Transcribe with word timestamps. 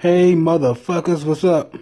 Hey 0.00 0.32
motherfuckers, 0.32 1.24
what's 1.24 1.44
up? 1.44 1.74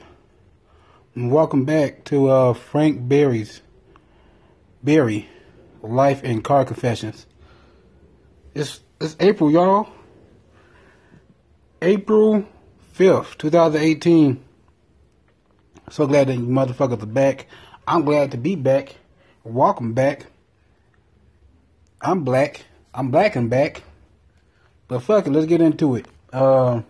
And 1.15 1.30
welcome 1.30 1.65
back 1.65 2.02
to 2.06 2.28
uh, 2.28 2.52
Frank 2.52 3.09
Berry's 3.09 3.62
Berry 4.83 5.29
Life 5.83 6.23
and 6.25 6.43
Car 6.43 6.65
Confessions. 6.65 7.27
It's 8.57 8.81
it's 9.01 9.15
April, 9.21 9.53
y'all. 9.53 9.89
April 11.81 12.45
fifth, 12.90 13.38
two 13.38 13.51
thousand 13.51 13.83
eighteen. 13.83 14.42
So 15.88 16.08
glad 16.08 16.26
that 16.26 16.34
you 16.34 16.40
motherfuckers 16.40 17.00
are 17.00 17.06
back. 17.06 17.46
I'm 17.86 18.04
glad 18.04 18.32
to 18.32 18.36
be 18.36 18.56
back. 18.56 18.96
Welcome 19.44 19.94
back. 19.94 20.26
I'm 22.00 22.24
black. 22.24 22.64
I'm 22.92 23.12
black 23.12 23.36
and 23.36 23.48
back. 23.48 23.84
But 24.88 25.04
fuck 25.04 25.28
it, 25.28 25.30
let's 25.30 25.46
get 25.46 25.60
into 25.60 25.94
it. 25.94 26.06
Uh, 26.32 26.82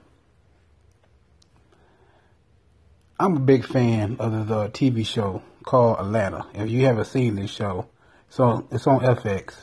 I'm 3.21 3.37
a 3.37 3.41
big 3.41 3.65
fan 3.65 4.17
of 4.21 4.47
the, 4.47 4.69
TV 4.69 5.05
show 5.05 5.43
called 5.65 5.99
Atlanta. 5.99 6.47
If 6.55 6.71
you 6.71 6.87
haven't 6.87 7.07
seen 7.07 7.35
this 7.35 7.51
show, 7.51 7.89
so 8.29 8.65
it's 8.71 8.87
on 8.87 9.01
FX. 9.01 9.57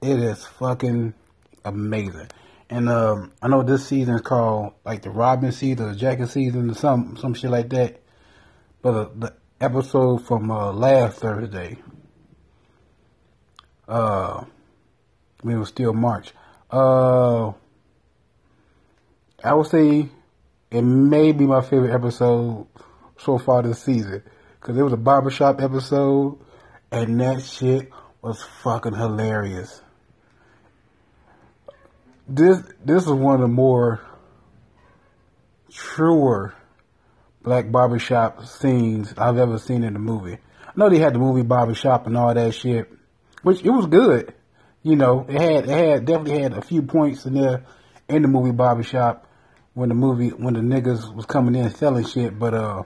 It 0.00 0.18
is 0.18 0.46
fucking 0.46 1.12
amazing. 1.66 2.28
And 2.70 2.88
um, 2.88 3.32
I 3.42 3.48
know 3.48 3.62
this 3.62 3.86
season 3.86 4.14
is 4.14 4.22
called 4.22 4.72
like 4.86 5.02
the 5.02 5.10
Robin 5.10 5.52
season, 5.52 5.88
the 5.88 5.94
Jacket 5.94 6.28
season, 6.28 6.70
or 6.70 6.74
some 6.74 7.18
some 7.18 7.34
shit 7.34 7.50
like 7.50 7.68
that. 7.70 8.00
But 8.80 9.20
the, 9.20 9.26
the 9.26 9.34
episode 9.60 10.26
from 10.26 10.50
uh, 10.50 10.72
last 10.72 11.18
Thursday, 11.18 11.76
uh, 13.86 14.44
I 14.44 15.46
mean 15.46 15.56
it 15.56 15.60
was 15.60 15.68
still 15.68 15.92
March. 15.92 16.32
Uh, 16.70 17.52
I 19.44 19.52
would 19.52 19.66
say 19.66 20.08
it 20.70 20.82
may 20.82 21.32
be 21.32 21.46
my 21.46 21.60
favorite 21.60 21.94
episode 21.94 22.66
so 23.18 23.38
far 23.38 23.62
this 23.62 23.82
season 23.82 24.22
because 24.60 24.76
it 24.76 24.82
was 24.82 24.92
a 24.92 24.98
barbershop 24.98 25.60
episode, 25.60 26.38
and 26.90 27.20
that 27.20 27.42
shit 27.42 27.90
was 28.20 28.42
fucking 28.62 28.94
hilarious. 28.94 29.80
This 32.28 32.62
this 32.84 33.04
is 33.04 33.12
one 33.12 33.36
of 33.36 33.40
the 33.42 33.48
more 33.48 34.00
truer 35.70 36.54
black 37.42 37.70
barbershop 37.70 38.44
scenes 38.46 39.14
I've 39.16 39.38
ever 39.38 39.58
seen 39.58 39.84
in 39.84 39.94
a 39.94 40.00
movie. 40.00 40.38
I 40.66 40.72
know 40.74 40.90
they 40.90 40.98
had 40.98 41.14
the 41.14 41.20
movie 41.20 41.42
barbershop 41.42 42.08
and 42.08 42.16
all 42.16 42.34
that 42.34 42.54
shit, 42.54 42.90
which 43.42 43.62
it 43.62 43.70
was 43.70 43.86
good. 43.86 44.34
You 44.82 44.96
know, 44.96 45.26
it 45.28 45.40
had 45.40 45.64
it 45.64 45.68
had 45.68 46.04
definitely 46.04 46.42
had 46.42 46.54
a 46.54 46.62
few 46.62 46.82
points 46.82 47.24
in 47.24 47.34
there 47.34 47.64
in 48.08 48.22
the 48.22 48.28
movie 48.28 48.50
barbershop 48.50 49.25
when 49.76 49.90
the 49.90 49.94
movie 49.94 50.30
when 50.30 50.54
the 50.54 50.60
niggas 50.60 51.14
was 51.14 51.26
coming 51.26 51.54
in 51.54 51.68
selling 51.68 52.06
shit, 52.06 52.38
but 52.38 52.54
uh 52.54 52.82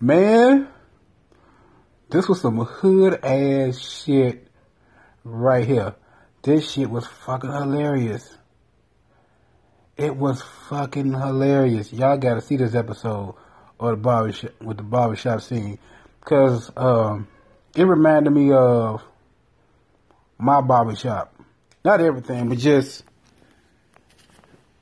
man, 0.00 0.66
this 2.08 2.28
was 2.28 2.40
some 2.40 2.58
hood 2.58 3.24
ass 3.24 3.78
shit 3.78 4.48
right 5.22 5.64
here. 5.64 5.94
This 6.42 6.72
shit 6.72 6.90
was 6.90 7.06
fucking 7.06 7.52
hilarious. 7.52 8.36
It 9.96 10.16
was 10.16 10.42
fucking 10.42 11.12
hilarious. 11.12 11.92
Y'all 11.92 12.18
gotta 12.18 12.40
see 12.40 12.56
this 12.56 12.74
episode 12.74 13.36
of 13.78 13.90
the 13.90 13.96
barbershop 13.96 14.60
with 14.60 14.78
the 14.78 14.82
barbershop 14.82 15.40
scene. 15.40 15.78
Cause 16.22 16.68
um 16.76 17.28
it 17.76 17.84
reminded 17.84 18.30
me 18.30 18.50
of 18.50 19.04
my 20.36 20.60
barbershop. 20.60 21.32
Not 21.84 22.00
everything, 22.00 22.48
but 22.48 22.58
just 22.58 23.04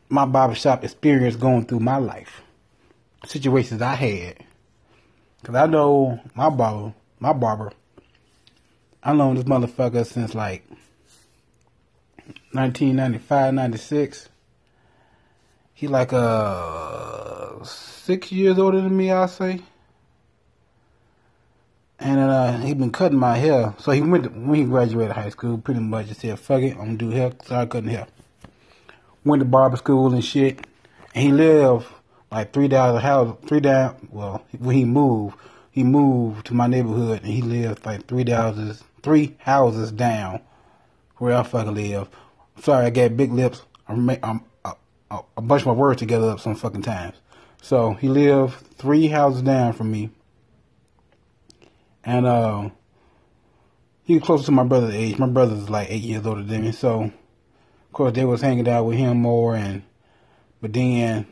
my 0.08 0.24
barbershop 0.24 0.84
experience 0.84 1.36
going 1.36 1.66
through 1.66 1.80
my 1.80 1.96
life. 1.96 2.42
Situations 3.26 3.82
I 3.82 3.94
had. 3.94 4.44
Cause 5.42 5.54
I 5.54 5.66
know 5.66 6.20
my 6.34 6.50
barber, 6.50 6.94
my 7.20 7.32
barber, 7.32 7.72
I 9.02 9.12
known 9.12 9.36
this 9.36 9.44
motherfucker 9.44 10.04
since 10.04 10.34
like 10.34 10.68
1995, 12.52 13.54
96. 13.54 14.28
He 15.74 15.86
like 15.86 16.12
uh 16.12 17.64
six 17.64 18.32
years 18.32 18.58
older 18.58 18.80
than 18.80 18.96
me, 18.96 19.12
I 19.12 19.26
say. 19.26 19.60
And 22.00 22.18
uh, 22.18 22.58
he 22.58 22.74
been 22.74 22.92
cutting 22.92 23.18
my 23.18 23.36
hair. 23.36 23.74
So 23.78 23.92
he 23.92 24.02
went 24.02 24.24
to, 24.24 24.30
when 24.30 24.54
he 24.54 24.64
graduated 24.64 25.16
high 25.16 25.30
school, 25.30 25.58
pretty 25.58 25.80
much 25.80 26.06
just 26.06 26.20
said, 26.20 26.38
"Fuck 26.38 26.62
it, 26.62 26.72
I'm 26.72 26.78
gonna 26.78 26.96
do 26.96 27.10
hair." 27.10 27.32
Started 27.42 27.70
cutting 27.70 27.90
hair. 27.90 28.06
Went 29.28 29.40
to 29.40 29.44
barber 29.44 29.76
school 29.76 30.12
and 30.12 30.24
shit. 30.24 30.66
And 31.14 31.24
he 31.24 31.32
lived 31.32 31.86
like 32.30 32.52
three 32.52 32.68
down 32.68 32.94
the 32.94 33.00
house, 33.00 33.36
three 33.46 33.60
down. 33.60 34.08
Well, 34.10 34.44
when 34.58 34.76
he 34.76 34.84
moved, 34.84 35.36
he 35.70 35.84
moved 35.84 36.46
to 36.46 36.54
my 36.54 36.66
neighborhood, 36.66 37.22
and 37.22 37.32
he 37.32 37.42
lived 37.42 37.86
like 37.86 38.06
three 38.06 38.28
houses, 38.28 38.82
three 39.02 39.36
houses 39.38 39.92
down 39.92 40.40
where 41.18 41.36
I 41.36 41.42
fucking 41.42 41.74
live. 41.74 42.08
Sorry, 42.60 42.86
I 42.86 42.90
got 42.90 43.16
big 43.16 43.32
lips. 43.32 43.62
I'm, 43.86 44.08
I'm 44.22 44.44
a, 44.64 45.20
a 45.36 45.42
bunch 45.42 45.62
of 45.62 45.66
my 45.66 45.72
words 45.72 46.00
together 46.00 46.30
up 46.30 46.40
some 46.40 46.54
fucking 46.54 46.82
times. 46.82 47.16
So 47.62 47.94
he 47.94 48.08
lived 48.08 48.54
three 48.76 49.06
houses 49.08 49.42
down 49.42 49.72
from 49.72 49.90
me 49.90 50.10
and 52.08 52.26
uh, 52.26 52.70
he 54.04 54.14
was 54.14 54.22
closer 54.22 54.46
to 54.46 54.52
my 54.52 54.64
brother's 54.64 54.94
age. 54.94 55.18
My 55.18 55.26
brother's 55.26 55.68
like 55.68 55.90
eight 55.90 56.02
years 56.02 56.26
older 56.26 56.42
than 56.42 56.62
me, 56.62 56.72
so 56.72 57.12
of 57.88 57.92
course 57.92 58.12
they 58.12 58.24
was 58.24 58.40
hanging 58.40 58.68
out 58.68 58.84
with 58.84 58.98
him 58.98 59.18
more. 59.18 59.56
And 59.56 59.82
but 60.60 60.72
then 60.72 61.26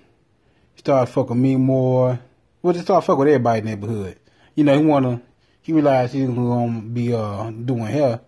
he 0.75 0.81
started 0.81 1.13
fucking 1.13 1.41
me 1.41 1.57
more. 1.57 2.19
Well, 2.63 2.73
just 2.73 2.87
started 2.87 3.07
fucking 3.07 3.19
with 3.19 3.29
everybody 3.29 3.61
in 3.61 3.65
the 3.65 3.71
neighborhood. 3.71 4.19
You 4.55 4.65
know, 4.65 4.79
he 4.79 4.85
wanna. 4.85 5.23
He 5.63 5.73
realized 5.73 6.15
he 6.15 6.25
was 6.25 6.35
gonna 6.35 6.81
be 6.81 7.13
uh 7.13 7.51
doing 7.51 7.87
hair, 7.87 8.21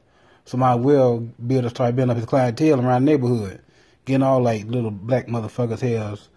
so 0.44 0.56
might 0.56 0.77
well 0.77 1.19
be 1.19 1.56
able 1.56 1.65
to 1.65 1.71
start 1.71 1.94
building 1.97 2.11
up 2.11 2.16
his 2.16 2.27
clientele 2.27 2.81
around 2.81 3.05
the 3.05 3.12
neighborhood, 3.12 3.62
getting 4.05 4.22
all 4.22 4.43
like 4.43 4.66
little 4.66 4.91
black 4.91 5.27
motherfuckers' 5.28 5.81
hairs, 5.81 6.28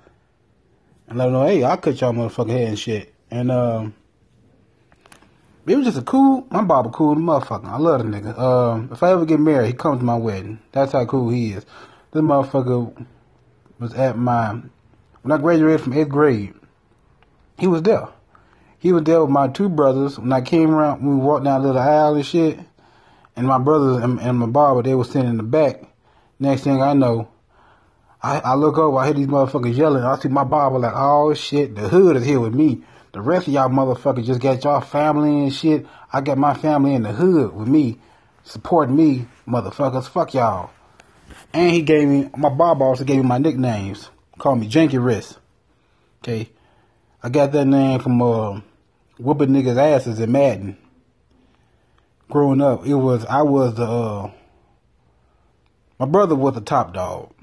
and 1.07 1.17
let 1.17 1.25
them 1.25 1.33
know, 1.33 1.45
hey, 1.45 1.63
I 1.63 1.75
cut 1.77 1.99
y'all 1.99 2.13
motherfucker 2.13 2.51
hair 2.51 2.67
and 2.67 2.79
shit. 2.79 3.13
And 3.31 3.51
um 3.51 3.95
it 5.71 5.77
was 5.77 5.85
just 5.85 5.97
a 5.97 6.01
cool, 6.01 6.45
my 6.51 6.61
barber 6.61 6.89
cool 6.89 7.15
motherfucker. 7.15 7.65
I 7.65 7.77
love 7.77 8.03
the 8.03 8.09
nigga. 8.09 8.37
Um, 8.37 8.89
if 8.91 9.01
I 9.01 9.11
ever 9.11 9.25
get 9.25 9.39
married, 9.39 9.67
he 9.67 9.73
comes 9.73 9.99
to 9.99 10.03
my 10.03 10.17
wedding. 10.17 10.59
That's 10.73 10.91
how 10.91 11.05
cool 11.05 11.29
he 11.29 11.53
is. 11.53 11.65
This 12.11 12.21
motherfucker 12.21 13.05
was 13.79 13.93
at 13.93 14.17
my, 14.17 14.59
when 15.21 15.31
I 15.31 15.37
graduated 15.37 15.79
from 15.79 15.93
8th 15.93 16.09
grade, 16.09 16.53
he 17.57 17.67
was 17.67 17.83
there. 17.83 18.09
He 18.79 18.91
was 18.91 19.03
there 19.03 19.21
with 19.21 19.29
my 19.29 19.47
two 19.47 19.69
brothers. 19.69 20.19
When 20.19 20.33
I 20.33 20.41
came 20.41 20.71
around, 20.71 21.07
we 21.07 21.15
walked 21.15 21.45
down 21.45 21.61
a 21.61 21.63
little 21.63 21.81
aisle 21.81 22.15
and 22.15 22.25
shit, 22.25 22.59
and 23.37 23.47
my 23.47 23.57
brothers 23.57 24.03
and, 24.03 24.19
and 24.19 24.39
my 24.39 24.47
barber, 24.47 24.83
they 24.83 24.95
were 24.95 25.05
sitting 25.05 25.29
in 25.29 25.37
the 25.37 25.43
back. 25.43 25.83
Next 26.37 26.63
thing 26.63 26.81
I 26.81 26.93
know, 26.93 27.29
I, 28.21 28.39
I 28.39 28.55
look 28.55 28.77
over, 28.77 28.97
I 28.97 29.05
hear 29.05 29.13
these 29.13 29.27
motherfuckers 29.27 29.77
yelling. 29.77 30.03
I 30.03 30.17
see 30.17 30.27
my 30.27 30.43
barber 30.43 30.79
like, 30.79 30.93
oh 30.95 31.33
shit, 31.33 31.75
the 31.75 31.87
hood 31.87 32.17
is 32.17 32.25
here 32.25 32.41
with 32.41 32.53
me. 32.53 32.83
The 33.13 33.21
rest 33.21 33.47
of 33.47 33.53
y'all 33.53 33.69
motherfuckers 33.69 34.25
just 34.25 34.39
got 34.39 34.63
y'all 34.63 34.79
family 34.79 35.43
and 35.43 35.53
shit. 35.53 35.85
I 36.13 36.21
got 36.21 36.37
my 36.37 36.53
family 36.53 36.93
in 36.93 37.03
the 37.03 37.11
hood 37.11 37.53
with 37.53 37.67
me, 37.67 37.99
supporting 38.43 38.95
me, 38.95 39.27
motherfuckers. 39.45 40.07
Fuck 40.07 40.33
y'all. 40.33 40.69
And 41.53 41.71
he 41.71 41.81
gave 41.81 42.07
me, 42.07 42.29
my 42.37 42.49
barber 42.49 42.85
also 42.85 43.03
gave 43.03 43.17
me 43.17 43.23
my 43.23 43.37
nicknames. 43.37 44.09
Called 44.37 44.59
me 44.59 44.69
Janky 44.69 45.03
Wrist. 45.03 45.37
Okay. 46.23 46.49
I 47.21 47.29
got 47.29 47.51
that 47.51 47.65
name 47.65 47.99
from, 47.99 48.21
uh, 48.21 48.61
whooping 49.17 49.49
niggas' 49.49 49.77
asses 49.77 50.19
in 50.19 50.31
Madden. 50.31 50.77
Growing 52.29 52.61
up, 52.61 52.85
it 52.85 52.95
was, 52.95 53.25
I 53.25 53.41
was 53.41 53.75
the, 53.75 53.83
uh, 53.83 54.31
my 55.99 56.05
brother 56.05 56.33
was 56.33 56.55
the 56.55 56.61
top 56.61 56.93
dog. 56.93 57.33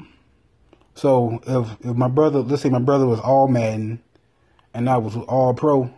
So 0.94 1.40
if, 1.46 1.86
if 1.86 1.94
my 1.94 2.08
brother, 2.08 2.40
let's 2.40 2.62
say 2.62 2.70
my 2.70 2.80
brother 2.80 3.06
was 3.06 3.20
all 3.20 3.48
Madden, 3.48 4.02
and 4.78 4.88
I 4.88 4.96
was 4.96 5.16
all 5.16 5.54
pro. 5.54 5.90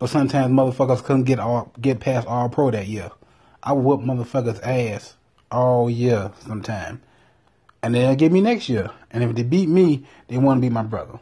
But 0.00 0.10
sometimes 0.10 0.52
motherfuckers 0.52 1.04
couldn't 1.04 1.22
get 1.22 1.38
all 1.38 1.72
get 1.80 2.00
past 2.00 2.26
all 2.26 2.48
pro 2.48 2.72
that 2.72 2.88
year. 2.88 3.12
I 3.62 3.72
would 3.74 3.84
whoop 3.84 4.00
motherfuckers 4.00 4.60
ass 4.66 5.14
all 5.48 5.88
year 5.88 6.32
sometime. 6.40 7.00
And 7.80 7.94
they'll 7.94 8.16
get 8.16 8.32
me 8.32 8.40
next 8.40 8.68
year. 8.68 8.90
And 9.12 9.22
if 9.22 9.36
they 9.36 9.44
beat 9.44 9.68
me, 9.68 10.04
they 10.26 10.36
want 10.36 10.58
to 10.58 10.60
be 10.62 10.68
my 10.68 10.82
brother. 10.82 11.20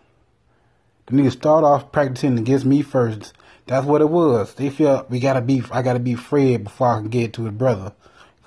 The 1.05 1.17
niggas 1.17 1.33
start 1.33 1.65
off 1.65 1.93
practicing 1.93 2.39
against 2.39 2.65
me 2.65 2.81
first. 2.81 3.35
That's 3.67 3.85
what 3.85 4.01
it 4.01 4.09
was. 4.09 4.55
They 4.55 4.71
feel 4.71 5.07
we 5.11 5.21
gotta 5.21 5.43
be 5.43 5.63
I 5.71 5.83
gotta 5.83 5.99
be 5.99 6.15
Fred 6.15 6.65
before 6.65 6.97
I 6.97 7.01
can 7.01 7.11
get 7.11 7.35
to 7.35 7.45
his 7.45 7.55
brother. 7.55 7.93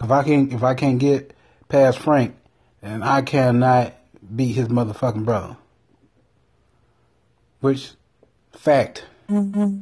If 0.02 0.10
I 0.10 0.24
can 0.24 0.52
if 0.52 0.64
I 0.64 0.74
can't 0.74 0.98
get 0.98 1.36
past 1.70 2.00
Frank, 2.00 2.36
then 2.82 3.04
I 3.04 3.22
cannot 3.22 3.94
beat 4.36 4.54
his 4.54 4.70
motherfucking 4.70 5.24
brother. 5.24 5.56
Which, 7.60 7.92
fact. 8.52 9.06
Mm-hmm. 9.30 9.82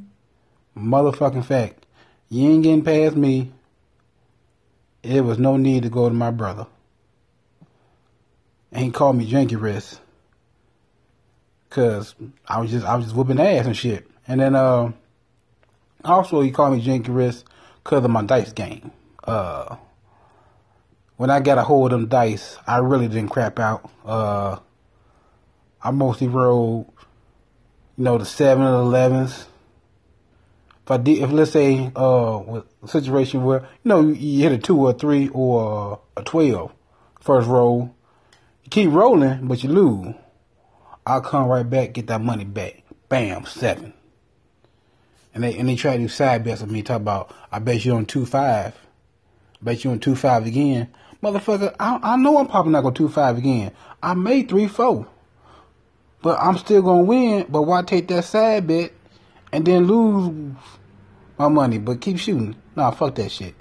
Motherfucking 0.77 1.45
fact. 1.45 1.86
You 2.30 2.50
ain't 2.50 2.63
getting 2.63 2.83
past 2.83 3.16
me. 3.16 3.51
It 5.04 5.22
was 5.22 5.38
no 5.38 5.57
need 5.57 5.83
to 5.83 5.89
go 5.89 6.10
to 6.10 6.16
my 6.16 6.31
brother. 6.31 6.68
And 8.72 8.86
he 8.86 8.92
called 8.92 9.18
me 9.18 9.30
Janky 9.30 9.60
Wrist. 9.60 10.01
Cause 11.69 12.16
I 12.48 12.62
was 12.62 12.72
just 12.72 12.86
I 12.86 12.95
was 12.95 13.06
just 13.06 13.16
whooping 13.16 13.39
ass 13.39 13.66
and 13.66 13.75
shit. 13.75 14.07
And 14.28 14.39
then 14.39 14.56
uh, 14.56 14.92
also 16.04 16.42
he 16.42 16.51
called 16.51 16.74
me 16.74 16.83
Janky 16.83 17.13
Wrist 17.13 17.45
because 17.83 18.04
of 18.04 18.12
my 18.12 18.24
dice 18.24 18.54
game. 18.54 18.92
Uh, 19.24 19.75
when 21.18 21.30
I 21.30 21.39
got 21.39 21.57
a 21.57 21.63
hold 21.63 21.94
of 21.94 22.00
them 22.00 22.10
dice, 22.10 22.57
I 22.66 22.78
really 22.78 23.07
didn't 23.07 23.30
crap 23.30 23.60
out. 23.60 23.89
Uh, 24.06 24.57
I 25.81 25.92
mostly 25.92 26.28
rolled, 26.28 26.92
you 27.97 28.03
know, 28.03 28.18
the 28.18 28.25
seven 28.25 28.65
and 28.65 28.75
elevens. 28.75 29.47
If 30.83 30.92
I 30.92 30.97
did, 30.97 31.19
if 31.19 31.31
let's 31.31 31.51
say, 31.51 31.92
uh, 31.95 32.44
with 32.45 32.65
a 32.83 32.88
situation 32.88 33.44
where, 33.44 33.62
you 33.62 33.89
know, 33.89 34.01
you 34.01 34.44
hit 34.44 34.51
a 34.51 34.57
two 34.57 34.80
or 34.80 34.92
a 34.92 34.94
three 34.94 35.30
or 35.30 36.00
a 36.15 36.21
12 36.21 36.71
first 37.21 37.47
roll, 37.47 37.95
you 38.63 38.69
keep 38.69 38.92
rolling, 38.92 39.47
but 39.47 39.63
you 39.63 39.69
lose. 39.69 40.13
I'll 41.07 41.21
come 41.21 41.47
right 41.47 41.68
back, 41.68 41.94
get 41.94 42.07
that 42.07 42.21
money 42.21 42.44
back. 42.45 42.83
Bam, 43.09 43.45
seven. 43.45 43.94
And 45.33 45.44
they 45.44 45.57
and 45.57 45.68
they 45.68 45.75
try 45.75 45.97
to 45.97 46.03
do 46.03 46.07
side 46.07 46.44
bets 46.44 46.62
with 46.62 46.71
me, 46.71 46.81
talk 46.81 46.97
about 46.97 47.33
I 47.51 47.59
bet 47.59 47.83
you 47.83 47.94
on 47.94 48.06
two 48.06 48.25
five. 48.25 48.74
Bet 49.62 49.83
you 49.83 49.92
on 49.92 50.00
two 50.00 50.15
five 50.15 50.45
again. 50.45 50.89
Motherfucker, 51.21 51.75
I, 51.80 52.00
I 52.01 52.15
know 52.18 52.38
I'm 52.38 52.47
probably 52.47 52.71
not 52.71 52.81
gonna 52.81 52.95
two 52.95 53.09
five 53.09 53.38
again. 53.38 53.71
I 54.01 54.13
made 54.13 54.50
three 54.50 54.68
four. 54.68 55.07
But 56.25 56.39
I'm 56.42 56.57
still 56.57 56.81
gonna 56.81 57.04
win, 57.04 57.45
but 57.50 57.62
why 57.62 57.83
take 57.83 58.07
that 58.07 58.24
side 58.24 58.66
bet 58.66 58.94
and 59.51 59.63
then 59.63 59.86
lose 59.86 60.56
my 61.38 61.50
money, 61.50 61.77
but 61.77 62.01
keep 62.01 62.18
shooting? 62.18 62.56
Nah, 62.75 62.89
fuck 62.89 63.13
that 63.13 63.31
shit. 63.31 63.54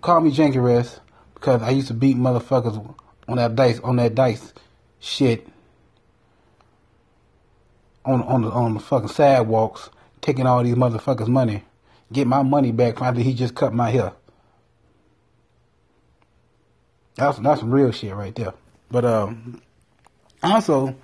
Call 0.00 0.20
me 0.22 0.32
Janky 0.32 0.60
Wrist 0.60 0.98
because 1.34 1.62
I 1.62 1.70
used 1.70 1.86
to 1.86 1.94
beat 1.94 2.16
motherfuckers 2.16 2.96
on 3.28 3.36
that 3.36 3.54
dice 3.54 3.78
on 3.78 3.94
that 3.94 4.16
dice 4.16 4.52
shit 4.98 5.46
on 8.04 8.22
on 8.24 8.42
the 8.42 8.50
on 8.50 8.74
the 8.74 8.80
fucking 8.80 9.06
sidewalks, 9.06 9.88
taking 10.20 10.48
all 10.48 10.64
these 10.64 10.74
motherfuckers' 10.74 11.28
money, 11.28 11.62
get 12.12 12.26
my 12.26 12.42
money 12.42 12.72
back 12.72 13.00
after 13.00 13.20
he 13.20 13.32
just 13.32 13.54
cut 13.54 13.72
my 13.72 13.90
hair. 13.90 14.14
That's 17.14 17.38
that's 17.38 17.60
some 17.60 17.70
real 17.70 17.92
shit 17.92 18.16
right 18.16 18.34
there. 18.34 18.54
But 18.90 19.04
um, 19.04 19.62
also, 20.42 20.96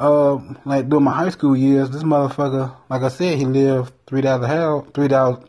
uh, 0.00 0.40
like 0.64 0.88
during 0.88 1.04
my 1.04 1.12
high 1.12 1.28
school 1.28 1.54
years, 1.54 1.90
this 1.90 2.02
motherfucker, 2.02 2.74
like 2.88 3.02
I 3.02 3.08
said, 3.08 3.38
he 3.38 3.44
lived 3.44 3.92
three 4.06 4.22
thousand 4.22 4.48
house, 4.48 4.86
three 4.94 5.08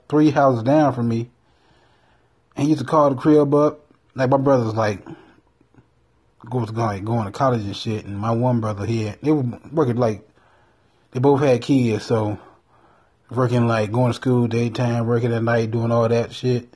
three 0.09 0.29
houses 0.29 0.63
down 0.63 0.93
from 0.93 1.07
me, 1.07 1.29
and 2.55 2.65
he 2.65 2.71
used 2.71 2.81
to 2.81 2.85
call 2.87 3.09
the 3.09 3.15
crib 3.15 3.55
up. 3.55 3.79
Like 4.13 4.29
my 4.29 4.37
brother's 4.37 4.75
like 4.75 5.07
was 6.51 6.71
going 6.71 7.05
going 7.05 7.25
to 7.25 7.31
college 7.31 7.61
and 7.61 7.75
shit, 7.75 8.03
and 8.03 8.19
my 8.19 8.31
one 8.31 8.59
brother 8.59 8.85
he 8.85 9.05
had, 9.05 9.19
they 9.21 9.31
were 9.31 9.45
working 9.71 9.95
like 9.95 10.27
they 11.11 11.21
both 11.21 11.39
had 11.39 11.61
kids, 11.61 12.05
so 12.05 12.37
working 13.29 13.67
like 13.67 13.93
going 13.93 14.11
to 14.11 14.15
school 14.15 14.47
daytime, 14.47 15.07
working 15.07 15.31
at 15.31 15.43
night, 15.43 15.71
doing 15.71 15.93
all 15.93 16.09
that 16.09 16.33
shit. 16.33 16.73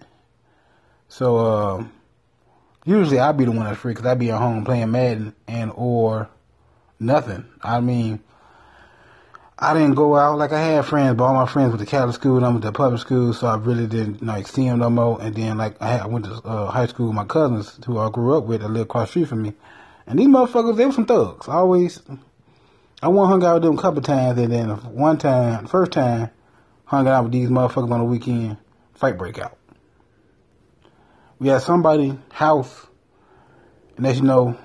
So 1.09 1.37
uh, 1.37 1.85
usually 2.85 3.19
I'd 3.19 3.35
be 3.35 3.43
the 3.43 3.51
one 3.51 3.65
that's 3.65 3.79
free 3.79 3.93
because 3.93 4.05
I'd 4.05 4.19
be 4.19 4.31
at 4.31 4.39
home 4.39 4.63
playing 4.63 4.91
Madden 4.91 5.35
and 5.45 5.73
or 5.75 6.29
nothing. 6.99 7.45
I 7.61 7.79
mean, 7.79 8.21
I 9.57 9.73
didn't 9.73 9.95
go 9.95 10.17
out 10.17 10.37
like 10.37 10.51
I 10.51 10.61
had 10.61 10.85
friends, 10.85 11.15
but 11.17 11.23
all 11.23 11.33
my 11.33 11.45
friends 11.45 11.69
went 11.69 11.79
to 11.79 11.85
Catholic 11.85 12.15
school 12.15 12.37
and 12.37 12.45
I 12.45 12.49
went 12.49 12.63
to 12.63 12.71
public 12.73 12.99
school, 12.99 13.33
so 13.33 13.47
I 13.47 13.55
really 13.55 13.87
didn't 13.87 14.21
like 14.21 14.47
see 14.47 14.67
them 14.67 14.79
no 14.79 14.89
more. 14.89 15.21
And 15.21 15.33
then 15.33 15.57
like 15.57 15.81
I, 15.81 15.93
had, 15.93 16.01
I 16.01 16.07
went 16.07 16.25
to 16.25 16.33
uh, 16.43 16.69
high 16.69 16.87
school 16.87 17.07
with 17.07 17.15
my 17.15 17.23
cousins 17.23 17.79
who 17.85 17.97
I 17.97 18.09
grew 18.09 18.37
up 18.37 18.43
with 18.43 18.61
that 18.61 18.67
lived 18.67 18.89
across 18.89 19.11
street 19.11 19.29
from 19.29 19.43
me, 19.43 19.53
and 20.05 20.19
these 20.19 20.27
motherfuckers 20.27 20.75
they 20.75 20.85
were 20.85 20.91
some 20.91 21.05
thugs. 21.05 21.47
I 21.47 21.53
always 21.53 22.01
I 23.01 23.07
went 23.07 23.29
hung 23.29 23.43
out 23.45 23.55
with 23.55 23.63
them 23.63 23.77
a 23.77 23.81
couple 23.81 24.01
times, 24.01 24.37
and 24.39 24.51
then 24.51 24.69
one 24.93 25.17
time, 25.17 25.67
first 25.67 25.93
time, 25.93 26.31
hung 26.83 27.07
out 27.07 27.23
with 27.23 27.31
these 27.31 27.49
motherfuckers 27.49 27.91
on 27.91 27.99
the 27.99 28.05
weekend. 28.05 28.57
Fight 28.93 29.17
break 29.17 29.39
out. 29.39 29.57
We 31.39 31.47
had 31.47 31.61
somebody 31.61 32.17
house, 32.31 32.87
and 33.95 34.05
as 34.05 34.17
you 34.17 34.23
know, 34.23 34.57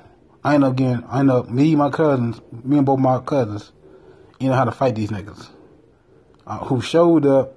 I 0.43 0.55
end 0.55 0.65
up 0.65 0.77
getting, 0.77 1.05
I 1.05 1.21
end 1.21 1.31
up 1.31 1.51
me, 1.51 1.77
my 1.77 1.91
cousins, 1.91 2.41
me 2.65 2.79
and 2.79 2.87
both 2.87 2.99
my 2.99 3.19
cousins, 3.21 3.73
you 4.39 4.49
know 4.49 4.55
how 4.55 4.65
to 4.65 4.73
fight 4.73 4.95
these 4.95 5.11
niggas, 5.11 5.49
uh, 6.47 6.59
who 6.59 6.81
showed 6.81 7.27
up, 7.27 7.57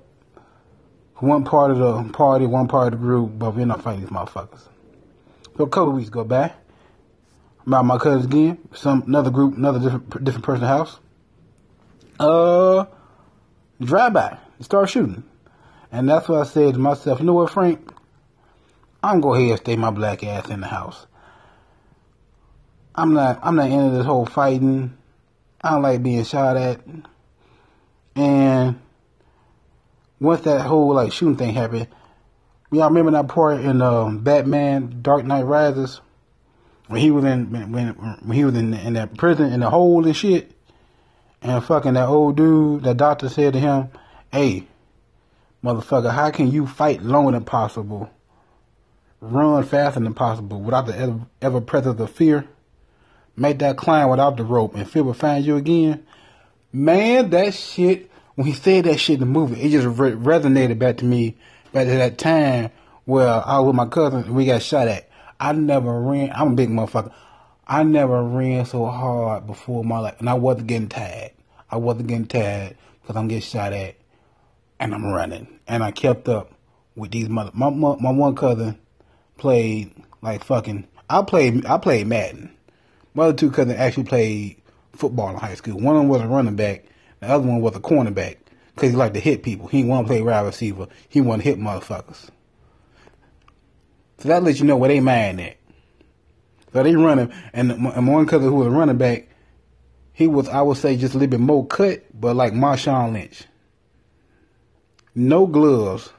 one 1.15 1.45
part 1.45 1.71
of 1.71 1.77
the 1.77 2.11
party, 2.11 2.45
one 2.45 2.67
part 2.67 2.93
of 2.93 2.99
the 2.99 3.05
group, 3.05 3.31
but 3.39 3.55
we're 3.55 3.65
not 3.65 3.81
fighting 3.81 4.01
these 4.01 4.09
motherfuckers. 4.09 4.67
So 5.57 5.63
a 5.63 5.69
couple 5.69 5.93
weeks 5.93 6.09
go 6.09 6.23
by 6.23 6.51
about 7.65 7.85
my 7.85 7.97
cousins 7.97 8.25
again. 8.25 8.57
Some 8.73 9.03
another 9.07 9.29
group, 9.31 9.55
another 9.55 9.79
different 9.79 10.23
different 10.23 10.45
person 10.45 10.65
house. 10.65 10.99
Uh, 12.19 12.85
drive 13.79 14.13
by, 14.13 14.37
start 14.59 14.89
shooting, 14.89 15.23
and 15.91 16.09
that's 16.09 16.27
what 16.27 16.39
I 16.39 16.43
said 16.43 16.73
to 16.73 16.79
myself. 16.79 17.19
You 17.19 17.25
know 17.25 17.33
what, 17.33 17.51
Frank? 17.51 17.91
I'm 19.01 19.19
gonna 19.19 19.21
go 19.21 19.33
ahead 19.35 19.51
and 19.51 19.59
stay 19.59 19.75
my 19.75 19.91
black 19.91 20.23
ass 20.23 20.49
in 20.49 20.61
the 20.61 20.67
house. 20.67 21.07
I'm 22.95 23.13
not. 23.13 23.39
I'm 23.41 23.55
not 23.55 23.69
into 23.69 23.97
this 23.97 24.05
whole 24.05 24.25
fighting. 24.25 24.97
I 25.61 25.71
don't 25.71 25.81
like 25.81 26.03
being 26.03 26.23
shot 26.23 26.57
at. 26.57 26.81
And 28.15 28.79
once 30.19 30.41
that 30.41 30.61
whole 30.61 30.93
like 30.93 31.11
shooting 31.11 31.37
thing 31.37 31.53
happened, 31.53 31.87
y'all 32.71 32.89
remember 32.89 33.11
that 33.11 33.27
part 33.27 33.61
in 33.61 33.81
um, 33.81 34.19
Batman: 34.19 34.99
Dark 35.01 35.25
Knight 35.25 35.43
Rises 35.43 36.01
when 36.87 37.01
he 37.01 37.11
was 37.11 37.23
in 37.23 37.51
when 37.51 37.71
when 37.93 38.37
he 38.37 38.45
was 38.45 38.55
in, 38.55 38.73
in 38.73 38.93
that 38.93 39.17
prison 39.17 39.51
in 39.51 39.61
the 39.61 39.69
hole 39.69 40.05
and 40.05 40.15
shit, 40.15 40.51
and 41.41 41.63
fucking 41.63 41.93
that 41.93 42.07
old 42.07 42.35
dude, 42.35 42.83
the 42.83 42.93
doctor 42.93 43.29
said 43.29 43.53
to 43.53 43.59
him, 43.59 43.89
"Hey, 44.31 44.67
motherfucker, 45.63 46.11
how 46.11 46.29
can 46.29 46.51
you 46.51 46.67
fight 46.67 47.01
longer 47.01 47.31
than 47.31 47.45
possible, 47.45 48.11
run 49.19 49.63
faster 49.63 49.99
than 49.99 50.13
possible 50.13 50.61
without 50.61 50.85
the 50.85 50.95
ever, 50.95 51.21
ever 51.41 51.61
presence 51.61 51.99
of 51.99 52.11
fear, 52.11 52.47
make 53.35 53.59
that 53.59 53.77
climb 53.77 54.09
without 54.09 54.37
the 54.37 54.43
rope, 54.43 54.75
and 54.75 54.89
fear 54.89 55.03
will 55.03 55.13
find 55.13 55.45
you 55.45 55.55
again?" 55.57 56.05
Man, 56.71 57.29
that 57.31 57.53
shit. 57.53 58.09
When 58.35 58.47
he 58.47 58.53
said 58.53 58.85
that 58.85 58.99
shit 58.99 59.15
in 59.15 59.19
the 59.19 59.25
movie, 59.27 59.61
it 59.61 59.69
just 59.69 59.99
re- 59.99 60.11
resonated 60.11 60.79
back 60.79 60.97
to 60.97 61.05
me 61.05 61.35
back 61.71 61.85
to 61.85 61.93
that 61.93 62.17
time 62.17 62.71
where 63.05 63.27
I 63.27 63.59
was 63.59 63.67
with 63.67 63.75
my 63.75 63.85
cousin 63.85 64.23
and 64.23 64.35
we 64.35 64.45
got 64.45 64.63
shot 64.63 64.87
at. 64.87 65.07
I 65.39 65.51
never 65.51 65.99
ran. 66.01 66.31
I'm 66.33 66.53
a 66.53 66.55
big 66.55 66.69
motherfucker. 66.69 67.13
I 67.67 67.83
never 67.83 68.23
ran 68.23 68.65
so 68.65 68.85
hard 68.85 69.47
before 69.47 69.83
my 69.83 69.99
life, 69.99 70.15
and 70.19 70.29
I 70.29 70.33
wasn't 70.33 70.67
getting 70.67 70.89
tired. 70.89 71.31
I 71.69 71.77
wasn't 71.77 72.07
getting 72.07 72.27
tired 72.27 72.75
because 73.01 73.15
I'm 73.15 73.27
getting 73.27 73.41
shot 73.41 73.73
at, 73.73 73.95
and 74.79 74.93
I'm 74.93 75.05
running, 75.05 75.59
and 75.67 75.83
I 75.83 75.91
kept 75.91 76.27
up 76.27 76.51
with 76.95 77.11
these 77.11 77.29
mother. 77.29 77.51
My 77.53 77.69
my, 77.69 77.95
my 77.99 78.11
one 78.11 78.35
cousin 78.35 78.77
played 79.37 79.91
like 80.21 80.43
fucking. 80.43 80.87
I 81.09 81.21
played 81.23 81.65
I 81.65 81.77
played 81.77 82.07
Madden. 82.07 82.51
My 83.13 83.25
other 83.25 83.33
two 83.33 83.51
cousins 83.51 83.77
actually 83.77 84.05
played 84.05 84.61
football 84.95 85.29
in 85.29 85.35
high 85.35 85.55
school. 85.55 85.79
One 85.79 85.95
of 85.95 86.01
them 86.01 86.09
was 86.09 86.21
a 86.21 86.27
running 86.27 86.55
back. 86.55 86.85
The 87.19 87.27
other 87.29 87.47
one 87.47 87.61
was 87.61 87.75
a 87.75 87.79
cornerback 87.79 88.37
because 88.75 88.91
he 88.91 88.95
liked 88.95 89.13
to 89.13 89.19
hit 89.19 89.43
people. 89.43 89.67
He 89.67 89.83
want 89.83 90.07
to 90.07 90.13
play 90.13 90.21
wide 90.21 90.41
receiver. 90.41 90.87
He 91.09 91.21
wanted 91.21 91.43
to 91.43 91.49
hit 91.49 91.59
motherfuckers. 91.59 92.29
So 94.19 94.29
that 94.29 94.43
lets 94.43 94.59
you 94.59 94.65
know 94.65 94.77
where 94.77 94.89
they 94.89 94.99
mind 94.99 95.41
at. 95.41 95.57
So 96.71 96.81
they 96.81 96.95
running, 96.95 97.31
and, 97.53 97.71
and 97.71 98.07
one 98.07 98.25
cousin 98.25 98.49
who 98.49 98.55
was 98.55 98.67
a 98.67 98.71
running 98.71 98.97
back, 98.97 99.27
he 100.11 100.27
was, 100.27 100.49
I 100.49 100.61
would 100.61 100.77
say, 100.77 100.97
just 100.97 101.13
a 101.13 101.17
little 101.17 101.29
bit 101.29 101.39
more 101.39 101.65
cut, 101.67 102.03
but 102.19 102.35
like 102.35 102.53
Marshawn 102.53 103.13
Lynch. 103.13 103.45
No 105.13 105.45
gloves, 105.45 106.11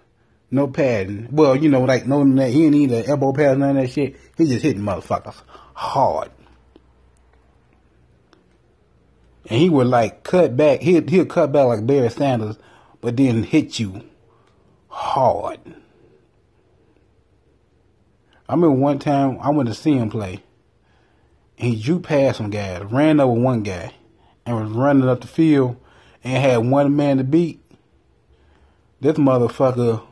no 0.51 0.69
padding. 0.69 1.29
Well, 1.33 1.57
you 1.57 1.69
know, 1.69 1.83
like 1.83 2.07
no, 2.07 2.25
he 2.25 2.53
didn't 2.53 2.71
need 2.71 2.93
an 2.93 3.07
elbow 3.07 3.33
pad, 3.33 3.59
none 3.59 3.77
of 3.77 3.83
that 3.83 3.91
shit. 3.91 4.17
He 4.37 4.47
just 4.47 4.63
hitting 4.63 4.83
motherfuckers 4.83 5.41
hard. 5.75 6.31
And 9.47 9.61
he 9.61 9.69
would 9.69 9.87
like 9.87 10.25
cut 10.25 10.57
back. 10.57 10.81
He'd, 10.81 11.11
he'd 11.11 11.29
cut 11.29 11.53
back 11.53 11.67
like 11.67 11.87
Barry 11.87 12.11
Sanders, 12.11 12.57
but 13.01 13.17
then 13.17 13.43
hit 13.43 13.79
you 13.79 14.03
hard. 14.89 15.61
I 18.49 18.53
remember 18.55 18.77
one 18.77 18.99
time 18.99 19.39
I 19.41 19.51
went 19.51 19.69
to 19.69 19.75
see 19.75 19.93
him 19.93 20.11
play. 20.11 20.43
And 21.59 21.75
he 21.75 21.81
drew 21.81 22.01
past 22.01 22.39
some 22.39 22.51
guys, 22.51 22.83
ran 22.85 23.21
over 23.21 23.39
one 23.39 23.63
guy, 23.63 23.95
and 24.45 24.57
was 24.57 24.71
running 24.71 25.09
up 25.09 25.21
the 25.21 25.27
field 25.27 25.77
and 26.23 26.43
had 26.43 26.59
one 26.59 26.97
man 26.97 27.19
to 27.19 27.25
beat. 27.25 27.61
This 29.01 29.17
motherfucker 29.17 30.03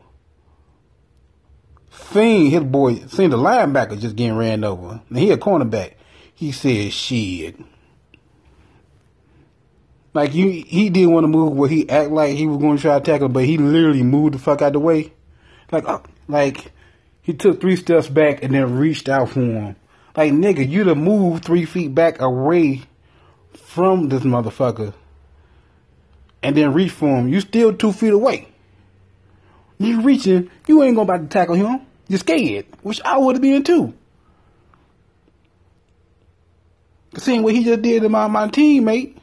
seen 1.91 2.51
his 2.51 2.65
boy, 2.65 2.97
seen 3.07 3.31
the 3.31 3.39
linebacker 3.39 3.99
just 3.99 4.17
getting 4.17 4.37
ran 4.37 4.65
over. 4.65 5.01
And 5.09 5.19
he 5.19 5.31
a 5.31 5.37
cornerback. 5.37 5.95
He 6.35 6.53
said, 6.53 6.93
shit. 6.93 7.57
Like 10.15 10.35
you, 10.35 10.51
he 10.67 10.91
didn't 10.91 11.13
want 11.13 11.25
to 11.25 11.29
move 11.29 11.53
where 11.53 11.69
he 11.69 11.89
act 11.89 12.11
like 12.11 12.37
he 12.37 12.47
was 12.47 12.59
going 12.59 12.77
to 12.77 12.83
try 12.83 12.99
to 12.99 13.05
tackle, 13.05 13.29
but 13.29 13.45
he 13.45 13.57
literally 13.57 14.03
moved 14.03 14.35
the 14.35 14.39
fuck 14.39 14.61
out 14.61 14.69
of 14.69 14.73
the 14.75 14.81
way. 14.81 15.13
Like, 15.71 15.89
uh, 15.89 16.01
like 16.29 16.73
he 17.23 17.33
took 17.33 17.61
three 17.61 17.77
steps 17.77 18.09
back 18.09 18.43
and 18.43 18.55
then 18.55 18.77
reached 18.77 19.09
out 19.09 19.31
for 19.31 19.41
him. 19.41 19.77
Like, 20.15 20.33
nigga, 20.33 20.69
you'd 20.69 20.89
have 20.89 20.99
moved 20.99 21.45
three 21.45 21.65
feet 21.65 21.95
back 21.95 22.21
away 22.21 22.83
from 23.55 24.11
this 24.11 24.23
motherfucker 24.23 24.93
and 26.43 26.57
then 26.57 26.73
reach 26.73 26.91
for 26.91 27.09
him, 27.09 27.29
you 27.29 27.41
still 27.41 27.75
two 27.75 27.93
feet 27.93 28.13
away. 28.13 28.49
You 29.79 30.01
reaching, 30.03 30.51
you 30.67 30.83
ain't 30.83 30.97
gonna 30.97 31.13
about 31.13 31.23
to 31.23 31.29
tackle 31.29 31.55
him. 31.55 31.81
You're 32.09 32.19
scared, 32.19 32.67
which 32.83 33.01
I 33.03 33.17
would 33.19 33.37
have 33.37 33.43
been 33.43 33.63
too. 33.63 33.95
Seeing 37.17 37.43
what 37.43 37.55
he 37.55 37.65
just 37.65 37.83
did 37.83 38.03
to 38.03 38.09
my, 38.09 38.27
my 38.27 38.49
teammate, 38.49 39.17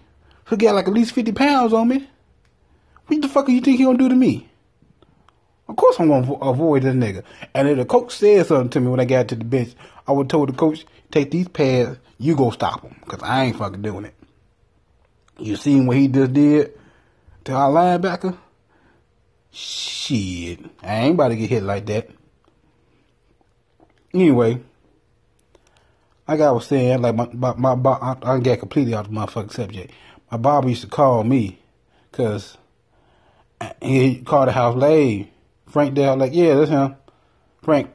who 0.50 0.58
got 0.58 0.76
like 0.76 0.88
at 0.88 0.94
least 0.94 1.14
50 1.14 1.32
pounds 1.32 1.74
on 1.74 1.88
me. 1.88 2.10
What 3.06 3.22
the 3.22 3.28
fuck 3.28 3.46
do 3.46 3.52
you 3.52 3.62
think 3.62 3.78
he 3.78 3.86
gonna 3.86 3.98
do 3.98 4.10
to 4.10 4.16
me? 4.16 4.50
Of 5.68 5.76
course 5.76 6.00
I'm 6.00 6.10
gonna 6.10 6.34
avoid 6.34 6.84
this 6.84 6.96
nigga. 6.96 7.24
And 7.54 7.68
if 7.68 7.78
the 7.78 7.86
coach 7.86 8.16
said 8.16 8.48
something 8.48 8.70
to 8.72 8.80
me 8.80 8.88
when 8.88 9.00
I 9.00 9.06
got 9.06 9.28
to 9.28 9.36
the 9.36 9.46
bench, 9.46 9.74
I 10.08 10.12
would 10.12 10.30
told 10.30 10.50
the 10.50 10.54
coach, 10.54 10.86
take 11.12 11.30
these 11.30 11.48
pads, 11.48 12.00
you 12.18 12.36
go 12.36 12.50
stop 12.50 12.82
him. 12.82 12.96
Cause 13.08 13.20
I 13.22 13.46
ain't 13.46 13.58
fucking 13.58 13.84
doing 13.84 14.06
it. 14.06 14.16
You 15.38 15.56
seen 15.56 15.86
what 15.86 15.98
he 15.98 16.08
just 16.08 16.34
did 16.34 16.74
to 17.46 17.54
our 17.54 17.70
linebacker? 17.70 18.36
Shit. 19.52 20.66
I 20.82 21.02
ain't 21.02 21.14
about 21.14 21.30
to 21.30 21.36
get 21.36 21.50
hit 21.50 21.64
like 21.64 21.86
that. 21.86 22.10
Anyway, 24.14 24.60
like 26.28 26.42
I 26.42 26.52
was 26.52 26.66
saying, 26.66 27.02
like 27.04 27.16
my, 27.16 27.54
my, 27.54 27.76
my, 27.76 27.92
I, 27.92 28.16
I 28.24 28.40
get 28.40 28.60
completely 28.60 28.96
off 28.96 29.08
the 29.08 29.14
motherfucking 29.14 29.54
subject. 29.54 29.92
My 30.32 30.38
barber 30.38 30.70
used 30.70 30.82
to 30.82 30.88
call 30.88 31.24
me, 31.24 31.60
cause 32.12 32.58
he 33.82 34.22
called 34.22 34.48
the 34.48 34.52
house 34.52 34.76
late. 34.76 35.32
Frank 35.68 35.94
Dale, 35.96 36.18
like, 36.18 36.34
yeah, 36.34 36.56
that's 36.56 36.70
him. 36.70 36.96
Frank, 37.62 37.92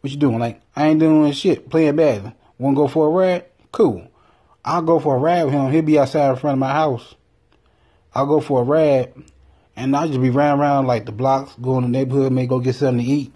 what 0.00 0.10
you 0.10 0.18
doing? 0.18 0.38
Like, 0.38 0.60
I 0.76 0.88
ain't 0.88 1.00
doing 1.00 1.32
shit, 1.32 1.70
playing 1.70 1.96
bad. 1.96 2.34
Wanna 2.58 2.76
go 2.76 2.88
for 2.88 3.06
a 3.06 3.10
ride? 3.10 3.44
Cool. 3.72 4.08
I'll 4.64 4.82
go 4.82 4.98
for 4.98 5.16
a 5.16 5.18
ride 5.18 5.44
with 5.44 5.54
him. 5.54 5.70
He'll 5.70 5.82
be 5.82 5.98
outside 5.98 6.30
in 6.30 6.36
front 6.36 6.54
of 6.54 6.58
my 6.60 6.72
house. 6.72 7.14
I'll 8.14 8.26
go 8.26 8.40
for 8.40 8.60
a 8.60 8.64
ride, 8.64 9.12
and 9.76 9.94
I'll 9.96 10.08
just 10.08 10.20
be 10.20 10.30
riding 10.30 10.60
around 10.60 10.86
like 10.86 11.04
the 11.04 11.12
blocks, 11.12 11.52
go 11.60 11.76
in 11.76 11.82
the 11.82 11.88
neighborhood, 11.88 12.32
may 12.32 12.46
go 12.46 12.60
get 12.60 12.74
something 12.74 13.04
to 13.04 13.10
eat. 13.10 13.32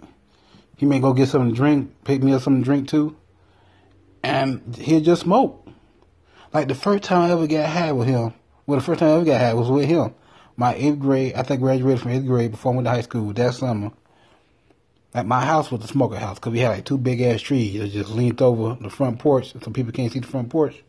He 0.77 0.85
may 0.85 0.99
go 0.99 1.13
get 1.13 1.27
something 1.27 1.51
to 1.51 1.55
drink, 1.55 1.93
pick 2.05 2.23
me 2.23 2.33
up 2.33 2.41
something 2.41 2.63
to 2.63 2.65
drink 2.65 2.87
too, 2.87 3.15
and 4.23 4.75
he'll 4.77 5.01
just 5.01 5.23
smoke. 5.23 5.67
Like 6.53 6.67
the 6.67 6.75
first 6.75 7.03
time 7.03 7.21
I 7.23 7.31
ever 7.31 7.47
got 7.47 7.69
high 7.69 7.91
with 7.91 8.07
him, 8.07 8.33
well, 8.65 8.79
the 8.79 8.85
first 8.85 8.99
time 8.99 9.09
I 9.09 9.13
ever 9.13 9.25
got 9.25 9.41
high 9.41 9.53
was 9.53 9.69
with 9.69 9.85
him. 9.85 10.13
My 10.57 10.73
eighth 10.75 10.99
grade, 10.99 11.35
I 11.35 11.43
think 11.43 11.61
graduated 11.61 12.01
from 12.01 12.11
eighth 12.11 12.25
grade 12.25 12.51
before 12.51 12.73
I 12.73 12.75
went 12.75 12.85
to 12.87 12.91
high 12.91 13.01
school 13.01 13.31
that 13.33 13.53
summer. 13.53 13.91
Like 15.13 15.25
my 15.25 15.45
house 15.45 15.71
was 15.71 15.83
a 15.83 15.87
smoker 15.87 16.17
house 16.17 16.37
because 16.39 16.53
we 16.53 16.59
had 16.59 16.69
like 16.69 16.85
two 16.85 16.97
big 16.97 17.21
ass 17.21 17.41
trees 17.41 17.79
that 17.79 17.89
just 17.89 18.11
leaned 18.11 18.41
over 18.41 18.77
the 18.81 18.89
front 18.89 19.19
porch 19.19 19.53
so 19.53 19.71
people 19.71 19.91
can't 19.91 20.11
see 20.11 20.19
the 20.19 20.27
front 20.27 20.49
porch. 20.49 20.83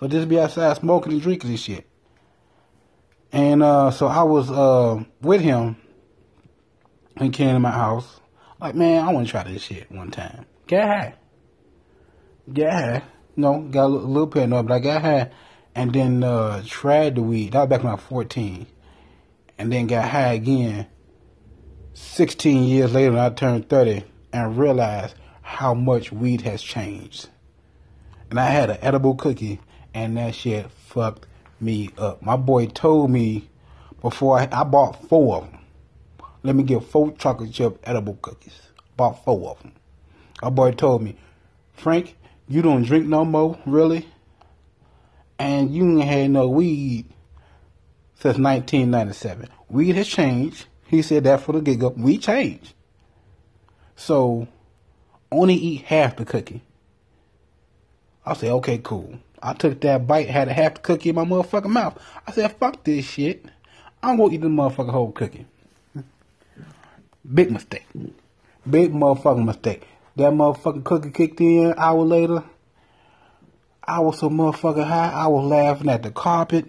So 0.00 0.08
just 0.08 0.28
be 0.28 0.40
outside 0.40 0.76
smoking 0.78 1.12
and 1.12 1.22
drinking 1.22 1.50
and 1.50 1.60
shit. 1.60 1.86
And 3.32 3.62
uh, 3.62 3.90
so 3.90 4.06
I 4.06 4.24
was 4.24 4.50
uh, 4.50 5.04
with 5.20 5.40
him. 5.40 5.76
and 7.16 7.32
came 7.32 7.54
to 7.54 7.60
my 7.60 7.70
house. 7.70 8.20
Like, 8.60 8.74
man, 8.74 9.04
I 9.06 9.12
want 9.12 9.26
to 9.26 9.30
try 9.30 9.44
this 9.44 9.62
shit 9.62 9.90
one 9.90 10.10
time. 10.10 10.46
Get 10.66 10.86
high. 10.86 11.14
Get 12.52 12.72
high. 12.72 13.02
No, 13.34 13.60
got 13.62 13.84
a 13.84 13.88
little, 13.88 14.26
paranoid, 14.26 14.68
but 14.68 14.74
I 14.74 14.78
got 14.78 15.02
high. 15.02 15.30
And 15.74 15.92
then 15.92 16.22
uh, 16.22 16.62
tried 16.66 17.14
the 17.14 17.22
weed. 17.22 17.52
That 17.52 17.60
was 17.60 17.68
back 17.70 17.82
when 17.82 17.92
I 17.92 17.94
was 17.94 18.04
14. 18.04 18.66
And 19.58 19.72
then 19.72 19.86
got 19.86 20.08
high 20.08 20.34
again 20.34 20.86
16 21.94 22.64
years 22.64 22.92
later 22.92 23.12
when 23.12 23.20
I 23.20 23.30
turned 23.30 23.68
30 23.68 24.04
and 24.32 24.58
realized 24.58 25.14
how 25.40 25.74
much 25.74 26.12
weed 26.12 26.42
has 26.42 26.62
changed. 26.62 27.28
And 28.30 28.40
I 28.40 28.46
had 28.46 28.70
an 28.70 28.78
edible 28.80 29.14
cookie, 29.14 29.60
and 29.92 30.16
that 30.16 30.34
shit 30.34 30.70
fucked 30.70 31.26
me 31.60 31.90
up. 31.98 32.22
My 32.22 32.36
boy 32.36 32.66
told 32.66 33.10
me 33.10 33.50
before 34.00 34.38
I, 34.38 34.48
I 34.50 34.64
bought 34.64 35.08
four 35.08 35.36
of 35.36 35.50
them. 35.50 35.60
Let 36.42 36.56
me 36.56 36.62
get 36.64 36.82
four 36.82 37.12
chocolate 37.12 37.52
chip 37.52 37.78
edible 37.84 38.18
cookies. 38.20 38.60
Bought 38.96 39.24
four 39.24 39.50
of 39.50 39.62
them. 39.62 39.72
My 40.42 40.50
boy 40.50 40.72
told 40.72 41.02
me, 41.02 41.16
Frank, 41.74 42.16
you 42.52 42.60
don't 42.60 42.82
drink 42.82 43.06
no 43.06 43.24
more, 43.24 43.58
really? 43.64 44.06
And 45.38 45.74
you 45.74 45.98
ain't 45.98 46.08
had 46.08 46.30
no 46.30 46.48
weed 46.48 47.06
since 48.16 48.36
1997. 48.36 49.48
Weed 49.70 49.96
has 49.96 50.06
changed. 50.06 50.66
He 50.86 51.00
said 51.00 51.24
that 51.24 51.40
for 51.40 51.52
the 51.52 51.62
gig 51.62 51.82
up. 51.82 51.96
We 51.96 52.18
changed. 52.18 52.74
So, 53.96 54.48
only 55.30 55.54
eat 55.54 55.82
half 55.86 56.16
the 56.16 56.26
cookie. 56.26 56.60
I 58.26 58.34
said, 58.34 58.50
okay, 58.50 58.76
cool. 58.76 59.18
I 59.42 59.54
took 59.54 59.80
that 59.80 60.06
bite, 60.06 60.28
had 60.28 60.48
a 60.48 60.52
half 60.52 60.74
the 60.74 60.80
cookie 60.80 61.08
in 61.08 61.14
my 61.14 61.24
motherfucking 61.24 61.70
mouth. 61.70 61.98
I 62.26 62.32
said, 62.32 62.54
fuck 62.58 62.84
this 62.84 63.06
shit. 63.06 63.46
I'm 64.02 64.18
gonna 64.18 64.34
eat 64.34 64.42
the 64.42 64.48
motherfucking 64.48 64.90
whole 64.90 65.12
cookie. 65.12 65.46
Big 67.32 67.50
mistake. 67.50 67.86
Big 68.68 68.92
motherfucking 68.92 69.46
mistake. 69.46 69.86
That 70.16 70.32
motherfucking 70.32 70.84
cookie 70.84 71.10
kicked 71.10 71.40
in 71.40 71.66
an 71.66 71.74
hour 71.78 72.04
later. 72.04 72.44
I 73.84 74.00
was 74.00 74.18
so 74.18 74.28
motherfucking 74.30 74.86
high, 74.86 75.10
I 75.12 75.26
was 75.26 75.44
laughing 75.44 75.88
at 75.88 76.02
the 76.02 76.10
carpet. 76.10 76.66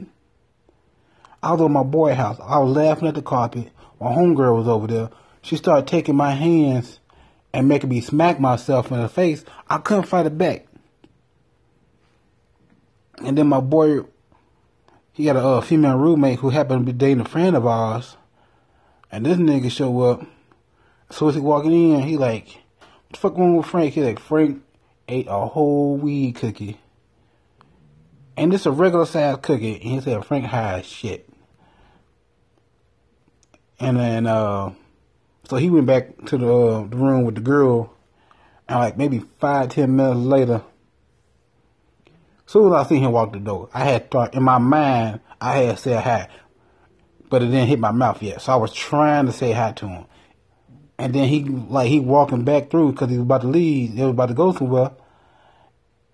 I 1.42 1.52
was 1.52 1.62
at 1.62 1.70
my 1.70 1.84
boy 1.84 2.16
house. 2.16 2.40
I 2.42 2.60
was 2.60 2.76
laughing 2.76 3.08
at 3.08 3.16
the 3.16 3.22
carpet. 3.22 3.70
My 4.00 4.08
homegirl 4.08 4.58
was 4.58 4.68
over 4.68 4.88
there. 4.88 5.10
She 5.42 5.58
started 5.58 5.88
taking 5.88 6.16
my 6.16 6.32
hands 6.32 7.00
and 7.54 7.68
making 7.68 7.90
me 7.90 8.02
smack 8.02 8.40
myself 8.40 8.92
in 8.92 9.02
the 9.02 9.10
face. 9.10 9.44
I 9.70 9.78
couldn't 9.78 10.04
fight 10.04 10.26
it 10.26 10.38
back. 10.38 10.66
And 13.24 13.38
then 13.38 13.48
my 13.48 13.60
boy, 13.60 14.00
he 15.12 15.26
got 15.26 15.36
a 15.36 15.46
uh, 15.46 15.62
female 15.62 15.98
roommate 15.98 16.40
who 16.40 16.50
happened 16.50 16.86
to 16.86 16.94
be 16.94 16.98
dating 16.98 17.22
a 17.22 17.26
friend 17.26 17.56
of 17.56 17.68
ours. 17.68 18.18
And 19.12 19.26
this 19.26 19.38
nigga 19.38 19.70
show 19.70 20.02
up. 20.02 20.26
So 21.12 21.30
as 21.30 21.36
he 21.36 21.42
walking 21.42 21.94
in, 21.94 22.02
he 22.02 22.18
like, 22.18 22.63
fuck 23.20 23.38
wrong 23.38 23.58
with 23.58 23.66
Frank? 23.66 23.94
He 23.94 24.02
like, 24.02 24.20
Frank 24.20 24.64
ate 25.08 25.28
a 25.30 25.48
whole 25.48 25.98
weed 25.98 26.36
cookie. 26.36 26.80
And 28.36 28.52
this 28.52 28.66
a 28.66 28.72
regular 28.72 29.06
size 29.06 29.38
cookie. 29.42 29.74
And 29.76 29.84
he 29.84 30.02
said, 30.02 30.26
Frank 30.26 30.46
high 30.46 30.80
as 30.80 30.86
shit. 30.86 31.30
And 33.80 33.98
then, 33.98 34.28
uh, 34.28 34.74
so 35.46 35.58
he 35.58 35.70
went 35.70 35.86
back 35.86 36.26
to 36.26 36.38
the, 36.38 36.48
uh, 36.48 36.88
the 36.88 36.96
room 36.96 37.26
with 37.26 37.36
the 37.36 37.42
girl. 37.42 37.94
And 38.68 38.80
like 38.80 38.98
maybe 38.98 39.20
five, 39.40 39.70
ten 39.70 39.96
minutes 39.96 40.20
later, 40.20 40.64
soon 42.54 42.72
as 42.72 42.86
I 42.86 42.88
seen 42.88 43.02
him 43.02 43.12
walk 43.12 43.34
the 43.34 43.40
door, 43.40 43.70
I 43.74 43.84
had 43.84 44.12
thought 44.12 44.36
in 44.36 44.44
my 44.44 44.60
mind 44.60 45.22
I 45.42 45.58
had 45.58 45.80
said 45.80 46.04
hi, 46.04 46.28
but 47.30 47.42
it 47.42 47.48
didn't 47.48 47.68
hit 47.68 47.80
my 47.80 47.92
mouth 47.92 48.22
yet. 48.22 48.42
So 48.42 48.54
I 48.54 48.58
was 48.58 48.72
trying 48.72 49.26
to 49.26 49.32
say 49.32 49.52
hi 49.52 49.72
to 49.72 49.88
him, 49.88 50.06
and 51.04 51.14
then 51.14 51.28
he 51.28 51.44
like 51.44 51.90
he 51.90 52.00
walking 52.00 52.46
back 52.46 52.70
through 52.70 52.94
because 52.94 53.10
he 53.10 53.18
was 53.18 53.24
about 53.24 53.42
to 53.42 53.48
leave. 53.48 53.92
He 53.92 54.02
was 54.02 54.12
about 54.12 54.28
to 54.28 54.34
go 54.34 54.54
somewhere. 54.54 54.92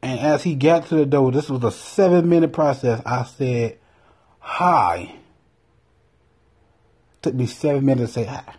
And 0.02 0.20
as 0.20 0.42
he 0.42 0.56
got 0.56 0.88
to 0.88 0.96
the 0.96 1.06
door, 1.06 1.32
this 1.32 1.48
was 1.48 1.64
a 1.64 1.72
seven 1.72 2.28
minute 2.28 2.54
process. 2.54 3.00
I 3.06 3.24
said 3.24 3.78
hi. 4.40 5.14
Took 7.22 7.36
me 7.36 7.46
seven 7.46 7.86
minutes 7.86 8.14
to 8.14 8.22
say 8.22 8.26
hi. 8.26 8.56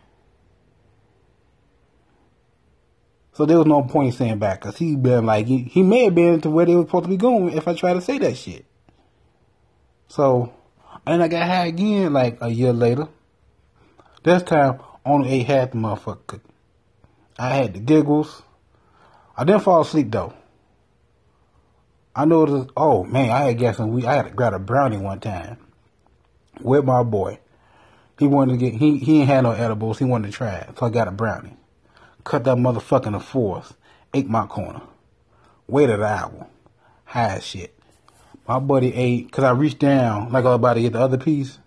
So 3.32 3.44
there 3.44 3.58
was 3.58 3.66
no 3.66 3.82
point 3.82 4.12
in 4.12 4.12
saying 4.12 4.38
back 4.38 4.60
because 4.60 4.76
he 4.76 4.94
been 4.94 5.26
like 5.26 5.46
he, 5.46 5.64
he 5.64 5.82
may 5.82 6.04
have 6.04 6.14
been 6.14 6.40
to 6.42 6.50
where 6.50 6.64
they 6.64 6.76
were 6.76 6.82
supposed 6.82 7.06
to 7.06 7.10
be 7.10 7.16
going 7.16 7.56
if 7.56 7.66
I 7.66 7.74
tried 7.74 7.94
to 7.94 8.00
say 8.00 8.18
that 8.18 8.36
shit. 8.36 8.66
So 10.06 10.54
and 11.04 11.24
I 11.24 11.26
got 11.26 11.48
high 11.48 11.66
again 11.66 12.12
like 12.12 12.38
a 12.40 12.50
year 12.50 12.72
later. 12.72 13.08
This 14.22 14.44
time 14.44 14.78
only 15.04 15.30
ate 15.30 15.46
half 15.46 15.70
the 15.72 15.78
motherfucker 15.78 16.40
I 17.38 17.54
had 17.54 17.74
the 17.74 17.80
giggles. 17.80 18.42
I 19.36 19.44
didn't 19.44 19.62
fall 19.62 19.80
asleep 19.80 20.10
though. 20.10 20.34
I 22.14 22.24
noticed. 22.26 22.70
Oh 22.76 23.04
man, 23.04 23.30
I 23.30 23.44
had 23.44 23.58
got 23.58 23.76
some 23.76 23.92
weed. 23.92 24.04
I 24.04 24.16
had 24.16 24.36
grab 24.36 24.52
a 24.52 24.58
brownie 24.58 24.98
one 24.98 25.20
time 25.20 25.56
with 26.60 26.84
my 26.84 27.02
boy. 27.02 27.38
He 28.18 28.26
wanted 28.26 28.52
to 28.52 28.58
get. 28.58 28.74
He 28.74 28.98
he 28.98 29.20
ain't 29.20 29.28
had 29.28 29.44
no 29.44 29.52
edibles. 29.52 29.98
He 29.98 30.04
wanted 30.04 30.30
to 30.30 30.36
try 30.36 30.54
it, 30.56 30.78
so 30.78 30.86
I 30.86 30.90
got 30.90 31.08
a 31.08 31.12
brownie 31.12 31.56
cut 32.24 32.44
that 32.44 32.56
motherfucker 32.56 33.06
in 33.06 33.18
fourth, 33.20 33.74
ate 34.12 34.28
my 34.28 34.46
corner, 34.46 34.82
waited 35.66 36.00
an 36.00 36.04
hour, 36.04 36.46
high 37.04 37.36
as 37.36 37.44
shit. 37.44 37.76
My 38.46 38.58
buddy 38.58 38.94
ate, 38.94 39.30
cause 39.30 39.44
I 39.44 39.52
reached 39.52 39.78
down 39.78 40.32
like 40.32 40.44
I 40.44 40.48
was 40.48 40.56
about 40.56 40.74
to 40.74 40.80
get 40.80 40.92
the 40.92 41.00
other 41.00 41.18
piece, 41.18 41.58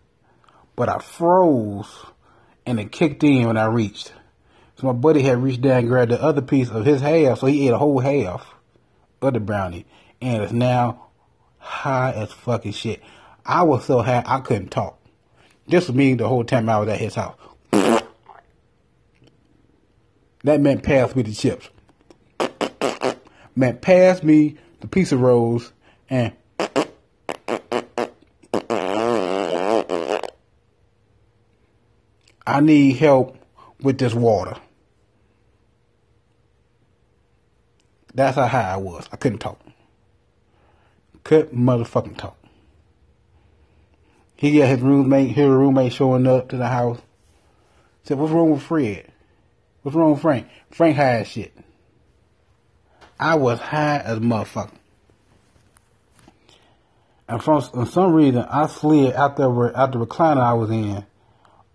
but 0.76 0.90
I 0.90 1.00
froze 1.00 2.06
and 2.66 2.80
it 2.80 2.92
kicked 2.92 3.24
in 3.24 3.48
when 3.48 3.58
I 3.58 3.66
reached. 3.66 4.14
So 4.78 4.88
my 4.88 4.94
buddy 4.94 5.22
had 5.22 5.42
reached 5.42 5.62
down 5.62 5.80
and 5.80 5.88
grabbed 5.88 6.12
the 6.12 6.22
other 6.22 6.42
piece 6.42 6.70
of 6.70 6.86
his 6.86 7.02
half, 7.02 7.40
so 7.40 7.48
he 7.48 7.68
ate 7.68 7.74
a 7.74 7.78
whole 7.78 8.00
half 8.00 8.54
of 9.22 9.34
the 9.34 9.40
brownie, 9.40 9.86
and 10.22 10.44
it's 10.44 10.54
now 10.54 11.08
high 11.58 12.12
as 12.12 12.32
fucking 12.32 12.74
shit. 12.74 13.02
I 13.46 13.64
was 13.64 13.86
so 13.86 14.02
high 14.02 14.24
I 14.26 14.40
couldn't 14.40 14.70
talk. 14.70 15.00
This 15.68 15.88
was 15.88 15.96
me 15.96 16.14
the 16.16 16.28
whole 16.28 16.44
time 16.44 16.70
I 16.70 16.80
was 16.80 16.90
at 16.90 17.00
his 17.00 17.16
house. 17.16 17.38
That 20.44 20.60
meant 20.60 20.84
pass 20.84 21.16
me 21.16 21.24
the 21.24 21.34
chips. 21.34 21.70
meant 23.56 23.82
pass 23.82 24.24
me 24.24 24.58
the 24.82 24.88
piece 24.88 25.14
of 25.14 25.22
rolls 25.22 25.72
and 26.10 26.34
need 32.62 32.98
help 32.98 33.38
with 33.82 33.98
this 33.98 34.14
water. 34.14 34.56
That's 38.14 38.36
how 38.36 38.48
high 38.48 38.74
I 38.74 38.78
was. 38.78 39.08
I 39.12 39.18
couldn't 39.18 39.40
talk. 39.40 39.60
Couldn't 41.24 41.58
motherfucking 41.58 42.18
talk. 42.18 42.38
He 44.36 44.58
got 44.58 44.68
his 44.68 44.82
roommate, 44.82 45.32
his 45.32 45.48
roommate 45.48 45.94
showing 45.94 46.28
up 46.28 46.50
to 46.50 46.58
the 46.58 46.68
house. 46.68 47.00
Said, 48.04 48.18
what's 48.18 48.34
wrong 48.34 48.52
with 48.52 48.62
Fred? 48.62 49.10
What's 49.82 49.96
wrong 49.96 50.12
with 50.12 50.22
Frank? 50.22 50.48
Frank 50.70 50.96
high 50.96 51.20
as 51.20 51.28
shit. 51.28 51.54
I 53.20 53.36
was 53.36 53.60
high 53.60 54.00
as 54.00 54.20
motherfucker. 54.20 54.74
And 57.28 57.42
for 57.42 57.62
some 57.62 58.14
reason, 58.14 58.46
I 58.50 58.68
slid 58.68 59.14
out 59.14 59.38
the, 59.38 59.50
out 59.76 59.94
the 59.94 60.06
recliner 60.06 60.42
I 60.42 60.54
was 60.54 60.70
in 60.70 61.06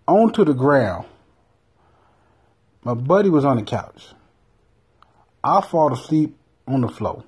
onto 0.09 0.43
the 0.43 0.53
ground. 0.53 1.05
My 2.83 2.95
buddy 2.95 3.29
was 3.29 3.45
on 3.45 3.57
the 3.57 3.63
couch. 3.63 4.07
I 5.43 5.61
fall 5.61 5.93
asleep 5.93 6.35
on 6.67 6.81
the 6.81 6.87
floor. 6.87 7.23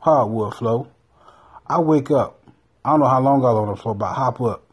Hardwood 0.00 0.54
floor. 0.54 0.88
I 1.66 1.80
wake 1.80 2.10
up. 2.10 2.42
I 2.84 2.90
don't 2.90 3.00
know 3.00 3.08
how 3.08 3.20
long 3.20 3.40
I 3.40 3.52
was 3.52 3.56
on 3.56 3.68
the 3.68 3.76
floor, 3.76 3.94
but 3.94 4.04
I 4.04 4.14
hop 4.14 4.40
up. 4.42 4.64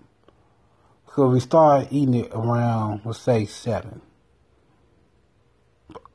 So 1.15 1.29
we 1.29 1.39
started 1.39 1.87
eating 1.91 2.15
it 2.15 2.31
around, 2.33 3.01
let's 3.05 3.19
say, 3.19 3.45
7. 3.45 4.01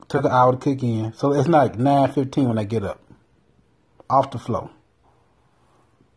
Took 0.09 0.25
an 0.25 0.31
hour 0.31 0.53
to 0.53 0.59
kick 0.59 0.83
in. 0.83 1.15
So 1.15 1.33
it's 1.33 1.49
like 1.49 1.77
9.15 1.77 2.49
when 2.49 2.59
I 2.59 2.65
get 2.65 2.85
up. 2.85 3.01
Off 4.11 4.31
the 4.31 4.39
floor. 4.39 4.71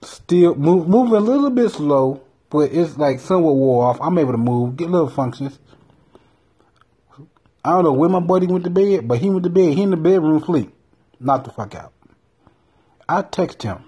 Still 0.02 0.56
move, 0.56 0.88
moving 0.88 1.16
a 1.16 1.20
little 1.20 1.50
bit 1.52 1.70
slow, 1.72 2.22
but 2.52 2.74
it's 2.74 2.98
like 2.98 3.20
somewhat 3.20 3.56
wore 3.56 3.86
off. 3.86 4.00
I'm 4.02 4.18
able 4.18 4.34
to 4.34 4.38
move, 4.38 4.78
get 4.78 4.90
little 4.90 5.10
functions. 5.10 5.58
I 7.64 7.72
don't 7.72 7.84
know 7.84 7.94
where 7.94 8.10
my 8.10 8.20
buddy 8.20 8.48
went 8.48 8.66
to 8.66 8.70
bed, 8.70 9.08
but 9.08 9.20
he 9.20 9.30
went 9.30 9.44
to 9.44 9.50
bed. 9.50 9.74
He 9.74 9.82
in 9.82 9.92
the 9.92 9.98
bedroom 9.98 10.44
sleep. 10.44 10.74
Knock 11.20 11.46
the 11.46 11.52
fuck 11.52 11.76
out. 11.76 11.94
I 13.08 13.22
text 13.22 13.64
him 13.64 13.84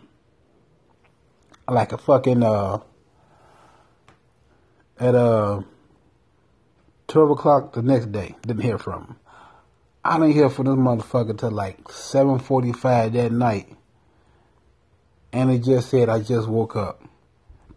like 1.67 1.91
a 1.91 1.98
fucking 1.98 2.43
uh 2.43 2.79
at 5.00 5.15
uh 5.15 5.62
twelve 7.08 7.32
o'clock 7.32 7.74
the 7.74 7.82
next 7.82 8.12
day. 8.12 8.36
Didn't 8.43 8.63
hear 8.63 8.77
from 8.77 9.03
him. 9.03 9.15
I 10.05 10.20
didn't 10.20 10.34
hear 10.34 10.50
from 10.50 10.65
this 10.65 10.75
motherfucker 10.75 11.38
till 11.38 11.51
like 11.51 11.91
seven 11.91 12.39
forty 12.39 12.72
five 12.72 13.13
that 13.13 13.32
night. 13.32 13.75
And 15.34 15.50
he 15.50 15.58
just 15.58 15.89
said 15.89 16.10
I 16.10 16.20
just 16.20 16.48
woke 16.48 16.75
up. 16.75 17.01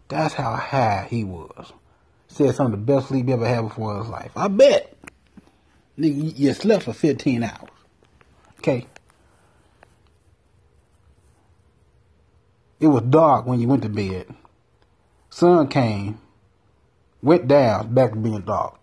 That's 0.07 0.33
how 0.33 0.55
high 0.55 1.07
he 1.09 1.23
was. 1.23 1.73
Said 2.27 2.55
some 2.55 2.67
of 2.67 2.71
the 2.71 2.77
best 2.77 3.09
sleep 3.09 3.27
he 3.27 3.33
ever 3.33 3.47
had 3.47 3.61
before 3.61 3.97
his 3.97 4.07
life. 4.07 4.31
I 4.35 4.47
bet. 4.47 4.93
Nigga, 5.97 6.37
you 6.37 6.53
slept 6.53 6.83
for 6.83 6.93
15 6.93 7.43
hours. 7.43 7.69
Okay? 8.59 8.85
It 12.79 12.87
was 12.87 13.03
dark 13.03 13.45
when 13.45 13.59
you 13.59 13.67
went 13.67 13.81
to 13.83 13.89
bed. 13.89 14.27
Sun 15.29 15.67
came, 15.67 16.19
went 17.21 17.47
down, 17.47 17.93
back 17.93 18.11
to 18.11 18.17
being 18.17 18.41
dark. 18.41 18.75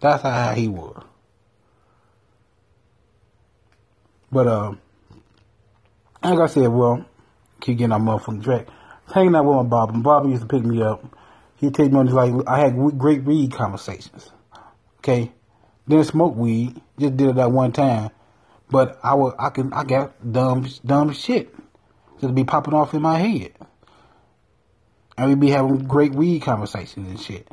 That's 0.00 0.22
how 0.22 0.52
he 0.54 0.68
was. 0.68 1.02
But, 4.30 4.46
uh, 4.48 4.74
like 6.22 6.38
I 6.38 6.46
said, 6.46 6.68
well, 6.68 7.06
keep 7.60 7.78
getting 7.78 7.92
our 7.92 8.00
motherfucking 8.00 8.44
track. 8.44 8.66
Hanging 9.12 9.36
out 9.36 9.44
with 9.44 9.56
my 9.56 9.62
Bob, 9.62 9.94
and 9.94 10.02
Bob 10.02 10.28
used 10.28 10.42
to 10.42 10.48
pick 10.48 10.64
me 10.64 10.82
up. 10.82 11.04
He'd 11.56 11.74
take 11.74 11.92
me 11.92 11.98
on, 11.98 12.06
like, 12.06 12.32
I 12.46 12.60
had 12.60 12.76
great 12.98 13.24
weed 13.24 13.52
conversations. 13.52 14.30
Okay, 14.98 15.32
didn't 15.88 16.06
smoke 16.06 16.34
weed. 16.34 16.80
Just 16.98 17.16
did 17.16 17.28
it 17.28 17.36
that 17.36 17.52
one 17.52 17.72
time. 17.72 18.10
But 18.68 18.98
I 19.02 19.14
was, 19.14 19.34
I 19.38 19.50
can, 19.50 19.72
I 19.72 19.84
got 19.84 20.32
dumb, 20.32 20.66
dumb 20.84 21.12
shit 21.12 21.54
just 22.20 22.34
be 22.34 22.44
popping 22.44 22.74
off 22.74 22.94
in 22.94 23.02
my 23.02 23.18
head. 23.18 23.52
And 25.18 25.28
we'd 25.28 25.40
be 25.40 25.50
having 25.50 25.86
great 25.86 26.12
weed 26.12 26.42
conversations 26.42 27.08
and 27.08 27.20
shit. 27.20 27.48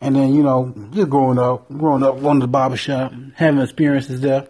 And 0.00 0.16
then, 0.16 0.34
you 0.34 0.42
know, 0.42 0.74
just 0.90 1.10
growing 1.10 1.38
up, 1.38 1.68
growing 1.68 2.02
up, 2.02 2.20
going 2.20 2.40
to 2.40 2.46
the 2.46 2.50
barbershop, 2.50 3.12
having 3.36 3.60
experiences 3.60 4.20
there. 4.20 4.48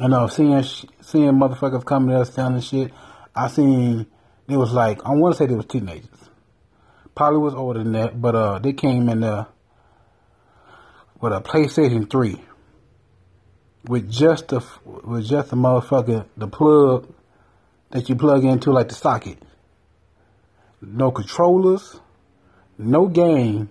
I 0.00 0.06
know, 0.06 0.28
seeing, 0.28 0.62
seeing 0.62 1.32
motherfuckers 1.32 1.84
coming 1.84 2.10
to 2.10 2.20
us 2.20 2.34
telling 2.34 2.60
shit. 2.60 2.92
I 3.44 3.48
seen, 3.48 4.06
it 4.48 4.56
was 4.56 4.72
like, 4.72 5.04
I 5.04 5.10
want 5.10 5.34
to 5.34 5.38
say 5.38 5.46
they 5.46 5.54
was 5.54 5.66
teenagers. 5.66 6.08
Probably 7.14 7.38
was 7.40 7.54
older 7.54 7.82
than 7.82 7.92
that, 7.92 8.20
but, 8.20 8.34
uh, 8.34 8.58
they 8.58 8.72
came 8.72 9.08
in, 9.08 9.24
uh, 9.24 9.46
with 11.20 11.32
a 11.32 11.40
PlayStation 11.40 12.08
3 12.08 12.44
with 13.88 14.10
just 14.10 14.48
the 14.48 14.64
with 14.84 15.26
just 15.26 15.50
the 15.50 15.56
motherfucker 15.56 16.26
the 16.36 16.46
plug 16.46 17.12
that 17.90 18.08
you 18.08 18.14
plug 18.14 18.44
into 18.44 18.70
like 18.70 18.88
the 18.88 18.94
socket. 18.94 19.38
No 20.80 21.10
controllers, 21.10 22.00
no 22.76 23.06
game, 23.06 23.70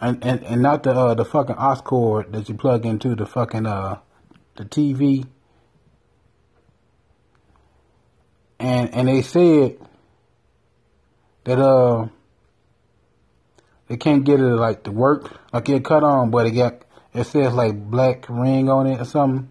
and 0.00 0.24
and, 0.24 0.42
and 0.44 0.62
not 0.62 0.82
the 0.82 0.92
uh, 0.92 1.14
the 1.14 1.24
fucking 1.24 1.56
aux 1.58 1.82
cord 1.84 2.32
that 2.32 2.48
you 2.48 2.54
plug 2.54 2.86
into 2.86 3.14
the 3.14 3.26
fucking 3.26 3.66
uh 3.66 3.98
the 4.56 4.64
TV. 4.64 5.26
And 8.62 8.94
and 8.94 9.08
they 9.08 9.22
said 9.22 9.76
that 11.42 11.58
uh 11.58 12.06
they 13.88 13.96
can't 13.96 14.22
get 14.22 14.38
it 14.38 14.44
like 14.44 14.84
to 14.84 14.92
work. 14.92 15.36
Like 15.52 15.68
it 15.68 15.84
cut 15.84 16.04
on, 16.04 16.30
but 16.30 16.46
it 16.46 16.52
got 16.52 16.84
it 17.12 17.24
says 17.24 17.52
like 17.52 17.74
black 17.90 18.28
ring 18.28 18.70
on 18.70 18.86
it 18.86 19.00
or 19.00 19.04
something. 19.04 19.50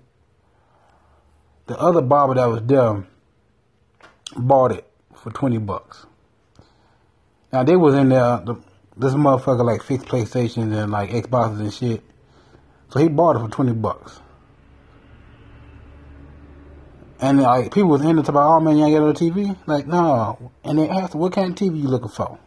The 1.67 1.77
other 1.77 2.01
barber 2.01 2.35
that 2.35 2.45
was 2.45 2.61
there 2.63 3.05
bought 4.37 4.71
it 4.71 4.89
for 5.13 5.29
twenty 5.31 5.57
bucks. 5.57 6.05
Now 7.51 7.63
they 7.63 7.75
was 7.75 7.93
in 7.95 8.09
there. 8.09 8.41
The, 8.45 8.55
this 8.95 9.13
motherfucker 9.13 9.65
like 9.65 9.83
fixed 9.83 10.07
PlayStations 10.07 10.73
and 10.73 10.89
like 10.89 11.09
Xboxes 11.09 11.59
and 11.59 11.73
shit. 11.73 12.01
So 12.89 12.99
he 12.99 13.09
bought 13.09 13.35
it 13.35 13.39
for 13.39 13.49
twenty 13.49 13.73
bucks. 13.73 14.21
And 17.21 17.39
like 17.39 17.71
people 17.71 17.89
was 17.89 18.01
in 18.01 18.15
talking 18.15 18.29
about, 18.29 18.57
oh 18.57 18.59
man, 18.59 18.77
you 18.77 18.85
ain't 18.85 18.95
got 18.95 19.05
no 19.05 19.13
TV? 19.13 19.55
Like, 19.67 19.85
no. 19.85 20.51
And 20.63 20.79
they 20.79 20.89
asked, 20.89 21.13
what 21.13 21.33
kind 21.33 21.51
of 21.51 21.55
TV 21.55 21.79
you 21.79 21.87
looking 21.87 22.09
for? 22.09 22.39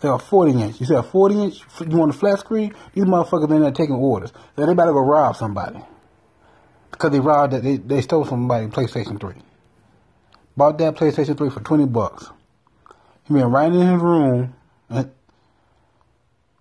They're 0.00 0.12
a 0.12 0.18
40 0.18 0.52
inch. 0.62 0.80
You 0.80 0.86
said 0.86 0.98
a 0.98 1.02
40 1.02 1.42
inch? 1.42 1.60
You 1.80 1.96
want 1.96 2.14
a 2.14 2.18
flat 2.18 2.38
screen? 2.38 2.74
These 2.92 3.04
motherfuckers 3.04 3.50
in 3.50 3.62
there 3.62 3.72
taking 3.72 3.96
orders. 3.96 4.32
So 4.54 4.66
they 4.66 4.74
better 4.74 4.92
go 4.92 5.00
rob 5.00 5.34
somebody. 5.34 5.80
Because 6.90 7.10
they 7.10 7.20
robbed 7.20 7.54
that, 7.54 7.62
they, 7.62 7.78
they 7.78 8.02
stole 8.02 8.24
somebody 8.24 8.66
PlayStation 8.66 9.18
3. 9.18 9.34
Bought 10.56 10.78
that 10.78 10.94
PlayStation 10.96 11.36
3 11.36 11.50
for 11.50 11.60
20 11.60 11.86
bucks. 11.86 12.30
He 13.24 13.32
went 13.32 13.48
right 13.48 13.72
in 13.72 13.80
his 13.80 14.00
room 14.00 14.54
and 14.88 15.10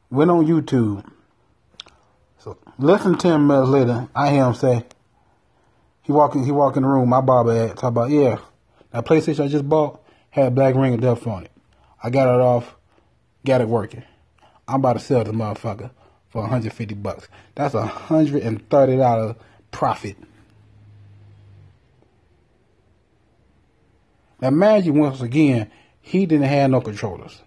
went 0.10 0.32
on 0.32 0.46
YouTube. 0.46 1.06
So 2.40 2.58
less 2.80 3.04
than 3.04 3.18
10 3.18 3.46
minutes 3.46 3.70
later, 3.70 4.08
I 4.16 4.32
hear 4.32 4.46
him 4.46 4.54
say, 4.54 4.86
he 6.08 6.14
walk 6.14 6.34
in, 6.34 6.44
he 6.44 6.52
walk 6.52 6.78
in 6.78 6.84
the 6.84 6.90
room, 6.90 7.10
my 7.10 7.22
barber 7.22 7.52
at, 7.52 7.78
talk 7.78 7.90
about, 7.90 8.10
yeah, 8.10 8.40
that 8.92 9.06
PlayStation 9.06 9.44
I 9.46 9.48
just 9.50 9.68
bought 9.68 10.02
had 10.32 10.56
black 10.56 10.74
ring 10.74 10.96
of 10.96 11.02
death 11.02 11.28
on 11.28 11.44
it. 11.44 11.52
I 12.02 12.10
got 12.10 12.34
it 12.34 12.42
off 12.42 12.78
got 13.48 13.62
it 13.62 13.70
working. 13.70 14.04
I'm 14.68 14.76
about 14.76 14.94
to 14.94 15.00
sell 15.00 15.24
the 15.24 15.32
motherfucker 15.32 15.90
for 16.30 16.42
150 16.42 16.96
bucks. 16.96 17.28
That's 17.56 17.74
a 17.74 17.86
hundred 17.86 18.44
and 18.44 18.70
thirty 18.70 18.98
dollar 18.98 19.36
profit. 19.72 20.18
Now 24.42 24.50
imagine 24.50 25.00
once 25.00 25.22
again, 25.22 25.72
he 26.02 26.26
didn't 26.26 26.48
have 26.48 26.70
no 26.70 26.82
controllers. 26.82 27.42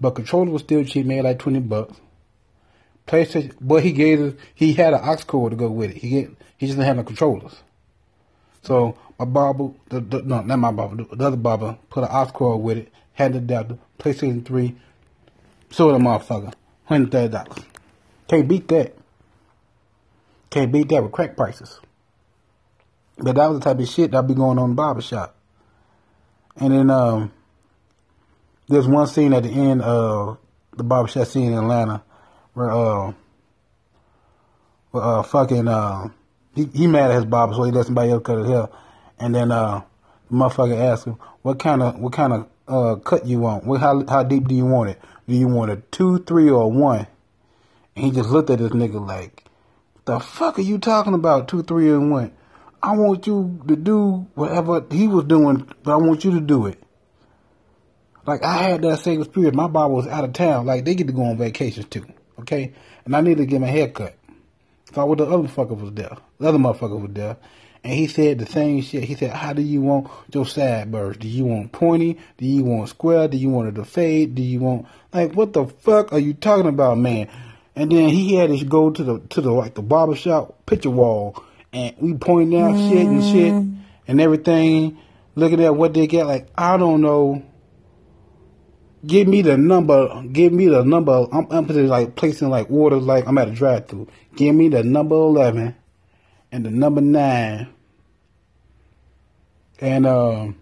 But 0.00 0.12
controller 0.12 0.50
was 0.50 0.62
still 0.62 0.82
cheap, 0.84 1.04
made 1.04 1.22
like 1.22 1.38
20 1.38 1.60
bucks. 1.60 2.00
PlayStation, 3.10 3.52
but 3.60 3.82
he 3.82 3.90
gave 3.90 4.20
us, 4.20 4.34
he 4.54 4.72
had 4.74 4.94
an 4.94 5.00
aux 5.02 5.24
cord 5.26 5.50
to 5.50 5.56
go 5.56 5.68
with 5.68 5.90
it. 5.90 5.96
He 5.96 6.10
get, 6.10 6.30
he 6.56 6.66
just 6.66 6.76
didn't 6.76 6.86
have 6.86 6.96
no 6.96 7.02
controllers. 7.02 7.56
So 8.62 8.96
my 9.18 9.24
barber, 9.24 9.70
the, 9.88 10.00
the, 10.00 10.22
no, 10.22 10.42
not 10.42 10.58
my 10.58 10.70
barber, 10.70 11.04
the 11.12 11.26
other 11.26 11.36
barber 11.36 11.76
put 11.90 12.04
an 12.04 12.10
aux 12.12 12.30
cord 12.32 12.62
with 12.62 12.78
it 12.78 12.92
had 13.14 13.32
the 13.32 13.38
adapter, 13.38 13.78
PlayStation 13.98 14.44
3, 14.44 14.76
sold 15.70 16.00
a 16.00 16.04
motherfucker, 16.04 16.54
$130. 16.88 17.64
Can't 18.28 18.46
beat 18.48 18.68
that. 18.68 18.94
Can't 20.48 20.70
beat 20.70 20.88
that 20.90 21.02
with 21.02 21.10
crack 21.10 21.36
prices. 21.36 21.80
But 23.18 23.34
that 23.34 23.46
was 23.48 23.58
the 23.58 23.64
type 23.64 23.80
of 23.80 23.88
shit 23.88 24.12
that 24.12 24.26
be 24.26 24.34
going 24.34 24.56
on 24.56 24.64
in 24.64 24.70
the 24.70 24.76
barbershop. 24.76 25.34
And 26.56 26.72
then 26.72 26.90
um, 26.90 27.32
there's 28.68 28.86
one 28.86 29.08
scene 29.08 29.32
at 29.32 29.42
the 29.42 29.50
end 29.50 29.82
of 29.82 30.38
the 30.76 30.84
barbershop 30.84 31.26
scene 31.26 31.52
in 31.52 31.58
Atlanta 31.58 32.04
where 32.60 32.70
uh, 32.70 33.12
where, 34.90 35.02
uh 35.02 35.22
fucking 35.22 35.66
uh, 35.66 36.08
he, 36.54 36.66
he 36.74 36.86
mad 36.86 37.10
at 37.10 37.16
his 37.16 37.24
barber 37.24 37.54
so 37.54 37.62
he 37.62 37.72
let 37.72 37.86
somebody 37.86 38.10
else 38.10 38.22
cut 38.22 38.38
his 38.38 38.48
hair. 38.48 38.68
And 39.18 39.34
then 39.34 39.50
uh, 39.50 39.82
the 40.30 40.36
motherfucker 40.36 40.78
asked 40.78 41.06
him, 41.06 41.18
what 41.42 41.58
kind 41.58 41.82
of 41.82 41.98
what 41.98 42.12
kind 42.12 42.32
of 42.32 42.48
uh, 42.68 42.96
cut 42.96 43.26
you 43.26 43.38
want? 43.40 43.64
What, 43.64 43.80
how, 43.80 44.04
how 44.06 44.22
deep 44.22 44.46
do 44.46 44.54
you 44.54 44.66
want 44.66 44.90
it? 44.90 45.00
Do 45.26 45.34
you 45.34 45.48
want 45.48 45.70
a 45.70 45.76
two, 45.90 46.18
three, 46.18 46.50
or 46.50 46.70
one? 46.70 47.06
And 47.96 48.04
he 48.04 48.10
just 48.10 48.30
looked 48.30 48.50
at 48.50 48.58
this 48.58 48.72
nigga 48.72 49.04
like, 49.06 49.44
the 50.04 50.20
fuck 50.20 50.58
are 50.58 50.62
you 50.62 50.78
talking 50.78 51.14
about, 51.14 51.48
two, 51.48 51.62
three, 51.62 51.90
and 51.90 52.10
one? 52.10 52.32
I 52.82 52.96
want 52.96 53.26
you 53.26 53.62
to 53.68 53.76
do 53.76 54.26
whatever 54.34 54.84
he 54.90 55.06
was 55.06 55.24
doing, 55.24 55.68
but 55.82 55.92
I 55.92 55.96
want 55.96 56.24
you 56.24 56.32
to 56.32 56.40
do 56.40 56.66
it. 56.66 56.82
Like 58.26 58.44
I 58.44 58.58
had 58.58 58.82
that 58.82 59.00
same 59.00 59.20
experience. 59.20 59.56
My 59.56 59.66
Bible 59.66 59.96
was 59.96 60.06
out 60.06 60.24
of 60.24 60.32
town. 60.32 60.66
Like 60.66 60.84
they 60.84 60.94
get 60.94 61.06
to 61.06 61.12
go 61.12 61.24
on 61.24 61.36
vacations 61.36 61.86
too. 61.86 62.06
Okay? 62.40 62.72
And 63.04 63.16
I 63.16 63.20
needed 63.20 63.38
to 63.38 63.46
get 63.46 63.60
my 63.60 63.68
hair 63.68 63.88
cut. 63.88 64.16
So 64.94 65.06
what 65.06 65.18
the 65.18 65.24
other 65.24 65.48
fucker 65.48 65.78
was 65.78 65.92
there. 65.92 66.16
The 66.38 66.48
other 66.48 66.58
motherfucker 66.58 67.00
was 67.00 67.12
there. 67.12 67.36
And 67.82 67.94
he 67.94 68.08
said 68.08 68.38
the 68.38 68.46
same 68.46 68.82
shit. 68.82 69.04
He 69.04 69.14
said, 69.14 69.30
How 69.30 69.52
do 69.52 69.62
you 69.62 69.80
want 69.80 70.08
your 70.32 70.44
sideburns? 70.44 71.16
Do 71.16 71.28
you 71.28 71.46
want 71.46 71.72
pointy? 71.72 72.18
Do 72.36 72.44
you 72.44 72.64
want 72.64 72.90
square? 72.90 73.28
Do 73.28 73.38
you 73.38 73.48
want 73.48 73.68
it 73.68 73.74
to 73.76 73.84
fade? 73.84 74.34
Do 74.34 74.42
you 74.42 74.60
want 74.60 74.86
like 75.14 75.32
what 75.32 75.54
the 75.54 75.66
fuck 75.66 76.12
are 76.12 76.18
you 76.18 76.34
talking 76.34 76.66
about, 76.66 76.98
man? 76.98 77.28
And 77.74 77.90
then 77.90 78.10
he 78.10 78.34
had 78.34 78.50
us 78.50 78.62
go 78.62 78.90
to 78.90 79.02
the 79.02 79.20
to 79.30 79.40
the 79.40 79.50
like 79.50 79.74
the 79.74 79.82
barbershop 79.82 80.66
picture 80.66 80.90
wall 80.90 81.42
and 81.72 81.94
we 81.98 82.14
pointing 82.14 82.60
out 82.60 82.74
mm. 82.74 82.90
shit 82.90 83.06
and 83.06 83.24
shit 83.24 83.52
and 84.08 84.20
everything, 84.20 84.98
looking 85.34 85.64
at 85.64 85.74
what 85.74 85.94
they 85.94 86.06
get. 86.06 86.26
Like 86.26 86.48
I 86.56 86.76
don't 86.76 87.00
know. 87.00 87.44
Give 89.06 89.26
me 89.28 89.42
the 89.42 89.56
number. 89.56 90.22
Give 90.32 90.52
me 90.52 90.66
the 90.66 90.84
number. 90.84 91.26
I'm, 91.32 91.46
I'm 91.50 91.66
like 91.88 92.16
placing 92.16 92.50
like 92.50 92.70
orders 92.70 93.02
like 93.02 93.26
I'm 93.26 93.38
at 93.38 93.48
a 93.48 93.52
drive 93.52 93.88
through. 93.88 94.08
Give 94.36 94.54
me 94.54 94.68
the 94.68 94.82
number 94.82 95.14
eleven 95.14 95.74
and 96.52 96.64
the 96.64 96.70
number 96.70 97.00
nine. 97.00 97.68
And 99.80 100.06
um, 100.06 100.56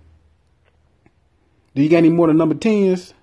do 1.74 1.83
you 1.83 1.88
got 1.88 1.98
any 1.98 2.11
more 2.11 2.29
than 2.29 2.37
number 2.37 2.55
tens? 2.55 3.14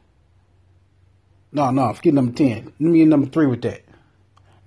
No, 1.54 1.71
no, 1.71 1.93
forget 1.93 2.13
number 2.13 2.34
ten. 2.34 2.65
Let 2.65 2.80
me 2.80 2.99
get 2.99 3.08
number 3.08 3.28
three 3.28 3.45
with 3.47 3.62
that. 3.62 3.84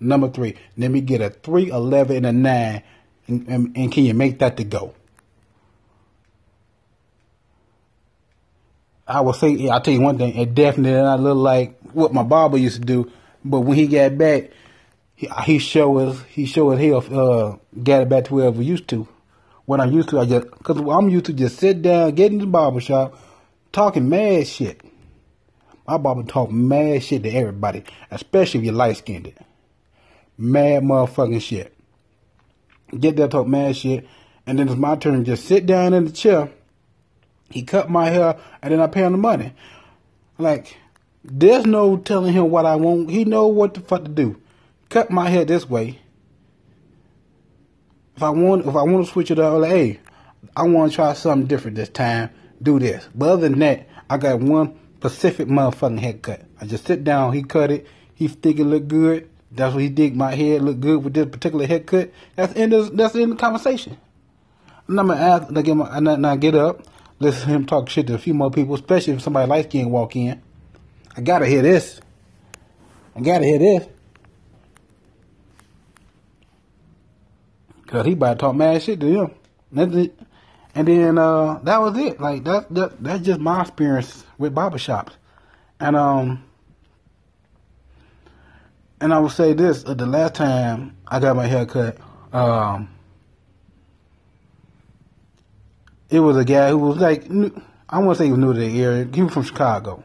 Number 0.00 0.30
three. 0.30 0.56
Let 0.78 0.90
me 0.90 1.02
get 1.02 1.20
a 1.20 1.30
three, 1.30 1.70
eleven, 1.70 2.24
and 2.24 2.26
a 2.26 2.32
nine 2.32 2.82
and, 3.28 3.46
and, 3.48 3.76
and 3.76 3.92
can 3.92 4.04
you 4.04 4.14
make 4.14 4.38
that 4.40 4.56
to 4.56 4.64
go? 4.64 4.94
I 9.08 9.20
will 9.22 9.32
say, 9.32 9.68
I'll 9.68 9.80
tell 9.80 9.94
you 9.94 10.00
one 10.00 10.18
thing, 10.18 10.36
it 10.36 10.54
definitely 10.54 10.92
did 10.92 11.02
not 11.02 11.20
look 11.20 11.36
like 11.36 11.78
what 11.92 12.12
my 12.12 12.22
barber 12.22 12.58
used 12.58 12.80
to 12.80 12.86
do. 12.86 13.10
But 13.44 13.60
when 13.60 13.76
he 13.76 13.86
got 13.86 14.18
back, 14.18 14.50
he, 15.14 15.28
he 15.44 15.58
showed 15.58 15.98
us, 15.98 16.22
he 16.28 16.46
showed 16.46 16.72
us 16.72 16.80
he 16.80 16.92
uh, 16.92 17.56
got 17.82 18.02
it 18.02 18.08
back 18.08 18.24
to 18.24 18.34
where 18.34 18.50
we 18.50 18.64
used 18.64 18.88
to. 18.88 19.08
What 19.64 19.80
I'm 19.80 19.92
used 19.92 20.10
to, 20.10 20.20
I 20.20 20.26
just, 20.26 20.50
cause 20.62 20.78
I'm 20.78 21.08
used 21.08 21.26
to 21.26 21.32
just 21.32 21.58
sit 21.58 21.82
down, 21.82 22.12
get 22.12 22.32
in 22.32 22.38
the 22.38 22.46
barber 22.46 22.80
shop, 22.80 23.18
talking 23.72 24.08
mad 24.08 24.46
shit. 24.46 24.80
My 25.86 25.96
barber 25.96 26.22
talk 26.22 26.50
mad 26.50 27.02
shit 27.02 27.22
to 27.22 27.30
everybody, 27.30 27.84
especially 28.10 28.60
if 28.60 28.66
you're 28.66 28.74
light 28.74 28.98
skinned. 28.98 29.32
Mad 30.36 30.82
motherfucking 30.82 31.40
shit 31.40 31.74
get 32.96 33.16
there, 33.16 33.28
talk 33.28 33.46
mad 33.46 33.76
shit, 33.76 34.06
and 34.46 34.58
then 34.58 34.68
it's 34.68 34.76
my 34.76 34.96
turn 34.96 35.24
just 35.24 35.44
sit 35.44 35.66
down 35.66 35.92
in 35.92 36.04
the 36.04 36.12
chair. 36.12 36.50
He 37.50 37.62
cut 37.62 37.90
my 37.90 38.10
hair, 38.10 38.36
and 38.62 38.72
then 38.72 38.80
I 38.80 38.86
pay 38.86 39.04
him 39.04 39.12
the 39.12 39.18
money. 39.18 39.54
Like, 40.36 40.76
there's 41.24 41.66
no 41.66 41.96
telling 41.96 42.32
him 42.32 42.50
what 42.50 42.66
I 42.66 42.76
want. 42.76 43.10
He 43.10 43.24
know 43.24 43.46
what 43.46 43.74
the 43.74 43.80
fuck 43.80 44.04
to 44.04 44.10
do. 44.10 44.40
Cut 44.88 45.10
my 45.10 45.28
hair 45.28 45.44
this 45.44 45.68
way. 45.68 45.98
If 48.16 48.22
I 48.22 48.30
want, 48.30 48.66
if 48.66 48.74
I 48.74 48.82
want 48.82 49.06
to 49.06 49.12
switch 49.12 49.30
it 49.30 49.38
up, 49.38 49.60
like, 49.60 49.70
hey, 49.70 50.00
I 50.56 50.62
want 50.64 50.90
to 50.90 50.96
try 50.96 51.12
something 51.12 51.46
different 51.46 51.76
this 51.76 51.88
time. 51.88 52.30
Do 52.60 52.78
this. 52.78 53.08
But 53.14 53.30
other 53.30 53.48
than 53.48 53.58
that, 53.60 53.88
I 54.10 54.16
got 54.18 54.40
one 54.40 54.78
Pacific 55.00 55.46
motherfucking 55.46 56.00
haircut. 56.00 56.42
I 56.60 56.66
just 56.66 56.86
sit 56.86 57.04
down. 57.04 57.32
He 57.32 57.42
cut 57.42 57.70
it. 57.70 57.86
He 58.14 58.26
think 58.28 58.58
it 58.58 58.64
look 58.64 58.88
good. 58.88 59.30
That's 59.52 59.72
what 59.72 59.82
he 59.82 59.88
did. 59.88 60.16
My 60.16 60.34
head 60.34 60.62
look 60.62 60.80
good 60.80 61.04
with 61.04 61.14
this 61.14 61.26
particular 61.26 61.66
haircut. 61.66 62.12
That's 62.34 62.52
that's 62.52 63.12
the 63.12 63.22
end 63.22 63.32
of 63.32 63.38
the 63.38 63.40
conversation. 63.40 63.96
And 64.88 64.98
I'm 64.98 65.06
gonna 65.06 65.20
ask, 65.20 65.56
I 65.56 65.62
get, 65.62 65.74
my, 65.74 66.30
I 66.30 66.36
get 66.36 66.54
up, 66.54 66.82
listen 67.20 67.48
to 67.48 67.54
him 67.54 67.66
talk 67.66 67.88
shit 67.88 68.06
to 68.08 68.14
a 68.14 68.18
few 68.18 68.34
more 68.34 68.50
people, 68.50 68.74
especially 68.74 69.14
if 69.14 69.22
somebody 69.22 69.48
light 69.48 69.66
skin 69.66 69.90
walk 69.90 70.16
in. 70.16 70.40
I 71.16 71.20
gotta 71.20 71.46
hear 71.46 71.62
this. 71.62 72.00
I 73.16 73.20
gotta 73.20 73.44
hear 73.44 73.58
this. 73.58 73.88
Cause 77.86 78.04
he 78.04 78.12
about 78.12 78.34
to 78.34 78.38
talk 78.38 78.54
mad 78.54 78.82
shit 78.82 79.00
to 79.00 79.06
him. 79.06 79.34
That's 79.72 79.94
it. 79.94 80.20
And 80.74 80.86
then 80.86 81.18
uh, 81.18 81.58
that 81.62 81.80
was 81.80 81.96
it. 81.96 82.20
Like 82.20 82.44
that, 82.44 82.72
that 82.74 83.02
that's 83.02 83.22
just 83.22 83.40
my 83.40 83.62
experience 83.62 84.24
with 84.36 84.54
barbershops. 84.54 85.12
And 85.80 85.96
um 85.96 86.44
and 89.00 89.14
I 89.14 89.18
will 89.20 89.30
say 89.30 89.52
this: 89.52 89.84
uh, 89.84 89.94
the 89.94 90.06
last 90.06 90.34
time 90.34 90.96
I 91.06 91.20
got 91.20 91.36
my 91.36 91.46
hair 91.46 91.66
cut, 91.66 91.98
um, 92.32 92.88
it 96.10 96.20
was 96.20 96.36
a 96.36 96.44
guy 96.44 96.70
who 96.70 96.78
was 96.78 96.98
like, 96.98 97.24
I 97.88 97.98
want 97.98 98.16
to 98.16 98.22
say 98.22 98.26
he 98.26 98.32
was 98.32 98.40
new 98.40 98.52
to 98.54 98.58
the 98.58 98.82
area. 98.82 99.08
He 99.12 99.22
was 99.22 99.32
from 99.32 99.42
Chicago, 99.42 100.04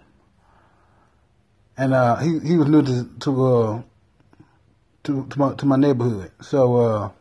and 1.78 1.94
uh, 1.94 2.18
he 2.18 2.40
he 2.40 2.58
was 2.58 2.68
new 2.68 2.82
to 2.82 3.10
to 3.22 3.46
uh, 3.46 3.82
to 5.04 5.26
to 5.28 5.40
my, 5.40 5.54
to 5.56 5.66
my 5.66 5.76
neighborhood. 5.76 6.32
So 6.42 6.76
uh, 6.76 7.12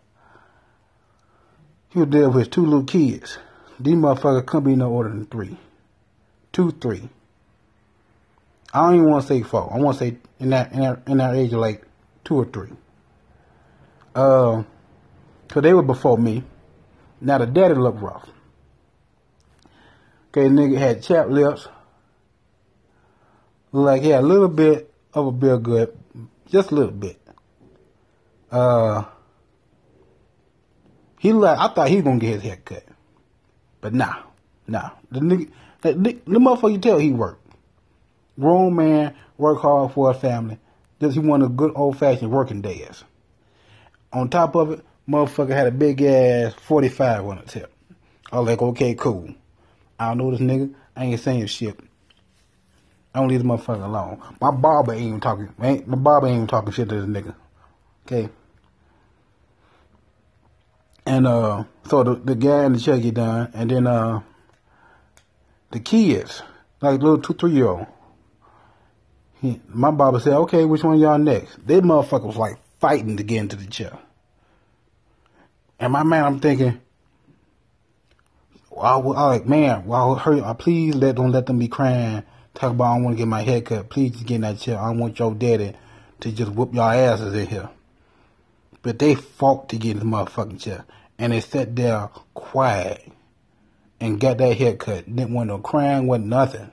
he 1.90 2.00
was 2.00 2.08
there 2.08 2.30
with 2.30 2.50
two 2.50 2.64
little 2.64 2.84
kids. 2.84 3.38
These 3.78 3.94
motherfuckers 3.94 4.46
couldn't 4.46 4.70
be 4.70 4.76
no 4.76 4.88
older 4.88 5.08
than 5.08 5.26
three, 5.26 5.56
two, 6.52 6.72
three. 6.72 7.08
I 8.72 8.86
don't 8.86 8.94
even 8.96 9.10
want 9.10 9.22
to 9.22 9.28
say 9.28 9.42
four. 9.42 9.72
I 9.72 9.78
want 9.78 9.98
to 9.98 10.04
say 10.04 10.16
in 10.40 10.50
that 10.50 10.72
in 10.72 10.80
that 10.80 11.02
in 11.06 11.18
that 11.18 11.34
age 11.34 11.52
of 11.52 11.60
like 11.60 11.84
two 12.24 12.36
or 12.36 12.44
three. 12.46 12.70
Uh, 14.14 14.62
cause 15.48 15.62
they 15.62 15.72
were 15.72 15.82
before 15.82 16.18
me. 16.18 16.44
Now 17.20 17.38
the 17.38 17.46
daddy 17.46 17.74
looked 17.74 18.00
rough. 18.00 18.28
Okay, 20.34 20.48
nigga 20.48 20.78
had 20.78 21.02
chapped 21.02 21.28
lips. 21.28 21.68
Like 23.70 24.00
he 24.00 24.08
had 24.08 24.24
a 24.24 24.26
little 24.26 24.48
bit 24.48 24.90
of 25.12 25.26
a 25.26 25.30
beer 25.30 25.58
good, 25.58 25.94
just 26.50 26.70
a 26.70 26.74
little 26.74 26.90
bit. 26.90 27.20
Uh, 28.50 29.04
he 31.18 31.34
like 31.34 31.58
I 31.58 31.68
thought 31.68 31.88
he 31.88 31.96
was 31.96 32.04
gonna 32.04 32.18
get 32.18 32.36
his 32.36 32.42
hair 32.44 32.56
cut, 32.64 32.82
but 33.82 33.92
nah, 33.92 34.22
nah. 34.66 34.92
The 35.10 35.20
nigga, 35.20 35.50
the, 35.82 35.92
the, 35.92 36.12
the 36.26 36.38
motherfucker, 36.38 36.72
you 36.72 36.78
tell 36.78 36.98
he 36.98 37.12
worked. 37.12 37.46
Grown 38.40 38.74
man, 38.74 39.14
work 39.36 39.60
hard 39.60 39.92
for 39.92 40.10
a 40.10 40.14
family. 40.14 40.58
Just 40.98 41.12
he 41.12 41.20
wanted 41.20 41.44
a 41.44 41.48
good 41.50 41.72
old 41.74 41.98
fashioned 41.98 42.30
working 42.30 42.62
days. 42.62 43.04
On 44.14 44.30
top 44.30 44.54
of 44.54 44.70
it, 44.70 44.84
motherfucker 45.06 45.50
had 45.50 45.66
a 45.66 45.72
big 45.72 46.00
ass 46.00 46.54
45 46.54 47.26
on 47.26 47.36
the 47.36 47.42
tip. 47.42 47.70
I 48.30 48.38
was 48.38 48.48
like, 48.48 48.62
okay, 48.62 48.94
cool. 48.94 49.34
I 50.02 50.08
don't 50.08 50.18
know 50.18 50.30
this 50.32 50.40
nigga. 50.40 50.74
I 50.96 51.04
ain't 51.04 51.20
saying 51.20 51.46
shit. 51.46 51.78
I 53.14 53.20
don't 53.20 53.28
leave 53.28 53.40
this 53.42 53.46
motherfucker 53.46 53.84
alone. 53.84 54.20
My 54.40 54.50
barber 54.50 54.94
ain't 54.94 55.02
even 55.02 55.20
talking. 55.20 55.54
Ain't, 55.62 55.86
my 55.86 55.96
barber 55.96 56.26
ain't 56.26 56.36
even 56.36 56.46
talking 56.48 56.72
shit 56.72 56.88
to 56.88 57.00
this 57.00 57.04
nigga. 57.04 57.34
Okay. 58.06 58.28
And 61.06 61.26
uh, 61.26 61.64
so 61.88 62.02
the 62.02 62.14
the 62.14 62.34
guy 62.34 62.64
in 62.64 62.72
the 62.72 62.80
chair 62.80 62.98
get 62.98 63.14
done, 63.14 63.50
and 63.54 63.70
then 63.70 63.86
uh, 63.86 64.22
the 65.70 65.80
kids, 65.80 66.42
like 66.80 67.00
little 67.00 67.18
two 67.18 67.34
three 67.34 67.52
year 67.52 67.68
old, 67.68 67.86
he, 69.40 69.60
my 69.68 69.90
barber 69.90 70.20
said, 70.20 70.34
okay, 70.34 70.64
which 70.64 70.84
one 70.84 70.98
y'all 70.98 71.18
next? 71.18 71.64
They 71.66 71.80
motherfucker 71.80 72.26
was 72.26 72.36
like 72.36 72.58
fighting 72.80 73.16
to 73.16 73.22
get 73.22 73.38
into 73.38 73.56
the 73.56 73.66
chair. 73.66 73.98
And 75.78 75.92
my 75.92 76.04
man, 76.04 76.24
I'm 76.24 76.40
thinking, 76.40 76.80
I, 78.80 78.96
was 78.96 79.16
like, 79.16 79.46
man, 79.46 79.84
well, 79.86 80.14
hurry, 80.14 80.40
uh, 80.40 80.54
please 80.54 80.94
let 80.94 81.16
don't 81.16 81.32
let 81.32 81.46
them 81.46 81.58
be 81.58 81.68
crying. 81.68 82.22
Talk 82.54 82.72
about 82.72 82.96
I 82.96 83.00
want 83.00 83.16
to 83.16 83.18
get 83.18 83.28
my 83.28 83.42
hair 83.42 83.60
cut. 83.60 83.90
Please 83.90 84.12
just 84.12 84.26
get 84.26 84.36
in 84.36 84.40
that 84.42 84.58
chair. 84.58 84.78
I 84.78 84.90
want 84.90 85.18
your 85.18 85.34
daddy 85.34 85.74
to 86.20 86.32
just 86.32 86.52
whoop 86.52 86.74
y'all 86.74 86.90
asses 86.90 87.34
in 87.34 87.46
here. 87.46 87.70
But 88.82 88.98
they 88.98 89.14
fought 89.14 89.68
to 89.70 89.76
get 89.76 89.92
in 89.92 89.98
the 89.98 90.04
motherfucking 90.04 90.60
chair. 90.60 90.84
And 91.18 91.32
they 91.32 91.40
sat 91.40 91.76
there 91.76 92.08
quiet 92.34 93.10
and 94.00 94.20
got 94.20 94.38
that 94.38 94.56
haircut. 94.56 95.06
Didn't 95.06 95.32
want 95.32 95.48
no 95.48 95.58
crying, 95.58 96.06
wasn't 96.06 96.28
nothing 96.28 96.70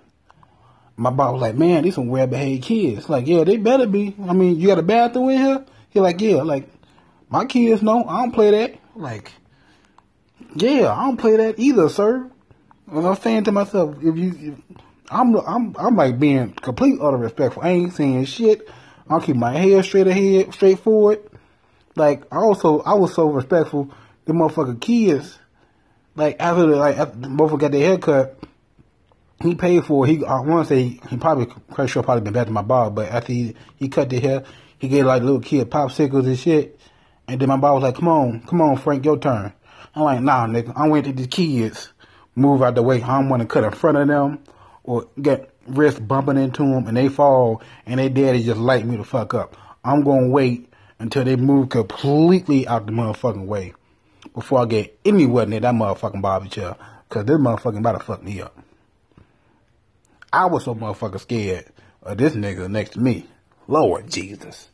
my 0.99 1.11
boss 1.11 1.31
was 1.31 1.41
like, 1.41 1.55
man, 1.55 1.83
these 1.83 1.95
some 1.95 2.09
well 2.09 2.27
behaved 2.27 2.63
kids. 2.63 3.07
Like, 3.07 3.25
yeah, 3.25 3.45
they 3.45 3.55
better 3.55 3.87
be. 3.87 4.13
I 4.27 4.33
mean, 4.33 4.59
you 4.59 4.67
got 4.67 4.79
a 4.79 4.83
bathroom 4.83 5.29
in 5.29 5.37
here? 5.37 5.65
He 5.89 6.01
like, 6.01 6.19
yeah, 6.19 6.41
like, 6.41 6.69
my 7.29 7.45
kids 7.45 7.81
know 7.81 8.03
I 8.03 8.21
don't 8.21 8.33
play 8.33 8.51
that. 8.51 8.75
Like, 8.95 9.31
yeah, 10.55 10.93
I 10.93 11.05
don't 11.05 11.17
play 11.17 11.37
that 11.37 11.59
either, 11.59 11.89
sir. 11.89 12.29
And 12.91 13.07
I'm 13.07 13.15
saying 13.15 13.43
to 13.45 13.51
myself, 13.51 13.97
if 14.01 14.17
you, 14.17 14.35
if, 14.39 14.77
I'm, 15.11 15.35
I'm, 15.35 15.75
I'm 15.77 15.95
like 15.95 16.19
being 16.19 16.53
complete 16.53 16.99
utter 17.01 17.17
respectful. 17.17 17.63
I 17.63 17.69
ain't 17.69 17.93
saying 17.93 18.25
shit. 18.25 18.67
I'll 19.09 19.21
keep 19.21 19.35
my 19.35 19.51
hair 19.51 19.81
straight 19.83 20.07
ahead, 20.07 20.53
straight 20.53 20.79
forward. 20.79 21.19
Like, 21.95 22.23
I 22.31 22.37
also, 22.37 22.81
I 22.81 22.93
was 22.93 23.13
so 23.13 23.29
respectful. 23.29 23.91
The 24.25 24.33
motherfucking 24.33 24.81
kids, 24.81 25.37
like, 26.15 26.35
after 26.39 26.67
the, 26.67 26.75
like, 26.75 26.97
after 26.97 27.17
the 27.17 27.27
motherfucker 27.27 27.59
got 27.59 27.71
their 27.71 27.87
haircut, 27.87 28.39
he 29.41 29.55
paid 29.55 29.85
for 29.85 30.05
it. 30.05 30.09
He 30.09 30.25
I 30.25 30.39
want 30.41 30.67
to 30.67 30.73
say 30.73 30.99
he 31.09 31.17
probably 31.17 31.45
quite 31.45 31.89
sure 31.89 32.03
probably 32.03 32.23
been 32.23 32.33
back 32.33 32.47
to 32.47 32.53
my 32.53 32.61
bar, 32.61 32.91
but 32.91 33.09
after 33.09 33.31
he 33.31 33.55
he 33.77 33.87
cut 33.87 34.09
the 34.09 34.19
hair, 34.19 34.43
he 34.77 34.87
gave 34.87 35.05
like 35.05 35.23
little 35.23 35.39
kid 35.39 35.69
popsicles 35.69 36.25
and 36.25 36.37
shit. 36.37 36.79
And 37.27 37.39
then 37.39 37.47
my 37.47 37.57
bar 37.57 37.73
was 37.73 37.83
like, 37.83 37.95
"Come 37.95 38.07
on, 38.07 38.41
come 38.41 38.61
on, 38.61 38.77
Frank, 38.77 39.05
your 39.05 39.17
turn." 39.17 39.53
I'm 39.95 40.03
like, 40.03 40.21
"Nah, 40.21 40.47
nigga, 40.47 40.73
I 40.75 40.87
went 40.87 41.05
to 41.05 41.13
the 41.13 41.27
kids, 41.27 41.91
move 42.35 42.61
out 42.61 42.75
the 42.75 42.83
way. 42.83 43.01
I 43.01 43.19
don't 43.19 43.29
want 43.29 43.41
to 43.41 43.47
cut 43.47 43.63
in 43.63 43.71
front 43.71 43.97
of 43.97 44.07
them 44.07 44.39
or 44.83 45.07
get 45.21 45.49
wrist 45.67 46.07
bumping 46.07 46.37
into 46.37 46.63
them 46.63 46.87
and 46.87 46.97
they 46.97 47.09
fall 47.09 47.61
and 47.85 47.99
they 47.99 48.09
daddy 48.09 48.43
just 48.43 48.59
light 48.59 48.85
me 48.85 48.97
the 48.97 49.03
fuck 49.03 49.33
up. 49.33 49.55
I'm 49.83 50.03
gonna 50.03 50.29
wait 50.29 50.71
until 50.99 51.23
they 51.23 51.35
move 51.35 51.69
completely 51.69 52.67
out 52.67 52.85
the 52.85 52.91
motherfucking 52.91 53.45
way 53.45 53.73
before 54.33 54.61
I 54.61 54.65
get 54.65 54.99
anywhere 55.05 55.45
near 55.45 55.59
that 55.59 55.73
motherfucking 55.73 56.21
barbie 56.21 56.49
chair, 56.49 56.75
cause 57.09 57.25
this 57.25 57.37
motherfucking 57.37 57.79
about 57.79 57.99
to 57.99 58.05
fuck 58.05 58.23
me 58.23 58.41
up." 58.41 58.55
I 60.31 60.45
was 60.45 60.65
so 60.65 60.75
motherfucking 60.75 61.21
scared 61.21 61.65
of 62.03 62.17
this 62.17 62.33
nigga 62.33 62.69
next 62.69 62.91
to 62.91 62.99
me. 62.99 63.27
Lord 63.67 64.09
Jesus. 64.09 64.69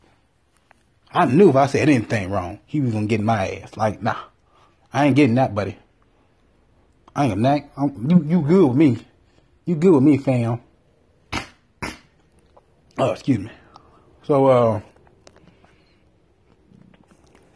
I 1.12 1.26
knew 1.26 1.50
if 1.50 1.56
I 1.56 1.66
said 1.66 1.88
anything 1.88 2.30
wrong, 2.30 2.60
he 2.66 2.80
was 2.80 2.92
gonna 2.92 3.06
get 3.06 3.20
my 3.20 3.60
ass. 3.60 3.76
Like, 3.76 4.02
nah, 4.02 4.16
I 4.96 5.04
ain't 5.04 5.14
getting 5.14 5.34
that, 5.34 5.54
buddy. 5.54 5.76
I 7.14 7.26
ain't 7.26 7.42
that. 7.42 7.70
I'm, 7.76 8.10
you, 8.10 8.24
you 8.24 8.40
good 8.40 8.68
with 8.68 8.76
me. 8.78 8.96
You 9.66 9.74
good 9.74 9.92
with 9.92 10.02
me, 10.02 10.16
fam. 10.16 10.62
Oh, 12.96 13.10
excuse 13.10 13.40
me. 13.40 13.50
So, 14.22 14.46
uh, 14.46 14.80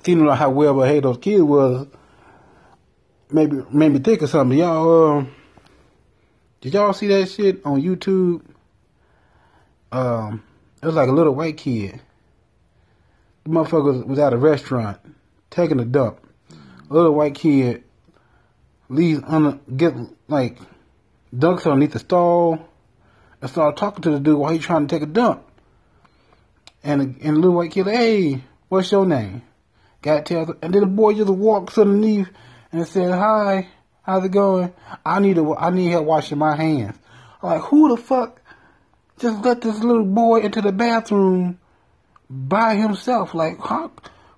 seeing 0.04 0.22
like 0.22 0.38
how 0.38 0.50
well 0.50 0.78
behaved 0.78 1.06
those 1.06 1.16
kids 1.16 1.42
was, 1.42 1.86
maybe 3.30 3.62
made 3.72 3.92
me 3.92 4.00
think 4.00 4.20
of 4.20 4.28
something. 4.28 4.58
Y'all, 4.58 5.20
uh, 5.20 5.24
did 6.60 6.74
y'all 6.74 6.92
see 6.92 7.06
that 7.06 7.26
shit 7.30 7.64
on 7.64 7.80
YouTube? 7.80 8.42
Um, 9.90 10.42
it 10.82 10.84
was 10.84 10.94
like 10.94 11.08
a 11.08 11.12
little 11.12 11.34
white 11.34 11.56
kid. 11.56 12.02
The 13.44 13.50
motherfucker 13.50 14.06
was 14.06 14.18
at 14.18 14.34
a 14.34 14.36
restaurant 14.36 14.98
taking 15.48 15.80
a 15.80 15.86
dump. 15.86 16.26
Little 16.90 17.14
white 17.14 17.34
kid 17.34 17.84
leaves 18.88 19.22
on 19.22 19.60
get 19.74 19.94
like 20.28 20.58
dunks 21.34 21.64
underneath 21.64 21.92
the 21.92 22.00
stall 22.00 22.68
and 23.40 23.50
start 23.50 23.76
talking 23.76 24.02
to 24.02 24.10
the 24.10 24.20
dude 24.20 24.36
while 24.36 24.52
he's 24.52 24.64
trying 24.64 24.86
to 24.86 24.94
take 24.94 25.02
a 25.02 25.10
dump. 25.10 25.42
And 26.82 27.00
and 27.00 27.36
the 27.36 27.40
little 27.40 27.54
white 27.54 27.70
kid, 27.70 27.86
hey, 27.86 28.42
what's 28.68 28.90
your 28.90 29.06
name? 29.06 29.42
Got 30.02 30.26
tell 30.26 30.54
and 30.60 30.74
then 30.74 30.80
the 30.80 30.86
boy 30.86 31.14
just 31.14 31.30
walks 31.30 31.78
underneath 31.78 32.28
and 32.72 32.86
said, 32.86 33.12
hi. 33.12 33.68
How's 34.02 34.24
it 34.24 34.32
going? 34.32 34.72
I 35.06 35.20
need 35.20 35.36
to, 35.36 35.54
I 35.56 35.70
need 35.70 35.90
help 35.90 36.06
washing 36.06 36.38
my 36.38 36.56
hands. 36.56 36.98
I'm 37.42 37.50
like, 37.50 37.62
who 37.62 37.94
the 37.94 38.02
fuck 38.02 38.40
just 39.18 39.44
let 39.44 39.60
this 39.60 39.78
little 39.80 40.04
boy 40.04 40.40
into 40.40 40.60
the 40.60 40.72
bathroom 40.72 41.60
by 42.28 42.74
himself? 42.74 43.34
Like, 43.34 43.58
huh? 43.58 43.90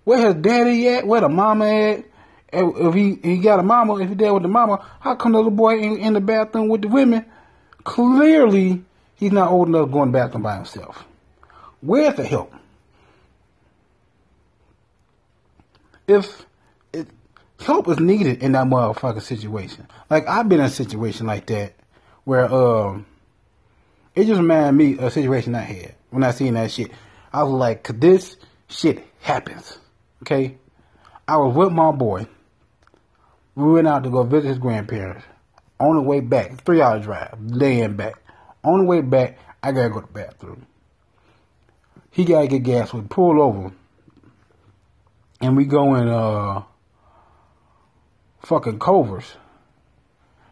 Where 0.04 0.26
his 0.26 0.34
daddy 0.34 0.88
at? 0.88 1.06
Where 1.06 1.22
the 1.22 1.30
mama 1.30 1.66
at? 1.66 2.04
If 2.52 2.94
he 2.94 3.18
he 3.22 3.38
got 3.38 3.60
a 3.60 3.62
mama, 3.62 3.98
if 4.00 4.10
he 4.10 4.14
there 4.14 4.34
with 4.34 4.42
the 4.42 4.48
mama, 4.48 4.84
how 5.00 5.14
come 5.14 5.32
the 5.32 5.38
little 5.38 5.50
boy 5.50 5.78
in, 5.78 5.96
in 5.98 6.12
the 6.12 6.20
bathroom 6.20 6.68
with 6.68 6.82
the 6.82 6.88
women? 6.88 7.24
Clearly, 7.84 8.84
he's 9.16 9.32
not 9.32 9.50
old 9.50 9.68
enough 9.68 9.90
going 9.90 10.12
to 10.12 10.18
the 10.18 10.24
bathroom 10.24 10.42
by 10.42 10.56
himself. 10.56 11.04
Where's 11.80 12.14
the 12.14 12.24
help? 12.24 12.52
If 16.06 16.44
help 17.62 17.88
is 17.88 18.00
needed 18.00 18.42
in 18.42 18.52
that 18.52 18.66
motherfucking 18.66 19.22
situation. 19.22 19.86
Like 20.10 20.26
I've 20.28 20.48
been 20.48 20.60
in 20.60 20.66
a 20.66 20.70
situation 20.70 21.26
like 21.26 21.46
that 21.46 21.74
where 22.24 22.52
um 22.52 23.06
it 24.14 24.26
just 24.26 24.40
reminded 24.40 24.72
me 24.72 24.98
of 24.98 25.04
a 25.04 25.10
situation 25.10 25.54
I 25.54 25.60
had 25.60 25.94
when 26.10 26.22
I 26.22 26.32
seen 26.32 26.54
that 26.54 26.70
shit. 26.70 26.90
I 27.32 27.42
was 27.44 27.52
like, 27.52 27.88
this 27.98 28.36
shit 28.68 29.02
happens. 29.20 29.78
Okay? 30.22 30.58
I 31.26 31.38
was 31.38 31.54
with 31.54 31.72
my 31.72 31.92
boy. 31.92 32.26
We 33.54 33.70
went 33.70 33.86
out 33.86 34.04
to 34.04 34.10
go 34.10 34.22
visit 34.22 34.48
his 34.48 34.58
grandparents. 34.58 35.24
On 35.78 35.96
the 35.96 36.02
way 36.02 36.20
back, 36.20 36.64
three 36.64 36.80
hour 36.80 36.98
drive, 36.98 37.36
laying 37.40 37.96
back. 37.96 38.14
On 38.64 38.78
the 38.78 38.84
way 38.84 39.00
back, 39.00 39.38
I 39.62 39.72
gotta 39.72 39.90
go 39.90 40.00
to 40.00 40.06
the 40.06 40.12
bathroom. 40.12 40.66
He 42.10 42.24
gotta 42.24 42.46
get 42.46 42.62
gas. 42.62 42.92
We 42.92 43.02
pull 43.02 43.40
over. 43.42 43.72
And 45.40 45.56
we 45.56 45.64
go 45.64 45.94
in 45.96 46.08
uh 46.08 46.62
fucking 48.40 48.78
Culver's. 48.78 49.34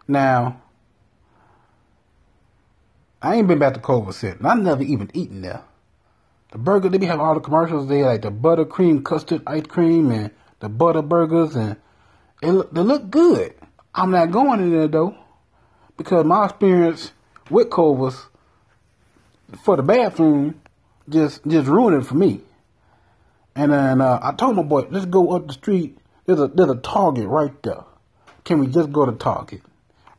Now, 0.08 0.60
I 3.22 3.36
ain't 3.36 3.48
been 3.48 3.58
back 3.58 3.74
to 3.74 3.80
Culver's 3.80 4.16
since. 4.16 4.44
I 4.44 4.54
never 4.54 4.82
even 4.82 5.10
eaten 5.14 5.42
there. 5.42 5.62
The 6.52 6.58
burger, 6.58 6.88
they 6.88 6.98
be 6.98 7.06
have 7.06 7.20
all 7.20 7.34
the 7.34 7.40
commercials 7.40 7.88
there, 7.88 8.06
like 8.06 8.22
the 8.22 8.32
buttercream 8.32 9.04
custard 9.04 9.42
ice 9.46 9.66
cream 9.66 10.10
and 10.10 10.32
the 10.58 10.68
butter 10.68 11.02
burgers, 11.02 11.54
and 11.54 11.76
it 12.42 12.50
look, 12.50 12.72
they 12.72 12.80
look 12.80 13.10
good. 13.10 13.54
I'm 13.94 14.10
not 14.10 14.30
going 14.30 14.60
in 14.60 14.70
there 14.70 14.88
though, 14.88 15.16
because 15.96 16.24
my 16.24 16.46
experience 16.46 17.12
with 17.50 17.70
Culver's 17.70 18.26
for 19.62 19.76
the 19.76 19.82
bathroom 19.82 20.60
just 21.08 21.44
just 21.46 21.68
ruined 21.68 22.02
it 22.02 22.06
for 22.06 22.14
me. 22.14 22.40
And 23.56 23.72
then 23.72 24.00
uh, 24.00 24.20
I 24.22 24.32
told 24.32 24.56
my 24.56 24.62
boy, 24.62 24.86
let's 24.90 25.06
go 25.06 25.34
up 25.34 25.48
the 25.48 25.52
street 25.52 25.98
there's 26.30 26.40
a 26.40 26.46
there's 26.48 26.70
a 26.70 26.76
Target 26.76 27.26
right 27.26 27.60
there. 27.64 27.84
Can 28.44 28.60
we 28.60 28.68
just 28.68 28.92
go 28.92 29.04
to 29.04 29.12
Target? 29.12 29.62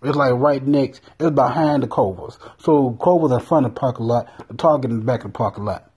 It's 0.04 0.18
like 0.18 0.34
right 0.34 0.62
next. 0.66 1.02
It's 1.20 1.32
behind 1.32 1.84
the 1.84 1.88
Culver's. 1.88 2.38
So 2.58 2.92
Culver's 3.02 3.32
in 3.32 3.40
front 3.40 3.66
of 3.66 3.74
the 3.74 3.80
parking 3.80 4.08
lot. 4.08 4.28
The 4.50 4.56
Target 4.56 4.92
in 4.92 5.00
the 5.00 5.06
back 5.06 5.24
of 5.24 5.32
the 5.32 5.38
parking 5.38 5.64
lot. 5.64 5.90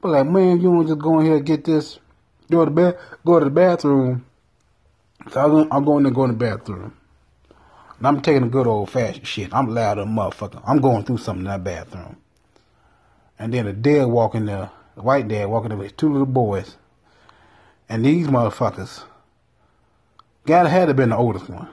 But 0.00 0.08
like, 0.08 0.26
man, 0.26 0.60
you 0.60 0.70
want 0.70 0.88
to 0.88 0.94
just 0.94 1.02
go 1.02 1.20
in 1.20 1.26
here 1.26 1.36
and 1.36 1.46
get 1.46 1.64
this? 1.64 2.00
Go 2.50 2.64
to 2.64 2.70
bed. 2.72 2.98
Go 3.24 3.38
to 3.38 3.44
the 3.44 3.50
bathroom. 3.50 4.24
So 5.30 5.68
I'm, 5.70 5.84
going 5.84 6.04
to 6.04 6.10
go 6.10 6.24
in 6.24 6.30
the 6.30 6.36
bathroom. 6.36 6.96
And 7.98 8.06
I'm 8.06 8.20
taking 8.22 8.44
a 8.44 8.48
good 8.48 8.66
old 8.66 8.90
fashioned 8.90 9.26
shit. 9.26 9.52
I'm 9.52 9.74
loud 9.74 9.98
as 9.98 10.04
a 10.04 10.08
motherfucker. 10.08 10.62
I'm 10.66 10.80
going 10.80 11.04
through 11.04 11.18
something 11.18 11.44
in 11.44 11.50
that 11.50 11.62
bathroom. 11.62 12.16
And 13.38 13.52
then 13.52 13.66
a 13.66 13.72
dad 13.72 14.06
walking 14.06 14.46
there, 14.46 14.70
the 14.96 15.02
white 15.02 15.28
dad 15.28 15.46
walking 15.46 15.68
there 15.68 15.78
with 15.78 15.96
two 15.96 16.10
little 16.10 16.26
boys. 16.26 16.76
And 17.88 18.04
these 18.04 18.26
motherfuckers 18.26 19.02
God 20.46 20.66
had 20.66 20.86
to 20.86 20.94
been 20.94 21.10
the 21.10 21.16
oldest 21.16 21.48
one. 21.48 21.68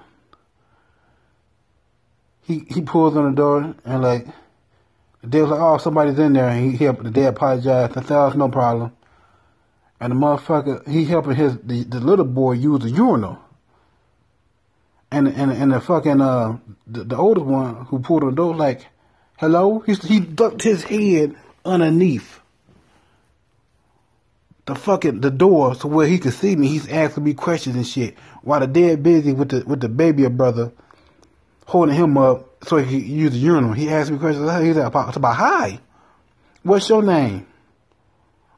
He 2.41 2.65
he 2.69 2.81
pulls 2.81 3.15
on 3.15 3.25
the 3.31 3.35
door 3.35 3.75
and 3.85 4.01
like 4.01 4.27
the 5.21 5.27
dad 5.27 5.41
was 5.41 5.49
like, 5.51 5.59
oh, 5.59 5.77
somebody's 5.77 6.19
in 6.19 6.33
there. 6.33 6.49
And 6.49 6.71
he 6.71 6.85
helped 6.85 7.03
the 7.03 7.11
dad 7.11 7.29
apologized. 7.29 7.97
I 7.97 8.01
said, 8.01 8.17
oh, 8.17 8.29
no 8.29 8.49
problem. 8.49 8.95
And 9.99 10.11
the 10.11 10.15
motherfucker, 10.15 10.87
he 10.87 11.05
helping 11.05 11.35
his 11.35 11.57
the, 11.57 11.83
the 11.83 11.99
little 11.99 12.25
boy 12.25 12.53
use 12.53 12.81
the 12.81 12.89
urinal. 12.89 13.39
And 15.09 15.27
and 15.27 15.51
and 15.51 15.71
the 15.71 15.81
fucking 15.81 16.21
uh 16.21 16.57
the, 16.85 17.03
the 17.03 17.17
oldest 17.17 17.45
one 17.45 17.85
who 17.85 17.99
pulled 17.99 18.23
on 18.23 18.29
the 18.29 18.35
door 18.35 18.55
like, 18.55 18.85
hello. 19.37 19.79
He 19.79 19.95
he 19.95 20.19
ducked 20.19 20.61
his 20.61 20.83
head 20.83 21.35
underneath 21.65 22.39
the 24.67 24.75
fucking 24.75 25.21
the 25.21 25.31
door 25.31 25.75
so 25.75 25.87
where 25.87 26.05
he 26.05 26.19
could 26.19 26.33
see 26.33 26.55
me. 26.55 26.67
He's 26.67 26.89
asking 26.89 27.23
me 27.23 27.33
questions 27.33 27.75
and 27.75 27.87
shit 27.87 28.17
while 28.43 28.59
the 28.59 28.67
dad 28.67 29.01
busy 29.01 29.33
with 29.33 29.49
the 29.49 29.63
with 29.65 29.79
the 29.79 29.89
baby 29.89 30.27
brother 30.27 30.71
holding 31.65 31.95
him 31.95 32.17
up 32.17 32.63
so 32.65 32.77
he 32.77 33.01
could 33.01 33.09
use 33.09 33.31
the 33.31 33.37
urinal. 33.37 33.73
He 33.73 33.89
asked 33.89 34.11
me 34.11 34.17
questions. 34.17 34.49
He's 34.61 34.77
about, 34.77 35.15
about 35.15 35.35
hi, 35.35 35.79
what's 36.63 36.89
your 36.89 37.01
name? 37.01 37.47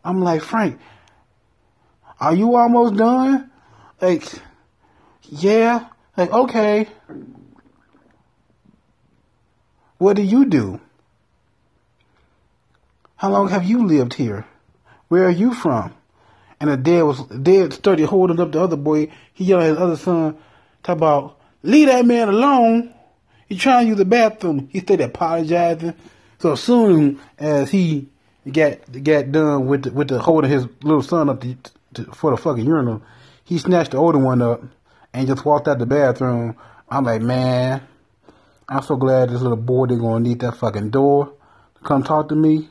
I'm 0.04 0.22
like 0.22 0.42
Frank. 0.42 0.80
Are 2.20 2.36
you 2.36 2.56
almost 2.56 2.96
done? 2.96 3.50
Like, 4.02 4.26
yeah. 5.30 5.88
Like, 6.18 6.32
okay. 6.32 6.88
What 9.98 10.16
do 10.16 10.22
you 10.22 10.46
do? 10.46 10.82
How 13.16 13.30
long 13.30 13.50
have 13.50 13.66
you 13.66 13.86
lived 13.86 14.14
here? 14.14 14.46
Where 15.10 15.26
are 15.26 15.32
you 15.32 15.54
from? 15.54 15.94
And 16.60 16.70
the 16.70 16.78
dad 16.78 17.04
was 17.04 17.24
dad 17.26 17.74
started 17.74 18.06
holding 18.06 18.40
up 18.40 18.52
the 18.52 18.62
other 18.62 18.76
boy. 18.76 19.12
He 19.34 19.46
yelled 19.46 19.64
at 19.64 19.70
his 19.70 19.78
other 19.78 19.96
son, 19.98 20.38
talk 20.84 20.98
about 20.98 21.40
leave 21.64 21.88
that 21.88 22.06
man 22.06 22.30
alone. 22.30 22.94
He 23.48 23.58
trying 23.58 23.86
to 23.86 23.90
use 23.90 23.98
the 23.98 24.06
bathroom. 24.06 24.70
He 24.72 24.80
started 24.80 25.06
apologizing. 25.06 25.96
So 26.40 26.54
as 26.54 26.62
soon 26.62 27.20
as 27.38 27.72
he 27.72 28.08
got 28.50 28.80
got 29.04 29.32
done 29.32 29.68
with 29.68 29.84
the, 29.84 29.92
with 29.92 30.10
the 30.10 30.20
holding 30.20 30.52
his 30.52 30.68
little 30.82 31.02
son 31.02 31.30
up 31.30 31.42
to, 31.42 31.58
to, 31.96 32.06
for 32.06 32.32
the 32.32 32.38
fucking 32.38 32.66
urinal, 32.66 33.02
he 33.44 33.58
snatched 33.58 33.92
the 33.92 33.98
older 33.98 34.20
one 34.20 34.42
up 34.42 34.62
and 35.14 35.28
just 35.28 35.46
walked 35.46 35.68
out 35.68 35.80
the 35.80 35.86
bathroom. 35.86 36.56
I'm 36.90 37.04
like, 37.04 37.22
man, 37.22 37.82
I'm 38.68 38.84
so 38.84 38.96
glad 38.96 39.30
this 39.30 39.42
little 39.42 39.58
boy 39.58 39.88
didn't 39.88 40.04
gonna 40.04 40.20
need 40.20 40.40
that 40.42 40.58
fucking 40.58 40.92
door 40.92 41.34
to 41.76 41.84
come 41.84 42.04
talk 42.04 42.30
to 42.30 42.36
me. 42.36 42.70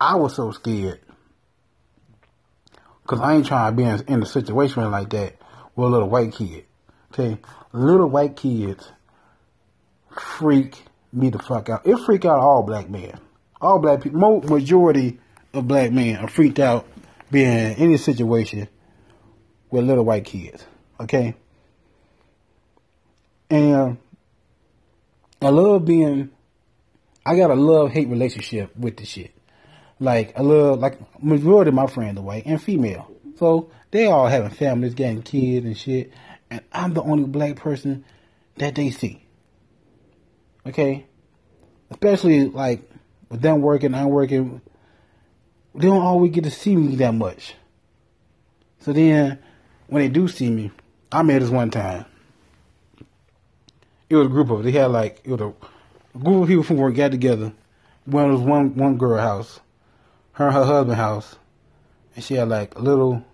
I 0.00 0.16
was 0.16 0.36
so 0.36 0.50
scared. 0.52 1.00
Cause 3.06 3.20
I 3.20 3.34
ain't 3.34 3.46
trying 3.46 3.72
to 3.72 3.76
be 3.76 3.82
in, 3.82 4.04
in 4.06 4.22
a 4.22 4.26
situation 4.26 4.88
like 4.90 5.10
that 5.10 5.34
with 5.74 5.88
a 5.88 5.90
little 5.90 6.08
white 6.08 6.32
kid. 6.32 6.64
Okay, 7.12 7.38
little 7.72 8.08
white 8.08 8.36
kids 8.36 8.90
freak 10.18 10.82
me 11.12 11.30
the 11.30 11.38
fuck 11.38 11.68
out. 11.68 11.86
It 11.86 11.96
freak 11.98 12.24
out 12.24 12.38
all 12.38 12.62
black 12.62 12.88
men. 12.88 13.18
All 13.60 13.78
black 13.78 14.02
people, 14.02 14.40
majority 14.42 15.18
of 15.52 15.68
black 15.68 15.92
men 15.92 16.16
are 16.16 16.28
freaked 16.28 16.58
out 16.58 16.86
being 17.32 17.48
in 17.48 17.72
any 17.72 17.96
situation 17.96 18.68
with 19.70 19.84
little 19.84 20.04
white 20.04 20.26
kids. 20.26 20.64
Okay? 21.00 21.34
And 23.50 23.96
I 25.40 25.48
love 25.48 25.84
being, 25.86 26.30
I 27.24 27.36
got 27.36 27.50
a 27.50 27.54
love 27.54 27.90
hate 27.90 28.08
relationship 28.08 28.76
with 28.76 28.98
the 28.98 29.06
shit. 29.06 29.34
Like, 29.98 30.38
I 30.38 30.42
love, 30.42 30.78
like, 30.78 30.98
majority 31.22 31.70
of 31.70 31.74
my 31.74 31.86
friends 31.86 32.18
are 32.18 32.22
white 32.22 32.44
and 32.44 32.62
female. 32.62 33.10
So, 33.38 33.70
they 33.90 34.06
all 34.06 34.26
having 34.26 34.50
families, 34.50 34.94
getting 34.94 35.22
kids 35.22 35.64
and 35.64 35.76
shit. 35.76 36.12
And 36.50 36.60
I'm 36.70 36.92
the 36.92 37.02
only 37.02 37.24
black 37.24 37.56
person 37.56 38.04
that 38.56 38.74
they 38.74 38.90
see. 38.90 39.24
Okay? 40.66 41.06
Especially, 41.90 42.48
like, 42.48 42.88
with 43.30 43.40
them 43.40 43.62
working, 43.62 43.94
I'm 43.94 44.10
working, 44.10 44.60
they 45.74 45.86
don't 45.86 46.02
always 46.02 46.32
get 46.32 46.44
to 46.44 46.50
see 46.50 46.76
me 46.76 46.96
that 46.96 47.14
much. 47.14 47.54
So 48.80 48.92
then, 48.92 49.38
when 49.86 50.02
they 50.02 50.08
do 50.08 50.28
see 50.28 50.50
me, 50.50 50.70
I 51.10 51.22
met 51.22 51.40
this 51.40 51.50
one 51.50 51.70
time. 51.70 52.04
It 54.08 54.16
was 54.16 54.26
a 54.26 54.30
group 54.30 54.50
of 54.50 54.62
they 54.64 54.72
had 54.72 54.86
like 54.86 55.20
it 55.24 55.30
was 55.30 55.40
a 55.40 56.18
group 56.18 56.42
of 56.42 56.48
people 56.48 56.64
from 56.64 56.76
work 56.76 56.94
got 56.94 57.10
together. 57.10 57.52
One 58.04 58.32
was 58.32 58.40
one 58.40 58.74
one 58.74 58.98
girl 58.98 59.18
house, 59.18 59.60
her 60.32 60.46
and 60.46 60.54
her 60.54 60.64
husband 60.64 60.96
house, 60.96 61.36
and 62.14 62.24
she 62.24 62.34
had 62.34 62.48
like 62.48 62.74
a 62.74 62.80
little, 62.80 63.24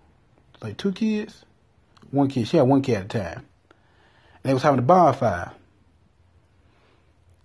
like 0.60 0.76
two 0.76 0.92
kids, 0.92 1.44
one 2.10 2.28
kid. 2.28 2.46
She 2.46 2.56
had 2.56 2.68
one 2.68 2.82
kid 2.82 2.96
at 2.96 3.04
a 3.04 3.08
time. 3.08 3.46
And 4.42 4.50
they 4.50 4.54
was 4.54 4.62
having 4.62 4.78
a 4.78 4.82
bonfire. 4.82 5.52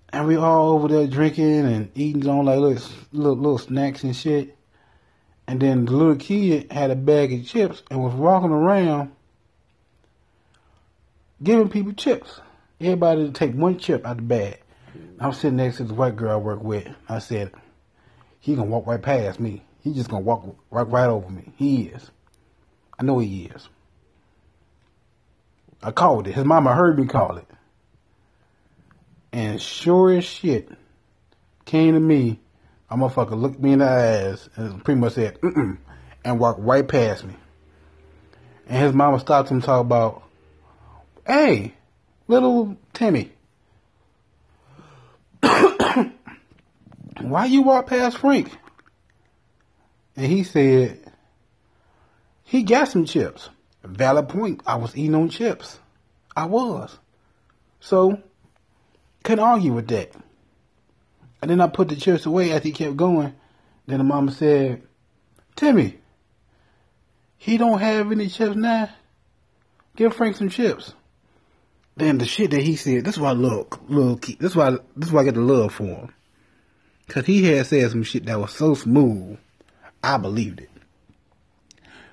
And 0.10 0.28
we 0.28 0.36
all 0.36 0.74
over 0.74 0.88
there 0.88 1.08
drinking 1.08 1.66
and 1.66 1.92
eating 1.96 2.28
on 2.28 2.46
like 2.46 2.60
little, 2.60 2.84
little, 3.12 3.36
little 3.36 3.58
snacks 3.58 4.04
and 4.04 4.16
shit. 4.16 4.56
And 5.48 5.60
then 5.60 5.86
the 5.86 5.92
little 5.92 6.16
kid 6.16 6.72
had 6.72 6.92
a 6.92 6.96
bag 6.96 7.34
of 7.34 7.46
chips 7.46 7.84
and 7.92 8.04
was 8.04 8.14
walking 8.14 8.52
around 8.52 9.12
giving 11.42 11.70
people 11.70 11.94
chips. 11.94 12.40
Everybody 12.80 13.26
to 13.26 13.32
take 13.32 13.54
one 13.54 13.78
chip 13.78 14.06
out 14.06 14.18
the 14.18 14.24
bag. 14.24 14.60
I'm 15.20 15.34
sitting 15.34 15.58
next 15.58 15.78
to 15.78 15.84
the 15.84 15.94
white 15.94 16.16
girl 16.16 16.34
I 16.34 16.38
work 16.38 16.64
with. 16.64 16.88
I 17.08 17.20
said, 17.20 17.52
he 18.40 18.56
gonna 18.56 18.70
walk 18.70 18.88
right 18.88 19.02
past 19.02 19.40
me. 19.40 19.64
He 19.82 19.94
just 19.94 20.10
gonna 20.10 20.24
walk 20.24 20.56
right, 20.72 20.88
right 20.88 21.08
over 21.08 21.30
me. 21.30 21.54
He 21.58 21.84
is. 21.84 22.10
I 23.00 23.04
know 23.04 23.20
he 23.20 23.46
is. 23.46 23.68
I 25.82 25.92
called 25.92 26.28
it. 26.28 26.36
His 26.36 26.46
mama 26.46 26.74
heard 26.74 26.98
me 26.98 27.06
call 27.08 27.38
it. 27.38 27.48
And 29.32 29.62
sure 29.62 30.12
as 30.12 30.24
shit, 30.24 30.70
came 31.66 31.94
to 31.96 32.00
me, 32.00 32.40
a 32.90 32.96
motherfucker 32.96 33.40
looked 33.40 33.60
me 33.60 33.74
in 33.74 33.80
the 33.80 33.86
eyes 33.86 34.50
and 34.56 34.84
pretty 34.84 35.00
much 35.00 35.14
said, 35.14 35.40
mm 35.42 35.78
and 36.26 36.40
walked 36.40 36.62
right 36.62 36.88
past 36.88 37.26
me. 37.26 37.36
And 38.68 38.82
his 38.82 38.94
mama 38.94 39.20
stopped 39.20 39.50
him 39.50 39.62
talk 39.62 39.82
about, 39.82 40.24
hey, 41.28 41.74
little 42.30 42.78
Timmy, 42.94 43.34
why 47.22 47.46
you 47.46 47.64
walk 47.64 47.88
past 47.88 48.18
Frank? 48.20 48.56
And 50.16 50.32
he 50.32 50.44
said, 50.44 51.00
he 52.44 52.64
got 52.64 52.88
some 52.88 53.06
chips. 53.06 53.50
Valid 53.84 54.30
point. 54.30 54.62
I 54.66 54.76
was 54.76 54.96
eating 54.96 55.16
on 55.16 55.30
chips. 55.30 55.78
I 56.36 56.46
was. 56.46 56.98
So, 57.80 58.22
couldn't 59.24 59.44
argue 59.44 59.74
with 59.74 59.88
that. 59.90 60.14
And 61.44 61.50
then 61.50 61.60
I 61.60 61.68
put 61.68 61.90
the 61.90 61.98
chips 61.98 62.26
away 62.26 62.54
as 62.54 62.64
he 62.64 62.72
kept 62.72 62.96
going. 62.96 63.36
Then 63.86 63.98
the 63.98 64.06
mama 64.06 64.32
said, 64.32 64.82
Timmy, 65.58 65.98
he 67.36 67.58
don't 67.58 67.82
have 67.82 68.14
any 68.14 68.30
chips 68.30 68.56
now. 68.56 68.88
Give 69.98 70.16
Frank 70.16 70.38
some 70.38 70.48
chips. 70.48 70.94
Then 71.98 72.18
the 72.18 72.24
shit 72.24 72.52
that 72.52 72.62
he 72.62 72.78
said, 72.78 73.04
this 73.04 73.16
is 73.16 73.20
why 73.20 73.32
I 73.32 73.34
love, 73.34 73.68
love 73.90 74.22
this 74.22 74.38
is 74.40 74.56
why, 74.56 74.72
this 74.96 75.10
is 75.10 75.12
why 75.12 75.20
I 75.20 75.24
get 75.26 75.34
the 75.34 75.42
love 75.42 75.74
for 75.74 75.84
him. 75.84 76.14
Cause 77.10 77.26
he 77.26 77.44
had 77.44 77.66
said 77.66 77.92
some 77.92 78.04
shit 78.04 78.26
that 78.28 78.40
was 78.40 78.54
so 78.54 78.74
smooth, 78.74 79.38
I 80.02 80.16
believed 80.16 80.62
it. 80.62 80.70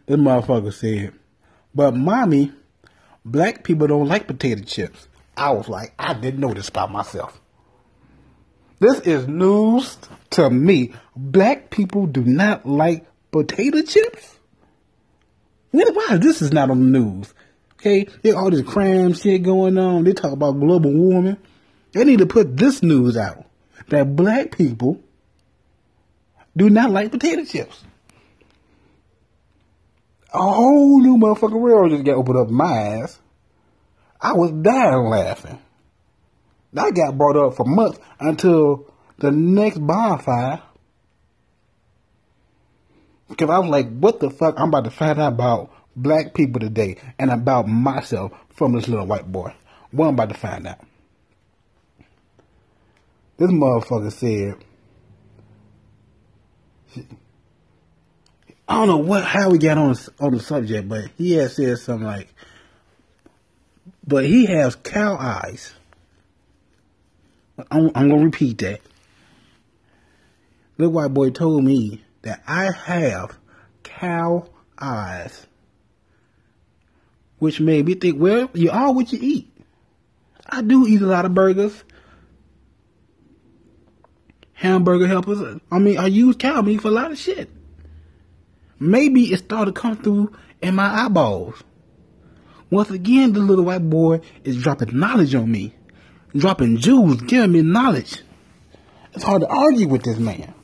This 0.06 0.16
motherfucker 0.16 0.72
said, 0.72 1.12
but 1.72 1.94
mommy, 1.94 2.52
black 3.24 3.62
people 3.62 3.86
don't 3.86 4.08
like 4.08 4.26
potato 4.26 4.64
chips. 4.64 5.06
I 5.36 5.52
was 5.52 5.68
like, 5.68 5.94
I 6.00 6.14
didn't 6.14 6.40
know 6.40 6.52
this 6.52 6.68
about 6.68 6.90
myself. 6.90 7.40
This 8.80 9.00
is 9.00 9.28
news 9.28 9.98
to 10.30 10.48
me. 10.48 10.94
Black 11.14 11.68
people 11.70 12.06
do 12.06 12.24
not 12.24 12.66
like 12.66 13.06
potato 13.30 13.82
chips. 13.82 14.38
Why 15.70 16.16
this 16.16 16.40
is 16.40 16.50
not 16.50 16.70
on 16.70 16.80
the 16.80 16.98
news? 16.98 17.32
Okay, 17.74 18.08
there's 18.22 18.34
all 18.34 18.50
this 18.50 18.62
crime 18.62 19.12
shit 19.12 19.42
going 19.42 19.78
on. 19.78 20.04
They 20.04 20.12
talk 20.12 20.32
about 20.32 20.58
global 20.58 20.92
warming. 20.92 21.36
They 21.92 22.04
need 22.04 22.18
to 22.20 22.26
put 22.26 22.56
this 22.56 22.82
news 22.82 23.16
out 23.16 23.44
that 23.88 24.16
black 24.16 24.56
people 24.56 25.00
do 26.56 26.70
not 26.70 26.90
like 26.90 27.12
potato 27.12 27.44
chips. 27.44 27.84
A 30.32 30.38
whole 30.38 31.00
new 31.00 31.16
motherfucking 31.16 31.60
world 31.60 31.90
just 31.90 32.04
got 32.04 32.16
opened 32.16 32.38
up 32.38 32.48
my 32.48 32.72
ass. 32.72 33.18
I 34.20 34.32
was 34.32 34.52
dying 34.52 35.04
laughing. 35.04 35.58
That 36.72 36.94
got 36.94 37.18
brought 37.18 37.36
up 37.36 37.56
for 37.56 37.64
months 37.64 37.98
until 38.18 38.92
the 39.18 39.30
next 39.30 39.78
bonfire. 39.78 40.62
Because 43.28 43.50
I 43.50 43.58
was 43.58 43.70
like, 43.70 43.88
what 43.98 44.20
the 44.20 44.30
fuck? 44.30 44.54
I'm 44.58 44.68
about 44.68 44.84
to 44.84 44.90
find 44.90 45.18
out 45.20 45.32
about 45.32 45.72
black 45.96 46.34
people 46.34 46.60
today 46.60 46.96
and 47.18 47.30
about 47.30 47.68
myself 47.68 48.32
from 48.50 48.72
this 48.72 48.88
little 48.88 49.06
white 49.06 49.30
boy. 49.30 49.54
What 49.90 50.08
I'm 50.08 50.14
about 50.14 50.30
to 50.30 50.34
find 50.34 50.66
out. 50.66 50.80
This 53.36 53.50
motherfucker 53.50 54.12
said, 54.12 54.56
I 58.68 58.74
don't 58.74 58.86
know 58.86 58.98
what 58.98 59.24
how 59.24 59.50
we 59.50 59.58
got 59.58 59.78
on 59.78 59.96
on 60.20 60.32
the 60.32 60.40
subject, 60.40 60.88
but 60.88 61.10
he 61.16 61.32
had 61.32 61.50
said 61.50 61.78
something 61.78 62.06
like, 62.06 62.32
but 64.06 64.26
he 64.26 64.46
has 64.46 64.76
cow 64.76 65.16
eyes. 65.16 65.72
I'm, 67.70 67.90
I'm 67.94 68.08
gonna 68.08 68.24
repeat 68.24 68.58
that. 68.58 68.80
Little 70.78 70.92
white 70.92 71.14
boy 71.14 71.30
told 71.30 71.64
me 71.64 72.02
that 72.22 72.42
I 72.46 72.70
have 72.72 73.36
cow 73.82 74.48
eyes 74.78 75.46
which 77.40 77.58
made 77.58 77.86
me 77.86 77.94
think, 77.94 78.20
well, 78.20 78.48
you 78.52 78.70
are 78.70 78.92
what 78.92 79.12
you 79.12 79.18
eat. 79.20 79.50
I 80.48 80.62
do 80.62 80.86
eat 80.86 81.00
a 81.00 81.06
lot 81.06 81.24
of 81.24 81.34
burgers, 81.34 81.84
hamburger 84.52 85.08
helpers. 85.08 85.58
I 85.70 85.78
mean, 85.78 85.98
I 85.98 86.06
use 86.06 86.36
cow 86.36 86.60
meat 86.60 86.82
for 86.82 86.88
a 86.88 86.92
lot 86.92 87.10
of 87.10 87.18
shit. 87.18 87.50
Maybe 88.78 89.32
it 89.32 89.38
started 89.38 89.74
to 89.74 89.80
come 89.80 89.96
through 89.96 90.36
in 90.62 90.74
my 90.74 91.04
eyeballs. 91.04 91.62
Once 92.70 92.90
again, 92.90 93.32
the 93.32 93.40
little 93.40 93.64
white 93.64 93.88
boy 93.88 94.20
is 94.44 94.62
dropping 94.62 94.98
knowledge 94.98 95.34
on 95.34 95.50
me, 95.50 95.74
dropping 96.34 96.78
jewels, 96.78 97.20
giving 97.22 97.52
me 97.52 97.62
knowledge. 97.62 98.22
It's 99.12 99.24
hard 99.24 99.42
to 99.42 99.48
argue 99.48 99.88
with 99.88 100.02
this 100.02 100.18
man. 100.18 100.54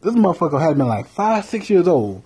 This 0.00 0.14
motherfucker 0.14 0.60
had 0.60 0.78
been 0.78 0.88
like 0.88 1.06
five, 1.08 1.44
six 1.44 1.68
years 1.70 1.88
old 1.88 2.22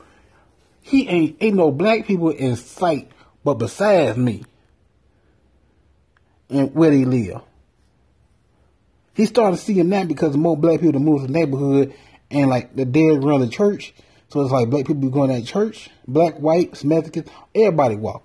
he 0.82 1.08
ain't 1.08 1.36
ain't 1.40 1.56
no 1.56 1.70
black 1.70 2.06
people 2.06 2.30
in 2.30 2.56
sight 2.56 3.10
but 3.44 3.54
besides 3.54 4.18
me 4.18 4.44
and 6.50 6.74
where 6.74 6.90
they 6.90 7.04
live. 7.04 7.40
He 9.14 9.26
started 9.26 9.58
seeing 9.58 9.88
that 9.90 10.08
because 10.08 10.36
more 10.36 10.56
black 10.56 10.80
people 10.80 11.00
move 11.00 11.22
to 11.22 11.26
the 11.28 11.32
neighborhood 11.32 11.94
and 12.30 12.50
like 12.50 12.74
the 12.74 12.84
dead 12.84 13.22
around 13.22 13.40
the 13.40 13.48
church. 13.48 13.94
So 14.28 14.40
it's 14.40 14.50
like 14.50 14.70
black 14.70 14.86
people 14.86 15.02
be 15.02 15.10
going 15.10 15.30
to 15.30 15.46
church, 15.46 15.90
black, 16.08 16.36
white, 16.38 16.82
Mexicans, 16.82 17.28
everybody 17.54 17.96
walk. 17.96 18.24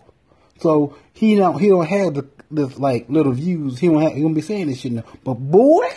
So 0.60 0.98
he 1.14 1.36
don't 1.36 1.60
he 1.60 1.68
don't 1.68 1.86
have 1.86 2.16
the 2.16 2.24
this 2.50 2.78
like 2.78 3.10
little 3.10 3.34
views. 3.34 3.80
He 3.80 3.90
won't, 3.90 4.04
have, 4.04 4.14
he 4.14 4.22
don't 4.22 4.34
be 4.34 4.42
saying 4.42 4.68
this 4.68 4.80
shit 4.80 4.92
now. 4.92 5.04
But 5.24 5.36
boy, 5.36 5.88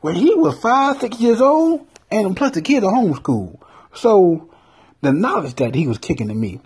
when 0.00 0.14
he 0.14 0.34
was 0.34 0.58
five, 0.58 1.00
six 1.00 1.20
years 1.20 1.40
old, 1.40 1.86
and 2.10 2.36
plus 2.36 2.52
the 2.52 2.62
kids 2.62 2.84
are 2.84 2.92
homeschooled. 2.92 3.58
So 3.94 4.50
the 5.00 5.12
knowledge 5.12 5.56
that 5.56 5.74
he 5.74 5.86
was 5.86 5.98
kicking 5.98 6.28
to 6.28 6.34
me 6.34 6.60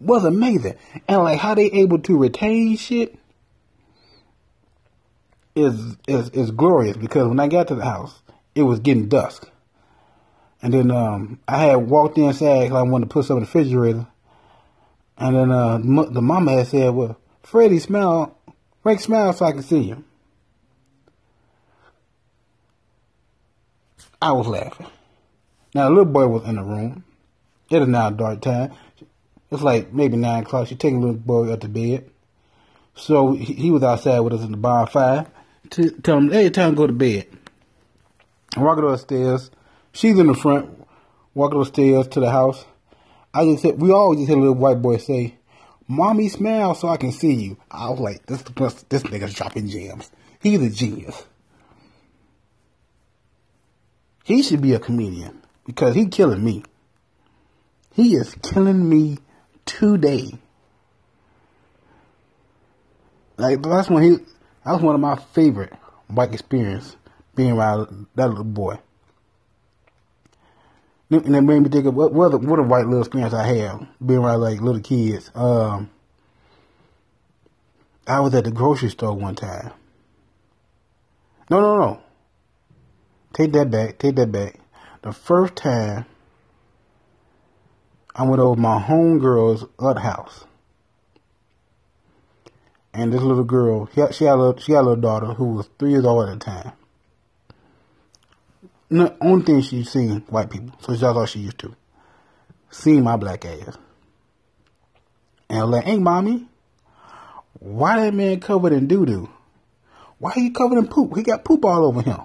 was 0.00 0.24
amazing. 0.24 0.76
And 1.08 1.22
like 1.22 1.38
how 1.38 1.54
they 1.54 1.66
able 1.66 1.98
to 2.00 2.18
retain 2.18 2.76
shit 2.76 3.18
is 5.54 5.96
is 6.08 6.30
is 6.30 6.50
glorious 6.50 6.96
because 6.96 7.28
when 7.28 7.38
I 7.38 7.48
got 7.48 7.68
to 7.68 7.74
the 7.74 7.84
house, 7.84 8.22
it 8.54 8.62
was 8.62 8.80
getting 8.80 9.08
dusk. 9.08 9.48
And 10.62 10.72
then 10.72 10.90
um, 10.90 11.40
I 11.48 11.66
had 11.66 11.76
walked 11.76 12.18
inside 12.18 12.64
because 12.64 12.78
I 12.78 12.82
wanted 12.82 13.08
to 13.08 13.12
put 13.12 13.24
something 13.24 13.44
in 13.44 13.50
the 13.50 13.58
refrigerator. 13.58 14.06
And 15.18 15.36
then 15.36 15.50
uh, 15.50 15.78
the 16.10 16.22
mama 16.22 16.52
had 16.52 16.68
said, 16.68 16.90
"Well, 16.90 17.18
Freddie, 17.42 17.78
smile. 17.78 18.36
Frank, 18.82 19.00
smile 19.00 19.32
so 19.32 19.44
I 19.44 19.52
can 19.52 19.62
see 19.62 19.80
you. 19.80 20.04
I 24.20 24.32
was 24.32 24.46
laughing. 24.46 24.86
Now, 25.74 25.84
the 25.84 25.90
little 25.90 26.04
boy 26.12 26.26
was 26.28 26.44
in 26.44 26.56
the 26.56 26.62
room. 26.62 27.04
It 27.70 27.82
is 27.82 27.88
now 27.88 28.10
dark 28.10 28.40
time. 28.40 28.72
It's 29.50 29.62
like 29.62 29.92
maybe 29.92 30.16
9 30.16 30.42
o'clock. 30.42 30.68
She 30.68 30.76
taking 30.76 31.00
little 31.00 31.16
boy 31.16 31.52
up 31.52 31.60
to 31.60 31.68
bed. 31.68 32.08
So 32.94 33.32
he, 33.32 33.70
was 33.70 33.82
outside 33.82 34.20
with 34.20 34.34
us 34.34 34.42
in 34.42 34.50
the 34.50 34.56
bonfire. 34.56 35.26
To, 35.70 35.90
tell 35.90 36.18
him, 36.18 36.30
hey, 36.30 36.50
time 36.50 36.72
to 36.72 36.76
go 36.76 36.86
to 36.86 36.92
bed. 36.92 37.26
I'm 38.56 38.62
walking 38.62 38.88
upstairs. 38.88 39.50
She's 39.92 40.18
in 40.18 40.26
the 40.26 40.34
front, 40.34 40.86
walking 41.34 41.60
upstairs 41.60 42.06
to 42.08 42.20
the 42.20 42.30
house. 42.30 42.64
I 43.34 43.44
just 43.44 43.62
said 43.62 43.80
we 43.80 43.90
always 43.90 44.20
just 44.20 44.28
hear 44.28 44.36
a 44.36 44.40
little 44.40 44.54
white 44.54 44.82
boy 44.82 44.98
say, 44.98 45.36
Mommy, 45.88 46.28
smile 46.28 46.74
so 46.74 46.88
I 46.88 46.96
can 46.96 47.12
see 47.12 47.34
you. 47.34 47.56
I 47.70 47.90
was 47.90 48.00
like, 48.00 48.26
this, 48.26 48.42
this 48.42 49.02
nigga's 49.02 49.34
dropping 49.34 49.68
gems. 49.68 50.10
He's 50.40 50.60
a 50.60 50.70
genius. 50.70 51.24
He 54.24 54.42
should 54.42 54.60
be 54.60 54.74
a 54.74 54.78
comedian 54.78 55.42
because 55.66 55.94
he 55.94 56.06
killing 56.06 56.44
me. 56.44 56.64
He 57.92 58.14
is 58.14 58.34
killing 58.42 58.88
me 58.88 59.18
today. 59.66 60.38
Like 63.36 63.62
that's 63.62 63.90
when 63.90 64.02
he 64.02 64.10
that 64.64 64.72
was 64.72 64.82
one 64.82 64.94
of 64.94 65.00
my 65.00 65.16
favorite 65.16 65.72
bike 66.08 66.32
experience 66.32 66.96
being 67.34 67.52
around 67.52 68.06
that 68.14 68.28
little 68.28 68.44
boy. 68.44 68.78
And 71.12 71.36
it 71.36 71.42
made 71.42 71.60
me 71.60 71.68
think 71.68 71.84
of 71.84 71.94
what 71.94 72.14
what 72.14 72.40
what 72.40 72.58
a 72.58 72.62
white 72.62 72.86
little 72.86 73.00
experience 73.00 73.34
I 73.34 73.46
have 73.46 73.86
being 74.04 74.20
around 74.20 74.40
like 74.40 74.62
little 74.62 74.80
kids. 74.80 75.30
Um, 75.34 75.90
I 78.06 78.20
was 78.20 78.34
at 78.34 78.44
the 78.44 78.50
grocery 78.50 78.88
store 78.88 79.14
one 79.14 79.34
time. 79.34 79.72
No, 81.50 81.60
no, 81.60 81.76
no. 81.76 82.00
Take 83.34 83.52
that 83.52 83.70
back. 83.70 83.98
Take 83.98 84.16
that 84.16 84.32
back. 84.32 84.58
The 85.02 85.12
first 85.12 85.54
time 85.54 86.06
I 88.14 88.24
went 88.24 88.40
over 88.40 88.58
my 88.58 88.80
homegirl's 88.80 89.66
other 89.78 90.00
house. 90.00 90.46
And 92.94 93.12
this 93.12 93.22
little 93.22 93.44
girl, 93.44 93.88
she 93.94 94.00
had, 94.00 94.14
she 94.14 94.24
had, 94.24 94.34
a 94.34 94.36
little, 94.36 94.56
she 94.58 94.72
had 94.72 94.80
a 94.80 94.88
little 94.88 94.96
daughter 95.00 95.26
who 95.26 95.54
was 95.54 95.68
three 95.78 95.90
years 95.90 96.04
old 96.04 96.28
at 96.28 96.38
the 96.38 96.44
time. 96.44 96.72
The 98.92 99.16
only 99.22 99.42
thing 99.42 99.62
she'd 99.62 99.86
seen 99.86 100.20
white 100.28 100.50
people, 100.50 100.76
so 100.80 100.92
that's 100.92 101.02
all 101.02 101.24
she 101.24 101.38
used 101.38 101.56
to. 101.60 101.74
Seeing 102.70 103.02
my 103.02 103.16
black 103.16 103.42
ass. 103.46 103.78
And 105.48 105.70
like, 105.70 105.84
hey, 105.84 105.96
mommy, 105.96 106.46
why 107.58 108.00
that 108.00 108.12
man 108.12 108.38
covered 108.40 108.74
in 108.74 108.88
doo 108.88 109.06
doo? 109.06 109.30
Why 110.18 110.32
he 110.34 110.50
covered 110.50 110.76
in 110.76 110.88
poop? 110.88 111.16
He 111.16 111.22
got 111.22 111.42
poop 111.42 111.64
all 111.64 111.86
over 111.86 112.02
him. 112.02 112.20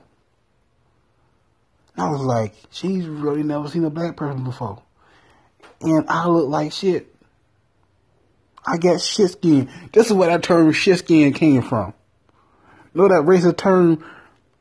I 1.97 2.09
was 2.09 2.19
like, 2.19 2.53
she's 2.69 3.07
really 3.07 3.43
never 3.43 3.69
seen 3.69 3.85
a 3.85 3.89
black 3.89 4.17
person 4.17 4.43
before. 4.43 4.83
And 5.79 6.05
I 6.09 6.27
look 6.27 6.49
like 6.49 6.73
shit. 6.73 7.15
I 8.65 8.77
got 8.77 8.99
shit 8.99 9.31
skin. 9.31 9.69
This 9.93 10.07
is 10.07 10.13
where 10.13 10.29
that 10.29 10.43
term 10.43 10.73
shit 10.73 10.99
skin 10.99 11.31
came 11.31 11.61
from. 11.61 11.93
Know 12.93 13.07
that 13.07 13.23
racist 13.23 13.55
term 13.55 14.03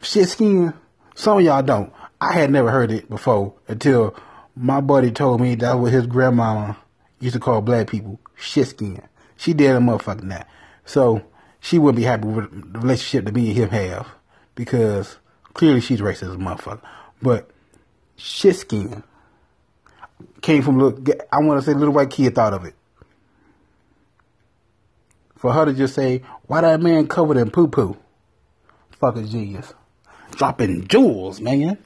shit 0.01 0.29
skin? 0.29 0.73
Some 1.17 1.39
of 1.39 1.45
y'all 1.45 1.63
don't. 1.63 1.93
I 2.21 2.33
had 2.33 2.51
never 2.51 2.71
heard 2.71 2.91
it 2.91 3.09
before 3.09 3.55
until 3.69 4.17
my 4.55 4.81
buddy 4.81 5.11
told 5.11 5.41
me 5.41 5.55
that 5.57 5.75
was 5.75 5.93
his 5.93 6.07
grandmama 6.07 6.79
used 7.21 7.35
to 7.35 7.41
call 7.41 7.61
black 7.61 7.89
people 7.89 8.19
shit 8.35 8.69
skin. 8.69 9.03
She 9.37 9.53
did 9.53 9.77
a 9.77 9.79
motherfucking 9.79 10.29
that. 10.31 10.49
So 10.87 11.23
she 11.61 11.79
wouldn't 11.79 11.97
be 11.97 12.05
happy 12.05 12.27
with 12.27 12.73
the 12.73 12.79
relationship 12.79 13.27
that 13.27 13.35
me 13.35 13.49
and 13.49 13.59
him 13.59 13.71
have 13.71 14.09
because 14.55 15.19
clearly 15.53 15.81
she's 15.81 16.01
racist 16.01 16.23
as 16.23 16.35
a 16.35 16.37
motherfucker. 16.37 16.81
But 17.21 17.51
shit 18.17 18.57
skin 18.57 19.03
came 20.41 20.63
from 20.63 20.79
little, 20.79 21.15
I 21.31 21.41
want 21.41 21.61
to 21.61 21.67
say 21.67 21.75
little 21.75 21.93
white 21.93 22.11
kid 22.11 22.35
thought 22.35 22.55
of 22.55 22.65
it. 22.65 22.75
For 25.37 25.53
her 25.53 25.67
to 25.67 25.75
just 25.75 25.95
say, 25.95 26.23
why 26.47 26.63
that 26.63 26.81
man 26.81 27.09
covered 27.09 27.37
in 27.37 27.51
poo 27.51 27.69
poo? 27.69 27.97
Fucking 28.93 29.29
genius. 29.29 29.75
Dropping 30.31 30.89
jewels, 30.89 31.41
man. 31.41 31.77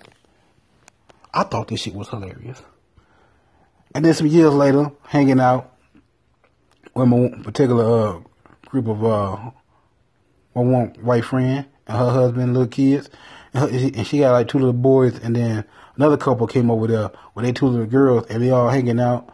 I 1.33 1.45
thought 1.45 1.69
this 1.69 1.83
shit 1.83 1.95
was 1.95 2.09
hilarious. 2.09 2.63
And 3.95 4.05
then 4.05 4.15
some 4.15 4.27
years 4.27 4.53
later, 4.53 4.93
hanging 5.05 5.41
out 5.41 5.73
with 6.95 7.09
my 7.09 7.29
particular 7.43 7.85
uh, 8.09 8.21
group 8.67 8.89
of 8.89 9.05
uh, 9.05 9.51
my 10.55 10.63
one 10.63 10.89
white 11.01 11.25
friend 11.25 11.67
and 11.87 11.99
her 11.99 12.11
husband, 12.11 12.55
little 12.55 12.69
kids, 12.69 13.11
and, 13.53 13.71
her, 13.71 13.79
and 13.99 14.07
she 14.07 14.21
got 14.21 14.33
like 14.33 14.49
two 14.49 14.59
little 14.59 14.73
boys, 14.73 15.19
and 15.19 15.35
then 15.35 15.65
another 15.97 16.17
couple 16.17 16.47
came 16.47 16.71
over 16.71 16.87
there 16.87 17.11
with 17.35 17.45
they 17.45 17.53
two 17.53 17.67
little 17.67 17.87
girls, 17.87 18.27
and 18.29 18.43
they 18.43 18.51
all 18.51 18.69
hanging 18.69 19.01
out. 19.01 19.33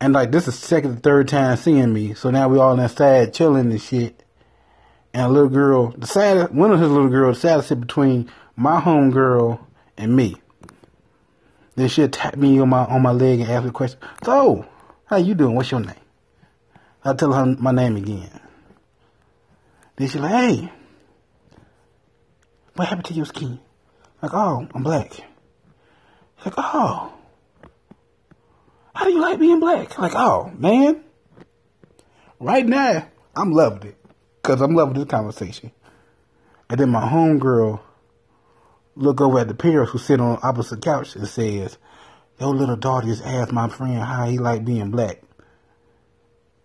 And 0.00 0.12
like 0.12 0.32
this 0.32 0.48
is 0.48 0.58
second, 0.58 1.02
third 1.02 1.28
time 1.28 1.56
seeing 1.56 1.92
me, 1.92 2.14
so 2.14 2.30
now 2.30 2.48
we 2.48 2.58
all 2.58 2.78
inside 2.78 3.34
chilling 3.34 3.70
and 3.70 3.80
shit. 3.80 4.24
And 5.14 5.26
a 5.26 5.28
little 5.28 5.50
girl, 5.50 5.94
the 5.96 6.06
sad 6.06 6.54
one 6.54 6.72
of 6.72 6.80
his 6.80 6.90
little 6.90 7.08
girls, 7.10 7.36
decided 7.36 7.62
to 7.62 7.68
sit 7.68 7.80
between 7.80 8.30
my 8.56 8.80
home 8.80 9.10
girl 9.10 9.68
and 9.96 10.16
me. 10.16 10.41
Then 11.74 11.88
she 11.88 12.06
tapped 12.08 12.36
me 12.36 12.58
on 12.60 12.68
my 12.68 12.84
on 12.84 13.02
my 13.02 13.12
leg 13.12 13.40
and 13.40 13.50
asked 13.50 13.64
me 13.64 13.70
a 13.70 13.72
question. 13.72 13.98
So, 14.24 14.66
how 15.06 15.16
you 15.16 15.34
doing? 15.34 15.54
What's 15.54 15.70
your 15.70 15.80
name? 15.80 15.94
I 17.04 17.14
tell 17.14 17.32
her 17.32 17.46
my 17.46 17.72
name 17.72 17.96
again. 17.96 18.30
Then 19.96 20.08
she 20.08 20.18
like, 20.18 20.32
hey, 20.32 20.72
what 22.74 22.88
happened 22.88 23.06
to 23.06 23.14
your 23.14 23.26
skin? 23.26 23.58
Like, 24.22 24.32
oh, 24.34 24.66
I'm 24.74 24.82
black. 24.82 25.20
Like, 26.44 26.54
oh, 26.56 27.12
how 28.94 29.04
do 29.04 29.12
you 29.12 29.20
like 29.20 29.38
being 29.38 29.60
black? 29.60 29.98
Like, 29.98 30.14
oh, 30.14 30.52
man, 30.56 31.02
right 32.38 32.66
now, 32.66 33.08
I'm 33.34 33.52
loving 33.52 33.90
it. 33.90 33.96
Because 34.40 34.60
I'm 34.60 34.74
loving 34.74 34.94
this 34.94 35.04
conversation. 35.04 35.72
And 36.68 36.78
then 36.78 36.90
my 36.90 37.08
homegirl 37.08 37.80
look 38.94 39.20
over 39.20 39.38
at 39.38 39.48
the 39.48 39.54
parents 39.54 39.92
who 39.92 39.98
sit 39.98 40.20
on 40.20 40.38
opposite 40.42 40.82
couch 40.82 41.16
and 41.16 41.26
says, 41.26 41.78
your 42.38 42.54
little 42.54 42.76
daughter 42.76 43.06
just 43.06 43.24
asked 43.24 43.52
my 43.52 43.68
friend 43.68 44.00
how 44.00 44.26
he 44.26 44.38
like 44.38 44.64
being 44.64 44.90
black. 44.90 45.22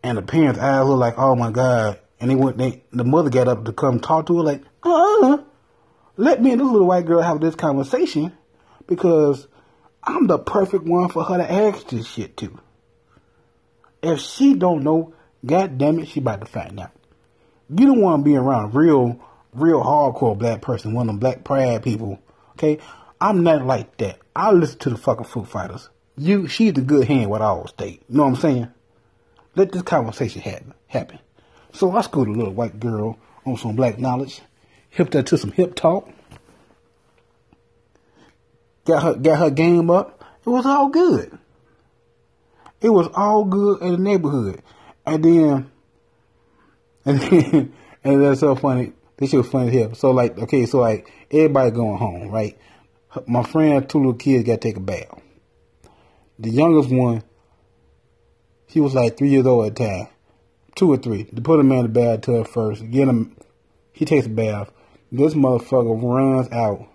And 0.03 0.17
the 0.17 0.21
parents' 0.21 0.59
eyes 0.59 0.85
look 0.85 0.99
like, 0.99 1.15
oh 1.17 1.35
my 1.35 1.51
God. 1.51 1.99
And 2.19 2.31
they 2.31 2.35
went, 2.35 2.57
they, 2.57 2.83
the 2.91 3.03
mother 3.03 3.29
got 3.29 3.47
up 3.47 3.65
to 3.65 3.73
come 3.73 3.99
talk 3.99 4.25
to 4.27 4.37
her 4.37 4.43
like, 4.43 4.63
uh-uh. 4.83 5.43
Let 6.15 6.41
me 6.41 6.51
and 6.51 6.61
this 6.61 6.67
little 6.67 6.87
white 6.87 7.05
girl 7.05 7.21
have 7.21 7.39
this 7.39 7.55
conversation 7.55 8.35
because 8.87 9.47
I'm 10.03 10.25
the 10.25 10.39
perfect 10.39 10.85
one 10.85 11.09
for 11.09 11.23
her 11.23 11.37
to 11.37 11.51
ask 11.51 11.87
this 11.89 12.07
shit 12.07 12.37
to. 12.37 12.59
If 14.01 14.19
she 14.19 14.55
don't 14.55 14.83
know, 14.83 15.13
god 15.45 15.77
damn 15.77 15.99
it, 15.99 16.07
she 16.07 16.21
about 16.21 16.39
to 16.39 16.47
find 16.47 16.79
out. 16.79 16.91
You 17.69 17.85
don't 17.85 18.01
want 18.01 18.23
to 18.23 18.29
be 18.29 18.35
around 18.35 18.73
real, 18.73 19.19
real 19.57 19.83
hardcore 19.83 20.37
black 20.37 20.61
person, 20.61 20.93
one 20.93 21.07
of 21.09 21.15
them 21.15 21.19
black 21.19 21.43
pride 21.43 21.83
people. 21.83 22.19
Okay? 22.51 22.79
I'm 23.19 23.43
not 23.43 23.65
like 23.65 23.97
that. 23.97 24.19
I 24.35 24.51
listen 24.51 24.79
to 24.79 24.89
the 24.91 24.97
fucking 24.97 25.25
Foo 25.25 25.43
Fighters. 25.43 25.89
You, 26.17 26.47
she's 26.47 26.73
the 26.73 26.81
good 26.81 27.07
hand 27.07 27.29
with 27.29 27.41
Allstate. 27.41 27.99
You 28.09 28.17
know 28.17 28.23
what 28.23 28.29
I'm 28.29 28.35
saying? 28.37 28.67
Let 29.55 29.71
this 29.71 29.81
conversation 29.81 30.41
happen. 30.41 30.73
happen. 30.87 31.19
So 31.73 31.91
I 31.91 32.01
schooled 32.01 32.27
a 32.27 32.31
little 32.31 32.53
white 32.53 32.79
girl 32.79 33.17
on 33.45 33.57
some 33.57 33.75
black 33.75 33.99
knowledge 33.99 34.41
hipped 34.97 35.13
her 35.13 35.23
to 35.23 35.37
some 35.37 35.51
hip 35.51 35.75
talk, 35.75 36.09
got 38.85 39.03
her 39.03 39.13
got 39.13 39.39
her 39.39 39.49
game 39.51 39.89
up. 39.89 40.23
It 40.45 40.49
was 40.49 40.65
all 40.65 40.89
good. 40.89 41.37
It 42.81 42.89
was 42.89 43.07
all 43.13 43.43
good 43.43 43.81
in 43.81 43.91
the 43.91 43.97
neighborhood, 43.97 44.61
and 45.05 45.23
then 45.23 45.71
and 47.05 47.19
then, 47.19 47.73
and 48.03 48.23
that's 48.23 48.39
so 48.39 48.55
funny. 48.55 48.93
This 49.17 49.31
shit 49.31 49.39
was 49.39 49.49
funny 49.49 49.71
here. 49.71 49.93
So 49.95 50.11
like, 50.11 50.37
okay, 50.37 50.65
so 50.65 50.79
like 50.79 51.11
everybody 51.31 51.71
going 51.71 51.97
home, 51.97 52.29
right? 52.29 52.57
My 53.25 53.43
friend, 53.43 53.87
two 53.89 53.97
little 53.97 54.13
kids 54.13 54.45
got 54.45 54.61
to 54.61 54.67
take 54.67 54.77
a 54.77 54.81
bath. 54.81 55.19
The 56.37 56.51
youngest 56.51 56.89
one, 56.89 57.23
he 58.67 58.79
was 58.79 58.93
like 58.93 59.17
three 59.17 59.29
years 59.29 59.45
old 59.45 59.65
at 59.65 59.75
the 59.75 59.85
time, 59.85 60.07
two 60.75 60.91
or 60.91 60.97
three. 60.97 61.23
To 61.23 61.41
put 61.41 61.59
him 61.59 61.71
in 61.71 61.83
the 61.83 61.89
bathtub 61.89 62.47
first, 62.47 62.89
get 62.91 63.07
him. 63.07 63.35
He 63.91 64.05
takes 64.05 64.27
a 64.27 64.29
bath. 64.29 64.71
This 65.11 65.33
motherfucker 65.33 65.99
runs 65.99 66.51
out 66.51 66.87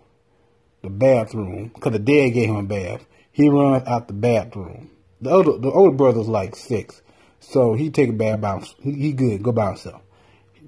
the 0.83 0.91
bathroom 0.91 1.73
because 1.75 1.93
the 1.93 1.99
dad 1.99 2.31
gave 2.31 2.51
him 2.51 2.57
a 2.57 2.63
bath. 2.63 3.05
He 3.33 3.49
runs 3.49 3.87
out 3.89 4.07
the 4.07 4.15
bathroom. 4.15 4.91
The 5.21 5.31
older 5.31 5.59
the 5.59 5.71
older 5.71 5.97
brother's 5.97 6.29
like 6.29 6.55
six, 6.55 7.03
so 7.41 7.75
he 7.75 7.91
take 7.91 8.11
a 8.11 8.13
bath 8.13 8.41
by 8.41 8.63
he, 8.81 8.93
he 8.93 9.13
good 9.13 9.43
go 9.43 9.51
by 9.51 9.69
himself. 9.69 10.03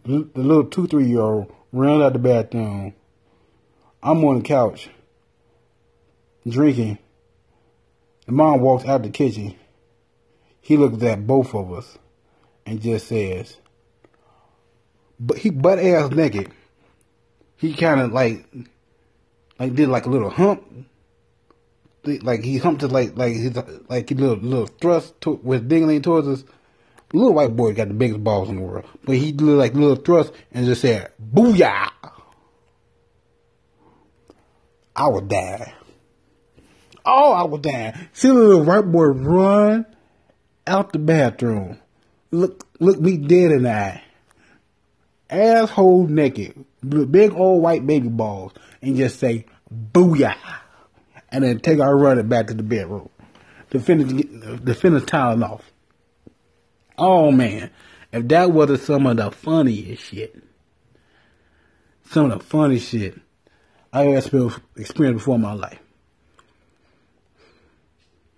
The, 0.04 0.28
little 0.34 0.64
two 0.64 0.86
three 0.86 1.06
year 1.06 1.20
old 1.20 1.52
runs 1.72 2.02
out 2.02 2.12
the 2.12 2.18
bathroom. 2.18 2.94
I'm 4.02 4.24
on 4.24 4.38
the 4.38 4.44
couch 4.44 4.90
drinking. 6.46 6.98
The 8.26 8.32
mom 8.32 8.60
walks 8.60 8.84
out 8.84 9.02
the 9.02 9.10
kitchen. 9.10 9.54
He 10.60 10.76
looks 10.76 11.02
at 11.02 11.26
both 11.26 11.54
of 11.54 11.72
us 11.72 11.98
and 12.66 12.80
just 12.80 13.08
says, 13.08 13.56
"But 15.18 15.38
he 15.38 15.50
butt 15.50 15.78
ass 15.78 16.10
naked." 16.10 16.50
he 17.56 17.72
kind 17.72 18.00
of 18.00 18.12
like 18.12 18.46
like 19.58 19.74
did 19.74 19.88
like 19.88 20.06
a 20.06 20.10
little 20.10 20.30
hump 20.30 20.62
like 22.04 22.44
he 22.44 22.58
humped 22.58 22.82
it 22.82 22.88
like 22.88 23.16
like 23.16 23.32
he's 23.32 23.56
like 23.88 24.08
he 24.08 24.14
little 24.14 24.36
little 24.36 24.66
thrust 24.66 25.18
to, 25.22 25.40
with 25.42 25.68
dingling 25.68 26.02
towards 26.02 26.28
us. 26.28 26.44
Little 27.14 27.32
white 27.32 27.54
boy 27.54 27.72
got 27.74 27.86
the 27.88 27.94
biggest 27.94 28.24
balls 28.24 28.48
in 28.48 28.56
the 28.56 28.62
world, 28.62 28.86
but 29.04 29.14
he 29.14 29.30
did 29.30 29.46
like 29.46 29.74
little 29.74 29.94
thrust 29.94 30.32
and 30.50 30.66
just 30.66 30.80
said 30.80 31.12
"booyah." 31.22 31.90
I 34.96 35.08
would 35.08 35.28
die. 35.28 35.74
Oh, 37.06 37.32
I 37.32 37.44
would 37.44 37.62
die. 37.62 38.08
See 38.12 38.28
the 38.28 38.34
little 38.34 38.64
white 38.64 38.90
boy 38.90 39.06
run 39.06 39.86
out 40.66 40.92
the 40.92 40.98
bathroom. 40.98 41.78
Look, 42.32 42.66
look 42.80 43.00
me 43.00 43.16
dead 43.16 43.52
in 43.52 43.62
the 43.62 43.72
eye. 43.72 44.02
Asshole 45.30 46.08
naked, 46.08 46.64
big 46.82 47.32
old 47.32 47.62
white 47.62 47.86
baby 47.86 48.08
balls, 48.08 48.52
and 48.82 48.96
just 48.96 49.20
say 49.20 49.46
"booyah." 49.72 50.34
and 51.30 51.44
then 51.44 51.58
take 51.58 51.80
our 51.80 51.96
running 51.96 52.28
back 52.28 52.46
to 52.48 52.54
the 52.54 52.62
bedroom 52.62 53.08
to 53.70 53.80
finish 53.80 54.08
to 54.64 54.74
finish 54.74 55.04
tiling 55.04 55.42
off. 55.42 55.70
Oh 56.96 57.30
man, 57.30 57.70
if 58.12 58.28
that 58.28 58.52
wasn't 58.52 58.80
some 58.80 59.06
of 59.06 59.16
the 59.16 59.30
funniest 59.30 60.04
shit, 60.04 60.42
some 62.10 62.30
of 62.30 62.38
the 62.38 62.44
funniest 62.44 62.90
shit 62.90 63.20
I 63.92 64.06
ever 64.08 64.50
experienced 64.76 65.18
before 65.18 65.36
in 65.36 65.40
my 65.40 65.52
life. 65.52 65.78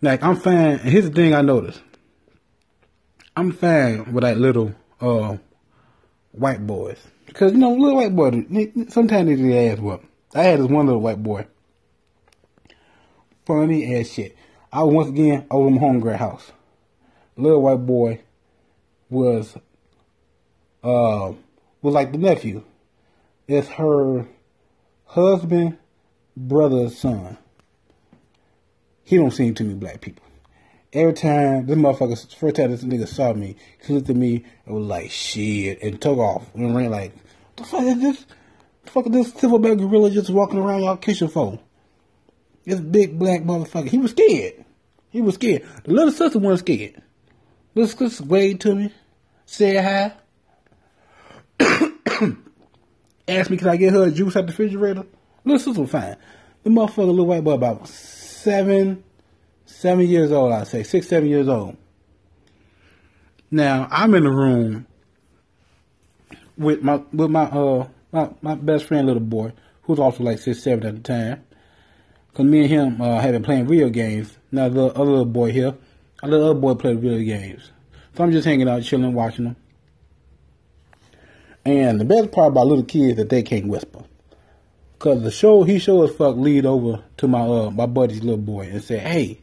Like 0.02 0.22
I'm 0.22 0.36
fine. 0.36 0.78
And 0.78 0.80
here's 0.80 1.08
the 1.08 1.14
thing 1.14 1.34
I 1.34 1.42
noticed. 1.42 1.82
I'm 3.36 3.52
fine 3.52 4.12
with 4.12 4.22
that 4.22 4.38
little 4.38 4.74
uh, 5.00 5.36
white 6.32 6.66
boys 6.66 6.98
because 7.26 7.52
you 7.52 7.58
know 7.58 7.72
little 7.72 7.96
white 7.96 8.14
boys 8.14 8.44
sometimes 8.88 9.28
they 9.28 9.36
get 9.36 9.72
ass 9.72 9.78
whooped. 9.78 10.06
I 10.34 10.44
had 10.44 10.60
this 10.60 10.68
one 10.68 10.86
little 10.86 11.00
white 11.00 11.22
boy 11.22 11.46
funny 13.46 13.94
as 13.94 14.12
shit. 14.12 14.36
I 14.72 14.82
once 14.82 15.08
again 15.08 15.46
over 15.50 15.70
my 15.70 15.80
homegirl 15.80 16.16
house. 16.16 16.52
Little 17.36 17.62
white 17.62 17.86
boy 17.86 18.20
was 19.08 19.56
uh 20.82 21.32
was 21.82 21.94
like 21.94 22.12
the 22.12 22.18
nephew. 22.18 22.64
It's 23.48 23.68
her 23.68 24.26
husband, 25.04 25.78
brother, 26.36 26.90
son. 26.90 27.38
He 29.04 29.16
don't 29.16 29.30
seem 29.30 29.54
to 29.54 29.64
me 29.64 29.74
black 29.74 30.00
people. 30.00 30.24
Every 30.92 31.12
time 31.12 31.66
this 31.66 31.76
motherfucker 31.76 32.34
first 32.36 32.56
time 32.56 32.70
this 32.70 32.82
nigga 32.82 33.06
saw 33.06 33.32
me, 33.32 33.56
he 33.84 33.92
looked 33.92 34.10
at 34.10 34.16
me 34.16 34.44
and 34.64 34.74
was 34.74 34.86
like 34.86 35.10
shit 35.10 35.82
and 35.82 36.00
took 36.00 36.18
off 36.18 36.52
and 36.54 36.74
ran 36.74 36.90
like, 36.90 37.12
the 37.56 37.64
fuck 37.64 37.84
is 37.84 38.00
this? 38.00 38.26
The 38.84 38.90
fuck 38.90 39.06
is 39.06 39.12
this 39.12 39.32
silverback 39.32 39.78
gorilla 39.78 40.10
just 40.10 40.30
walking 40.30 40.58
around 40.58 40.82
y'all 40.82 40.96
kitchen 40.96 41.28
for? 41.28 41.58
This 42.64 42.80
big 42.80 43.18
black 43.18 43.42
motherfucker. 43.42 43.88
He 43.88 43.98
was 43.98 44.10
scared. 44.10 44.64
He 45.10 45.20
was 45.20 45.36
scared. 45.36 45.64
The 45.84 45.92
little 45.92 46.12
sister 46.12 46.38
wasn't 46.38 46.66
scared. 46.66 47.02
Little 47.76 48.08
sister 48.08 48.24
waved 48.24 48.62
to 48.62 48.74
me, 48.74 48.92
Say 49.44 49.76
hi. 49.76 50.14
Ask 53.28 53.50
me, 53.50 53.58
can 53.58 53.68
I 53.68 53.76
get 53.76 53.92
her 53.92 54.04
a 54.04 54.10
juice 54.10 54.34
at 54.34 54.46
the 54.46 54.52
refrigerator? 54.52 55.04
Little 55.44 55.58
sister 55.60 55.86
fine. 55.86 56.16
The 56.64 56.70
motherfucker, 56.70 57.08
little 57.08 57.26
white 57.26 57.44
boy, 57.44 57.52
about 57.52 57.86
seven, 57.86 59.04
seven 59.66 60.08
years 60.08 60.32
old, 60.32 60.54
I'd 60.54 60.66
say. 60.68 60.84
Six, 60.84 61.06
seven 61.06 61.28
years 61.28 61.48
old. 61.48 61.76
Now, 63.50 63.88
I'm 63.90 64.14
in 64.14 64.24
the 64.24 64.30
room 64.30 64.86
with 66.56 66.82
my 66.82 67.02
with 67.12 67.30
my 67.30 67.44
uh 67.44 67.88
my, 68.10 68.30
my 68.40 68.54
best 68.54 68.86
friend 68.86 69.06
little 69.06 69.20
boy, 69.20 69.52
who's 69.82 69.98
also 69.98 70.24
like 70.24 70.38
six, 70.38 70.62
seven 70.62 70.86
at 70.86 70.94
the 70.94 71.02
time. 71.02 71.44
Cause 72.32 72.46
me 72.46 72.62
and 72.62 72.70
him 72.70 73.00
uh, 73.02 73.20
have 73.20 73.32
been 73.32 73.42
playing 73.42 73.66
video 73.66 73.90
games. 73.90 74.36
Now 74.50 74.70
the 74.70 74.86
other 74.86 75.04
little 75.04 75.24
boy 75.26 75.52
here, 75.52 75.74
a 76.22 76.28
little 76.28 76.50
other 76.50 76.58
boy 76.58 76.74
played 76.74 77.00
video 77.00 77.18
games. 77.18 77.70
So 78.16 78.24
I'm 78.24 78.32
just 78.32 78.46
hanging 78.46 78.68
out, 78.68 78.82
chilling, 78.82 79.12
watching 79.12 79.44
them. 79.44 79.56
And 81.64 82.00
the 82.00 82.04
best 82.04 82.32
part 82.32 82.48
about 82.48 82.66
little 82.66 82.84
kids 82.84 83.16
that 83.16 83.28
they 83.28 83.42
can't 83.42 83.66
whisper. 83.66 84.04
Cause 84.98 85.22
the 85.22 85.30
show 85.30 85.64
he 85.64 85.78
sure 85.78 86.04
as 86.04 86.14
fuck 86.14 86.36
lead 86.36 86.64
over 86.64 87.02
to 87.18 87.28
my 87.28 87.40
uh 87.40 87.70
my 87.70 87.84
buddy's 87.84 88.22
little 88.22 88.38
boy 88.38 88.62
and 88.62 88.82
say, 88.82 88.98
Hey, 88.98 89.40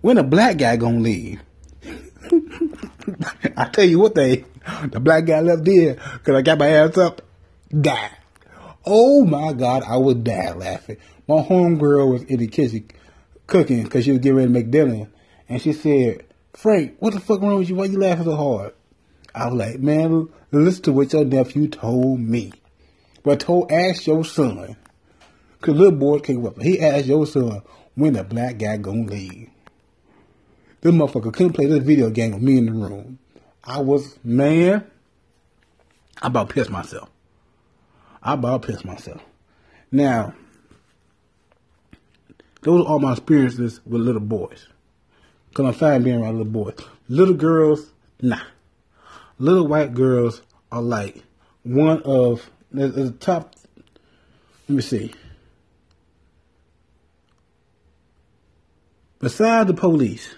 when 0.00 0.16
a 0.16 0.22
black 0.22 0.56
guy 0.56 0.76
gonna 0.76 1.00
leave? 1.00 1.42
I 3.56 3.68
tell 3.68 3.84
you 3.84 3.98
what 3.98 4.14
they 4.14 4.44
the 4.86 5.00
black 5.00 5.26
guy 5.26 5.40
left 5.40 5.64
there 5.64 5.94
because 5.94 6.36
I 6.36 6.42
got 6.42 6.58
my 6.58 6.68
ass 6.68 6.96
up, 6.96 7.20
died. 7.68 8.16
Oh 8.86 9.24
my 9.24 9.52
god, 9.52 9.82
I 9.86 9.96
would 9.96 10.24
die 10.24 10.52
laughing. 10.52 10.96
My 11.28 11.42
homegirl 11.42 12.10
was 12.10 12.22
in 12.24 12.38
the 12.38 12.46
kitchen 12.46 12.88
cooking 13.46 13.82
because 13.82 14.04
she 14.04 14.12
was 14.12 14.20
getting 14.20 14.36
ready 14.36 14.48
to 14.48 14.52
make 14.52 14.70
dinner. 14.70 15.08
And 15.48 15.60
she 15.60 15.72
said, 15.72 16.24
Frank, 16.54 16.96
what 16.98 17.14
the 17.14 17.20
fuck 17.20 17.40
wrong 17.40 17.58
with 17.58 17.68
you? 17.68 17.74
Why 17.74 17.86
you 17.86 17.98
laughing 17.98 18.24
so 18.24 18.36
hard? 18.36 18.74
I 19.34 19.46
was 19.48 19.54
like, 19.54 19.80
man, 19.80 20.28
listen 20.50 20.82
to 20.84 20.92
what 20.92 21.12
your 21.12 21.24
nephew 21.24 21.68
told 21.68 22.20
me. 22.20 22.52
But 23.22 23.40
told, 23.40 23.72
ask 23.72 24.06
your 24.06 24.24
son. 24.24 24.76
Because 25.58 25.76
little 25.76 25.98
boy 25.98 26.18
came 26.18 26.44
up. 26.44 26.60
He 26.60 26.80
asked 26.80 27.06
your 27.06 27.26
son, 27.26 27.62
when 27.94 28.14
the 28.14 28.24
black 28.24 28.58
guy 28.58 28.76
gonna 28.76 29.04
leave? 29.04 29.50
This 30.80 30.92
motherfucker 30.92 31.32
couldn't 31.32 31.52
play 31.52 31.66
this 31.66 31.84
video 31.84 32.10
game 32.10 32.32
with 32.32 32.42
me 32.42 32.58
in 32.58 32.66
the 32.66 32.72
room. 32.72 33.18
I 33.62 33.80
was, 33.80 34.18
man, 34.24 34.84
I 36.20 36.26
about 36.26 36.48
pissed 36.48 36.70
myself. 36.70 37.08
I 38.22 38.34
about 38.34 38.62
pissed 38.62 38.84
myself. 38.84 39.22
Now, 39.92 40.34
those 42.62 42.84
are 42.84 42.88
all 42.88 42.98
my 42.98 43.12
experiences 43.12 43.80
with 43.86 44.02
little 44.02 44.20
boys. 44.20 44.66
Cause 45.54 45.66
I'm 45.66 45.74
fine 45.74 46.02
being 46.02 46.22
around 46.22 46.38
little 46.38 46.52
boys. 46.52 46.76
Little 47.08 47.34
girls, 47.34 47.90
nah. 48.20 48.40
Little 49.38 49.66
white 49.66 49.92
girls 49.92 50.40
are 50.70 50.80
like 50.80 51.22
one 51.62 52.02
of 52.04 52.50
the 52.70 53.10
top. 53.20 53.54
Let 54.68 54.76
me 54.76 54.82
see. 54.82 55.12
Besides 59.18 59.68
the 59.68 59.74
police, 59.74 60.34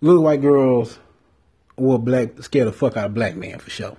little 0.00 0.22
white 0.22 0.40
girls 0.40 0.98
were 1.76 1.98
black 1.98 2.42
scared 2.42 2.68
the 2.68 2.72
fuck 2.72 2.96
out 2.96 3.06
of 3.06 3.14
black 3.14 3.34
man 3.34 3.58
for 3.58 3.70
sure. 3.70 3.96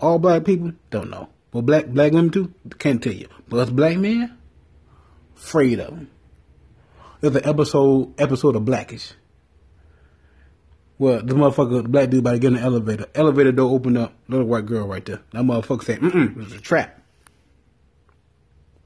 All 0.00 0.18
black 0.18 0.44
people 0.44 0.72
don't 0.90 1.10
know. 1.10 1.28
But 1.50 1.62
black 1.62 1.88
black 1.88 2.12
women 2.12 2.30
too, 2.30 2.54
can't 2.78 3.02
tell 3.02 3.12
you. 3.12 3.28
But 3.48 3.58
us 3.58 3.70
black 3.70 3.98
men, 3.98 4.38
afraid 5.36 5.80
of 5.80 5.90
them. 5.90 6.10
There's 7.22 7.36
an 7.36 7.46
episode 7.48 8.20
episode 8.20 8.56
of 8.56 8.64
Blackish. 8.64 9.12
Well, 10.98 11.22
the 11.22 11.34
motherfucker, 11.34 11.84
the 11.84 11.88
black 11.88 12.10
dude 12.10 12.18
about 12.18 12.32
to 12.32 12.38
get 12.40 12.48
in 12.48 12.54
the 12.54 12.60
elevator. 12.60 13.06
Elevator 13.14 13.52
door 13.52 13.70
opened 13.70 13.96
up. 13.96 14.12
Little 14.26 14.46
white 14.46 14.66
girl 14.66 14.88
right 14.88 15.04
there. 15.04 15.20
That 15.30 15.44
motherfucker 15.44 15.84
said, 15.84 16.00
mm-mm, 16.00 16.32
it 16.32 16.36
was 16.36 16.52
a 16.52 16.60
trap. 16.60 17.00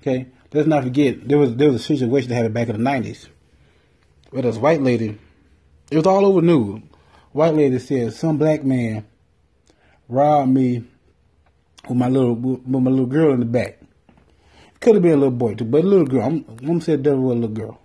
Okay? 0.03 0.26
Let's 0.53 0.68
not 0.68 0.84
forget, 0.84 1.26
there 1.26 1.39
was 1.39 1.57
there 1.57 1.68
was 1.70 1.80
a 1.80 1.84
situation 1.84 2.28
that 2.28 2.34
happened 2.34 2.53
back 2.53 2.68
in 2.68 2.84
the 2.84 2.91
90s. 2.91 3.28
Where 4.28 4.43
this 4.43 4.59
white 4.59 4.82
lady, 4.82 5.18
it 5.91 5.97
was 5.97 6.07
all 6.07 6.26
over 6.26 6.43
news. 6.43 6.82
White 7.32 7.55
lady 7.55 7.78
said, 7.78 8.12
some 8.12 8.37
black 8.37 8.64
man 8.64 9.07
robbed 10.11 10.53
me 10.53 10.84
with 11.89 11.97
my 11.97 12.09
little 12.11 12.34
with 12.34 12.66
my 12.66 12.91
little 12.91 13.07
girl 13.07 13.32
in 13.32 13.41
the 13.41 13.47
back. 13.47 13.80
Could 14.80 14.97
have 14.97 15.03
been 15.03 15.12
a 15.12 15.16
little 15.16 15.30
boy 15.30 15.55
too, 15.55 15.64
but 15.64 15.84
a 15.84 15.87
little 15.87 16.07
girl. 16.07 16.26
I'm, 16.26 16.45
I'm 16.47 16.66
gonna 16.66 16.80
say 16.82 16.99
devil 16.99 17.22
was 17.22 17.39
a 17.39 17.41
little 17.41 17.57
girl. 17.57 17.80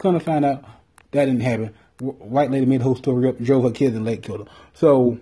Come 0.00 0.18
to 0.18 0.20
find 0.20 0.44
out 0.44 0.64
that 1.12 1.26
didn't 1.26 1.40
happen. 1.40 1.74
White 2.00 2.50
lady 2.50 2.66
made 2.66 2.80
the 2.80 2.84
whole 2.84 2.96
story 2.96 3.28
up, 3.28 3.38
drove 3.38 3.64
her 3.64 3.70
kids 3.70 3.94
and 3.94 4.04
late 4.04 4.22
killed 4.22 4.48
her. 4.48 4.54
So 4.74 5.18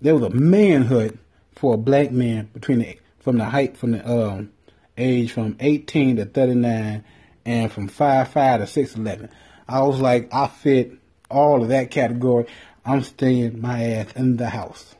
there 0.00 0.14
was 0.14 0.22
a 0.22 0.30
manhood 0.30 1.18
for 1.56 1.74
a 1.74 1.78
black 1.78 2.12
man 2.12 2.50
between 2.52 2.78
the 2.78 2.98
from 3.18 3.38
the 3.38 3.44
height 3.44 3.76
from 3.76 3.92
the 3.92 4.08
um, 4.08 4.52
age 4.96 5.32
from 5.32 5.56
18 5.60 6.16
to 6.16 6.24
39 6.24 7.04
and 7.44 7.72
from 7.72 7.88
5'5 7.88 8.72
to 8.72 8.98
6'11. 8.98 9.30
I 9.68 9.82
was 9.82 10.00
like, 10.00 10.32
I 10.32 10.46
fit 10.46 10.92
all 11.30 11.62
of 11.62 11.68
that 11.68 11.90
category. 11.90 12.46
I'm 12.84 13.02
staying 13.02 13.60
my 13.60 13.82
ass 13.82 14.12
in 14.14 14.36
the 14.36 14.48
house. 14.48 14.94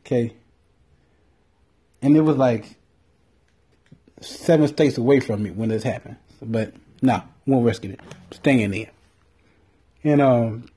Okay 0.00 0.34
and 2.02 2.16
it 2.16 2.20
was 2.20 2.36
like 2.36 2.76
seven 4.20 4.68
states 4.68 4.98
away 4.98 5.20
from 5.20 5.42
me 5.42 5.50
when 5.50 5.68
this 5.68 5.82
happened. 5.82 6.16
But 6.40 6.74
nah, 7.02 7.22
won't 7.46 7.64
risk 7.64 7.84
it. 7.84 8.00
staying 8.32 8.70
there. 8.72 8.90
And 10.04 10.20
um, 10.20 10.68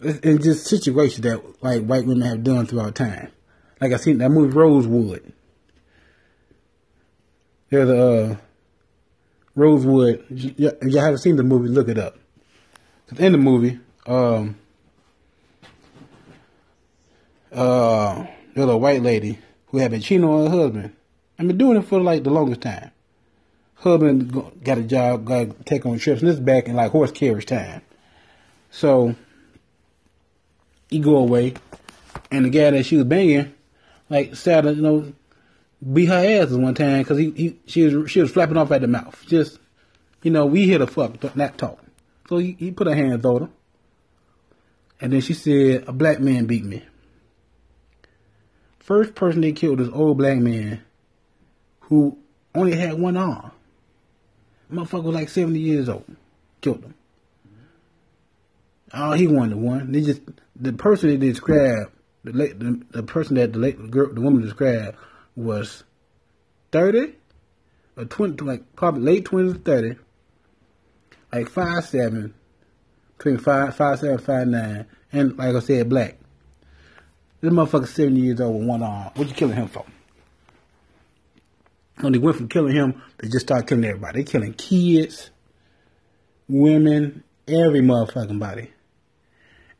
it's 0.00 0.44
just 0.44 0.66
situations 0.66 1.22
that 1.22 1.62
like 1.62 1.84
white 1.84 2.06
women 2.06 2.26
have 2.28 2.44
done 2.44 2.66
throughout 2.66 2.94
time. 2.94 3.30
Like 3.80 3.92
I 3.92 3.96
seen 3.96 4.18
that 4.18 4.30
movie 4.30 4.56
Rosewood. 4.56 5.32
There's 7.70 7.88
a 7.88 8.32
uh, 8.32 8.36
Rosewood. 9.54 10.24
If 10.30 10.58
you 10.58 10.98
haven't 10.98 11.18
seen 11.18 11.36
the 11.36 11.42
movie, 11.42 11.68
look 11.68 11.88
it 11.88 11.98
up. 11.98 12.16
In 13.18 13.32
the 13.32 13.38
movie, 13.38 13.78
um, 14.06 14.56
uh, 17.52 18.26
little 18.54 18.80
white 18.80 19.02
lady 19.02 19.38
who 19.66 19.78
had 19.78 19.90
been 19.90 20.00
cheating 20.00 20.24
on 20.24 20.50
her 20.50 20.56
husband. 20.56 20.94
I've 21.38 21.46
been 21.46 21.58
doing 21.58 21.76
it 21.76 21.82
for 21.82 22.00
like 22.00 22.24
the 22.24 22.30
longest 22.30 22.62
time. 22.62 22.90
Husband 23.78 24.62
got 24.64 24.78
a 24.78 24.82
job, 24.82 25.24
got 25.24 25.50
to 25.50 25.64
take 25.64 25.86
on 25.86 25.98
trips, 25.98 26.20
and 26.20 26.28
this 26.28 26.34
is 26.36 26.44
back 26.44 26.66
in 26.66 26.74
like 26.74 26.90
horse 26.90 27.12
carriage 27.12 27.46
time. 27.46 27.82
So 28.70 29.14
he 30.90 30.98
go 30.98 31.16
away, 31.16 31.54
and 32.30 32.44
the 32.44 32.50
guy 32.50 32.70
that 32.70 32.86
she 32.86 32.96
was 32.96 33.04
banging, 33.04 33.54
like, 34.10 34.34
started, 34.34 34.76
you 34.76 34.82
know, 34.82 35.12
beat 35.92 36.06
her 36.06 36.42
ass 36.42 36.50
one 36.50 36.74
time 36.74 37.02
because 37.02 37.18
he, 37.18 37.30
he 37.30 37.58
she 37.66 37.84
was 37.84 38.10
she 38.10 38.20
was 38.20 38.32
flapping 38.32 38.56
off 38.56 38.72
at 38.72 38.80
the 38.80 38.88
mouth. 38.88 39.24
Just, 39.26 39.60
you 40.22 40.32
know, 40.32 40.44
we 40.44 40.66
hit 40.66 40.80
a 40.80 40.86
fuck, 40.86 41.36
not 41.36 41.56
talk. 41.56 41.78
So 42.28 42.38
he, 42.38 42.56
he 42.58 42.72
put 42.72 42.88
her 42.88 42.94
hands 42.94 43.24
on 43.24 43.42
her. 43.42 43.48
And 45.00 45.12
then 45.12 45.20
she 45.20 45.34
said, 45.34 45.84
a 45.86 45.92
black 45.92 46.18
man 46.18 46.46
beat 46.46 46.64
me. 46.64 46.82
First 48.80 49.14
person 49.14 49.42
they 49.42 49.52
killed 49.52 49.78
was 49.78 49.88
old 49.90 50.18
black 50.18 50.38
man 50.38 50.82
who 51.82 52.18
only 52.54 52.74
had 52.74 52.94
one 52.94 53.16
arm. 53.16 53.52
Motherfucker 54.72 55.04
was 55.04 55.14
like 55.14 55.28
70 55.28 55.58
years 55.58 55.88
old. 55.88 56.04
Killed 56.60 56.84
him. 56.84 56.94
Oh, 58.92 59.12
he 59.12 59.26
won 59.26 59.50
the 59.50 59.56
one. 59.56 59.92
They 59.92 60.02
just 60.02 60.22
the 60.56 60.72
person 60.72 61.10
that 61.10 61.20
described, 61.20 61.90
the 62.24 62.32
the, 62.32 62.82
the 62.90 63.02
person 63.02 63.36
that 63.36 63.52
the 63.52 63.58
late, 63.58 63.90
girl, 63.90 64.12
the 64.12 64.20
woman 64.20 64.42
described 64.42 64.96
was 65.36 65.84
30 66.72 67.14
or 67.96 68.04
20, 68.04 68.44
like 68.44 68.76
probably 68.76 69.02
late 69.02 69.24
20s, 69.24 69.64
30, 69.64 69.96
like 71.32 71.48
five 71.48 71.84
seven, 71.84 72.34
between 73.16 73.38
five 73.38 73.76
five 73.76 73.98
seven 73.98 74.18
five 74.18 74.48
nine, 74.48 74.86
and 75.12 75.36
like 75.36 75.54
I 75.54 75.60
said, 75.60 75.88
black. 75.88 76.16
This 77.40 77.52
motherfucker 77.52 77.86
seventy 77.86 78.20
years 78.20 78.40
old 78.40 78.58
with 78.58 78.68
one 78.68 78.82
arm. 78.82 79.10
What 79.14 79.28
you 79.28 79.34
killing 79.34 79.56
him 79.56 79.68
for? 79.68 79.84
When 82.00 82.12
they 82.12 82.18
went 82.18 82.36
from 82.36 82.48
killing 82.48 82.74
him, 82.74 83.02
they 83.18 83.28
just 83.28 83.46
started 83.46 83.68
killing 83.68 83.84
everybody. 83.84 84.22
They're 84.22 84.32
killing 84.32 84.54
kids, 84.54 85.30
women, 86.48 87.24
every 87.46 87.80
motherfucking 87.80 88.38
body. 88.38 88.72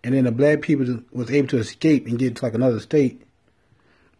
And 0.02 0.14
then 0.14 0.24
the 0.24 0.32
black 0.32 0.62
people 0.62 1.00
was 1.12 1.30
able 1.30 1.48
to 1.48 1.58
escape 1.58 2.06
and 2.06 2.18
get 2.18 2.36
to 2.36 2.44
like 2.44 2.54
another 2.54 2.80
state. 2.80 3.22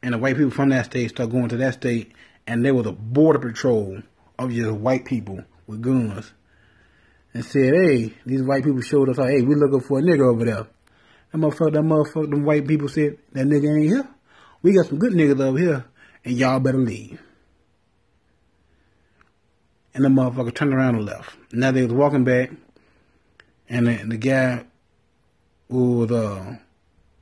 And 0.02 0.14
the 0.14 0.18
white 0.18 0.36
people 0.36 0.50
from 0.50 0.68
that 0.68 0.86
state 0.86 1.10
started 1.10 1.32
going 1.32 1.48
to 1.48 1.56
that 1.56 1.74
state. 1.74 2.12
And 2.46 2.64
there 2.64 2.74
was 2.74 2.86
a 2.86 2.92
border 2.92 3.38
patrol 3.38 4.02
of 4.38 4.52
just 4.52 4.70
white 4.70 5.04
people 5.04 5.40
with 5.66 5.82
guns 5.82 6.32
and 7.34 7.44
said, 7.44 7.74
hey, 7.74 8.14
these 8.24 8.42
white 8.42 8.64
people 8.64 8.80
showed 8.80 9.08
us, 9.08 9.18
like, 9.18 9.30
hey, 9.30 9.42
we 9.42 9.54
looking 9.54 9.80
for 9.80 9.98
a 9.98 10.02
nigga 10.02 10.32
over 10.32 10.44
there. 10.44 10.66
That 11.32 11.38
motherfucker, 11.38 11.72
that 11.72 11.82
motherfucker, 11.82 12.30
them 12.30 12.44
white 12.44 12.66
people 12.66 12.88
said, 12.88 13.18
that 13.32 13.46
nigga 13.46 13.76
ain't 13.76 13.90
here. 13.90 14.08
We 14.62 14.74
got 14.74 14.86
some 14.86 14.98
good 14.98 15.12
niggas 15.12 15.40
over 15.40 15.58
here, 15.58 15.84
and 16.24 16.36
y'all 16.36 16.58
better 16.58 16.78
leave. 16.78 17.20
And 19.98 20.04
the 20.04 20.10
motherfucker 20.10 20.54
turned 20.54 20.72
around 20.72 20.94
and 20.94 21.06
left. 21.06 21.36
Now 21.50 21.72
they 21.72 21.82
was 21.82 21.92
walking 21.92 22.22
back, 22.22 22.52
and 23.68 23.88
the, 23.88 23.96
the 24.04 24.16
guy 24.16 24.64
who 25.68 25.94
was, 25.94 26.12
uh, 26.12 26.56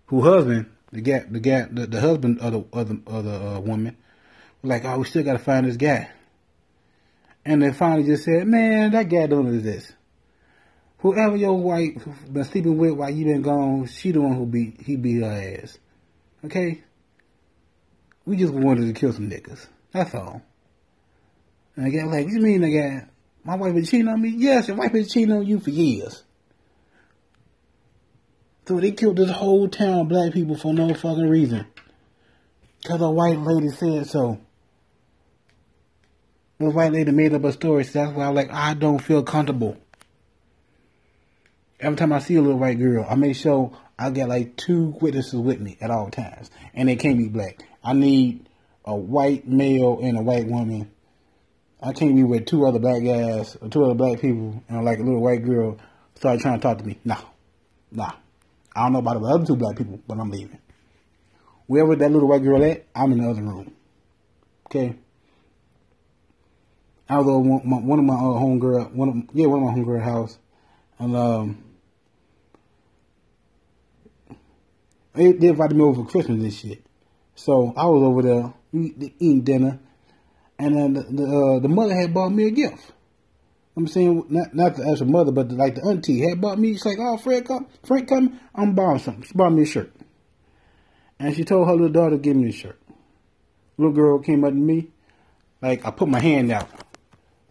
who 0.05 0.21
husband, 0.21 0.67
the 0.93 1.01
guy, 1.01 1.25
the 1.27 1.41
guy, 1.41 1.69
the, 1.71 1.87
the 1.87 2.03
husband 2.03 2.39
of 2.41 2.53
the, 2.53 3.23
the 3.23 3.55
uh, 3.57 3.61
woman, 3.61 3.97
was 4.61 4.69
like, 4.69 4.85
oh, 4.85 4.99
we 4.99 5.05
still 5.07 5.23
gotta 5.23 5.39
find 5.39 5.67
this 5.67 5.79
guy. 5.79 6.11
And 7.47 7.63
they 7.63 7.73
finally 7.73 8.05
just 8.05 8.25
said, 8.25 8.47
man, 8.47 8.91
that 8.91 9.09
guy 9.09 9.27
don't 9.27 9.55
exist. 9.55 9.95
Whoever 10.99 11.37
your 11.37 11.59
wife 11.59 12.07
been 12.31 12.45
sleeping 12.45 12.77
with 12.77 12.93
while 12.93 13.09
you 13.09 13.25
been 13.25 13.41
gone, 13.41 13.87
she 13.87 14.11
the 14.11 14.21
one 14.21 14.37
who 14.37 14.45
beat 14.45 14.83
he 14.83 14.97
beat 14.97 15.23
her 15.23 15.61
ass. 15.63 15.79
Okay? 16.45 16.83
We 18.27 18.37
just 18.37 18.53
wanted 18.53 18.95
to 18.95 19.01
kill 19.01 19.15
some 19.15 19.31
niggas. 19.31 19.67
That's 19.93 20.15
all. 20.15 20.43
And 21.77 21.87
I 21.87 21.91
got 21.91 22.11
like, 22.11 22.27
you 22.29 22.41
mean 22.41 22.65
I 22.65 22.71
got 22.71 23.09
my 23.45 23.55
wife 23.55 23.75
been 23.75 23.85
cheating 23.85 24.09
on 24.09 24.21
me? 24.21 24.35
Yes, 24.37 24.67
your 24.67 24.77
wife 24.77 24.93
been 24.93 25.07
cheating 25.07 25.33
on 25.33 25.47
you 25.47 25.61
for 25.61 25.71
years. 25.71 26.25
So 28.67 28.81
they 28.81 28.91
killed 28.91 29.17
this 29.17 29.31
whole 29.31 29.69
town 29.69 30.01
of 30.01 30.09
black 30.09 30.33
people 30.33 30.57
for 30.57 30.75
no 30.75 30.93
fucking 30.93 31.29
reason. 31.29 31.67
Cause 32.85 33.01
a 33.01 33.11
white 33.11 33.39
lady 33.39 33.69
said 33.69 34.07
so. 34.07 34.41
The 36.59 36.71
white 36.71 36.93
lady 36.93 37.13
made 37.13 37.35
up 37.35 37.45
a 37.45 37.53
story, 37.53 37.85
so 37.85 38.05
that's 38.05 38.17
why 38.17 38.27
I'm 38.27 38.35
like, 38.35 38.51
I 38.51 38.75
don't 38.75 38.99
feel 38.99 39.23
comfortable. 39.23 39.77
Every 41.79 41.97
time 41.97 42.13
I 42.13 42.19
see 42.19 42.37
a 42.37 42.43
little 42.43 42.59
white 42.59 42.79
girl, 42.79 43.07
I 43.09 43.15
make 43.15 43.37
sure 43.37 43.77
I 43.99 44.11
get 44.11 44.29
like 44.29 44.57
two 44.57 44.97
witnesses 45.01 45.39
with 45.39 45.61
me 45.61 45.77
at 45.81 45.91
all 45.91 46.11
times. 46.11 46.51
And 46.75 46.89
they 46.89 46.97
can't 46.97 47.19
be 47.19 47.29
black. 47.29 47.63
I 47.85 47.93
need 47.93 48.49
a 48.85 48.97
white 48.97 49.47
male 49.47 50.01
and 50.03 50.19
a 50.19 50.23
white 50.23 50.47
woman. 50.47 50.91
I 51.81 51.93
can't 51.93 52.17
be 52.17 52.25
with 52.25 52.47
two 52.47 52.67
other 52.67 52.79
black 52.79 53.05
guys 53.05 53.57
or 53.61 53.69
two 53.69 53.85
other 53.85 53.95
black 53.95 54.21
people 54.21 54.63
and 54.69 54.85
like 54.85 54.99
a 54.99 55.03
little 55.03 55.23
white 55.23 55.45
girl 55.45 55.79
start 56.15 56.41
trying 56.41 56.59
to 56.59 56.63
talk 56.63 56.79
to 56.79 56.85
me. 56.85 56.99
Nah. 57.05 57.21
Nah. 57.93 58.13
I 58.75 58.85
don't 58.85 58.93
know 58.93 58.99
about 58.99 59.21
the 59.21 59.27
other 59.27 59.47
two 59.47 59.57
black 59.57 59.77
people, 59.77 60.01
but 60.07 60.19
I'm 60.19 60.31
leaving. 60.31 60.59
Wherever 61.67 61.97
that 61.97 62.11
little 62.11 62.29
white 62.29 62.43
girl 62.43 62.63
at, 62.65 62.87
I'm 62.95 63.13
in 63.13 63.23
the 63.23 63.31
other 63.31 63.43
room. 63.43 63.75
Okay? 64.67 64.97
I 67.09 67.19
was 67.19 67.27
one, 67.27 67.87
one 67.87 67.99
of 67.99 68.05
my 68.05 68.15
uh, 68.15 68.19
homegirl, 68.19 68.93
one 68.93 69.09
of 69.09 69.17
yeah, 69.33 69.47
one 69.47 69.63
of 69.63 69.67
my 69.67 69.75
homegirl 69.75 70.03
house, 70.03 70.39
and 70.99 71.17
um, 71.17 71.65
they, 75.15 75.33
they 75.33 75.49
invited 75.49 75.77
me 75.77 75.85
over 75.85 76.03
for 76.03 76.11
Christmas 76.11 76.43
and 76.43 76.53
shit. 76.53 76.85
So 77.37 77.73
I 77.77 77.87
was 77.87 78.03
over 78.03 78.23
there 78.23 78.55
eating 78.73 79.43
dinner, 79.43 79.79
and 80.59 80.77
then 80.77 80.95
the 80.95 81.03
the, 81.03 81.25
uh, 81.25 81.59
the 81.61 81.69
mother 81.69 81.95
had 81.95 82.15
bought 82.15 82.31
me 82.31 82.47
a 82.47 82.51
gift. 82.51 82.93
I'm 83.77 83.87
saying 83.87 84.27
not 84.31 84.55
not 84.55 84.77
the 84.77 84.89
actual 84.91 85.07
mother, 85.07 85.33
but 85.33 85.49
the, 85.49 85.55
like 85.55 85.75
the 85.75 85.83
auntie 85.83 86.29
had 86.29 86.41
bought 86.41 86.59
me. 86.59 86.73
She's 86.73 86.87
like, 86.87 86.99
"Oh, 86.99 87.19
Fred, 87.19 87.47
come, 87.47 87.67
Frank, 87.85 88.09
come, 88.09 88.41
I'm 88.55 88.75
buying 88.75 88.99
something." 88.99 89.23
She 89.25 89.35
bought 89.35 89.53
me 89.53 89.63
a 89.63 89.67
shirt, 89.67 89.93
and 91.19 91.35
she 91.35 91.45
told 91.45 91.69
her 91.69 91.75
little 91.75 91.89
daughter 91.89 92.17
give 92.17 92.37
me 92.37 92.49
a 92.49 92.53
shirt. 92.53 92.81
Little 93.77 93.93
girl 93.93 94.19
came 94.19 94.45
up 94.45 94.51
to 94.51 94.57
me, 94.57 94.89
like 95.61 95.85
I 95.85 95.91
put 95.91 96.09
my 96.09 96.21
hand 96.21 96.51
out 96.51 96.69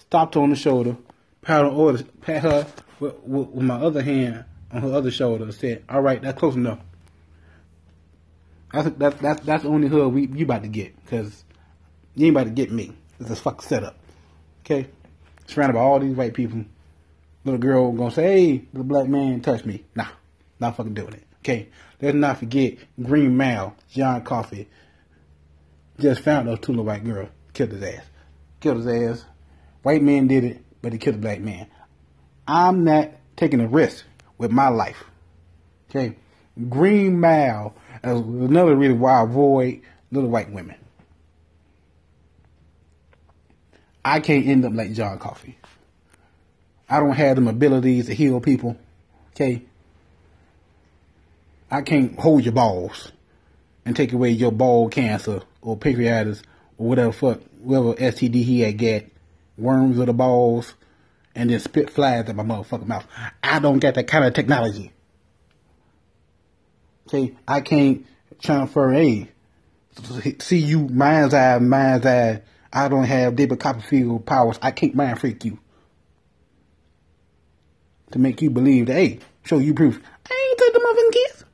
stopped 0.06 0.36
her 0.36 0.42
on 0.42 0.50
the 0.50 0.56
shoulder, 0.56 0.96
pat 1.42 1.66
her, 1.66 2.04
pat 2.22 2.44
her 2.44 2.68
with, 3.00 3.16
with, 3.24 3.50
with, 3.50 3.66
my 3.66 3.76
other 3.76 4.02
hand 4.02 4.46
on 4.72 4.82
her 4.82 4.94
other 4.94 5.12
shoulder, 5.12 5.44
and 5.44 5.54
said, 5.54 5.84
"All 5.90 6.02
right, 6.02 6.22
that's 6.22 6.40
close 6.40 6.56
enough." 6.56 6.80
That's 8.72 8.90
that's 8.98 9.22
that's, 9.22 9.46
that's 9.46 9.64
the 9.64 9.70
only 9.70 9.88
hug 9.88 10.14
we 10.14 10.28
you 10.28 10.46
about 10.46 10.62
to 10.64 10.70
get, 10.70 10.94
cause 11.08 11.44
to 12.16 12.52
get 12.54 12.72
me. 12.72 12.94
It's 13.20 13.30
a 13.30 13.36
fuck 13.36 13.62
setup. 13.62 13.98
Okay, 14.62 14.88
surrounded 15.48 15.74
by 15.74 15.80
all 15.80 16.00
these 16.00 16.16
white 16.16 16.34
people. 16.34 16.66
Little 17.44 17.60
girl 17.60 17.92
gonna 17.92 18.12
say, 18.12 18.24
"Hey, 18.24 18.66
the 18.74 18.84
black 18.84 19.08
man 19.08 19.42
touched 19.42 19.66
me." 19.66 19.84
Nah, 19.96 20.08
not 20.60 20.76
fucking 20.76 20.94
doing 20.96 21.14
it. 21.14 21.24
Okay, 21.40 21.70
let's 22.02 22.16
not 22.16 22.40
forget 22.40 22.78
Green 23.02 23.38
Mile, 23.38 23.76
John 23.92 24.24
Coffey. 24.24 24.68
Just 26.00 26.22
found 26.22 26.48
those 26.48 26.60
two 26.60 26.72
little 26.72 26.86
white 26.86 27.06
girls, 27.06 27.30
killed 27.54 27.72
his 27.72 27.84
ass, 27.84 28.04
killed 28.60 28.78
his 28.78 28.88
ass 28.88 29.26
White 29.86 30.02
man 30.02 30.26
did 30.26 30.44
it, 30.44 30.64
but 30.82 30.94
he 30.94 30.98
killed 30.98 31.18
a 31.18 31.20
black 31.20 31.42
man. 31.42 31.68
I'm 32.48 32.84
not 32.84 33.12
taking 33.36 33.60
a 33.60 33.68
risk 33.68 34.04
with 34.40 34.50
my 34.50 34.70
life. 34.70 35.04
Okay? 35.92 36.18
Green 36.70 37.20
Mile 37.20 37.76
is 38.04 38.20
another 38.20 38.76
reason 38.76 39.00
why 39.00 39.20
I 39.20 39.24
avoid 39.26 39.82
little 40.10 40.32
white 40.32 40.52
women. 40.52 40.78
I 44.06 44.20
can't 44.20 44.46
end 44.46 44.64
up 44.64 44.74
like 44.74 44.94
John 44.94 45.18
Coffey. 45.18 45.58
I 46.88 47.00
don't 47.00 47.14
have 47.14 47.36
them 47.36 47.48
abilities 47.48 48.06
to 48.06 48.14
heal 48.14 48.40
people. 48.40 48.78
Okay? 49.32 49.64
I 51.72 51.82
can't 51.82 52.18
hold 52.18 52.46
your 52.46 52.54
balls 52.54 53.12
and 53.84 53.96
take 53.96 54.14
away 54.14 54.30
your 54.30 54.52
ball 54.52 54.90
cancer 54.90 55.42
or 55.64 55.76
pancreatitis 55.76 56.44
or 56.78 56.88
whatever 56.88 57.12
fuck, 57.12 57.42
whatever 57.60 57.94
STD 57.96 58.36
he 58.44 58.62
had 58.62 58.78
got 58.78 59.04
worms 59.58 59.98
of 59.98 60.06
the 60.06 60.14
balls, 60.14 60.76
and 61.34 61.50
then 61.50 61.60
spit 61.60 61.90
flies 61.90 62.30
in 62.30 62.36
my 62.36 62.44
motherfucking 62.44 62.86
mouth. 62.86 63.08
I 63.44 63.58
don't 63.58 63.80
get 63.80 63.96
that 63.96 64.08
kind 64.08 64.24
of 64.24 64.36
technology. 64.36 64.92
Okay, 67.08 67.36
I 67.48 67.62
can't 67.62 68.06
transfer 68.40 68.94
a 68.94 69.28
see 70.40 70.60
you 70.60 70.88
mind's 70.90 71.34
eye, 71.34 71.58
mind's 71.58 72.06
eye. 72.06 72.42
I 72.76 72.90
don't 72.90 73.06
have 73.06 73.38
David 73.38 73.62
Copperfield 73.62 74.26
powers. 74.26 74.60
I 74.62 74.72
can't 74.72 74.94
mind 74.94 75.18
freak 75.20 75.46
you 75.46 75.58
to 78.12 78.20
make 78.20 78.42
you 78.42 78.50
believe 78.50 78.88
that. 78.88 78.96
Hey, 78.96 79.20
show 79.46 79.60
you 79.60 79.74
proof. 79.74 80.02
I 80.30 80.50
ain't 80.50 80.58
took 80.60 80.74
the 80.74 80.80
motherfucking 80.80 81.14
kids. 81.14 81.46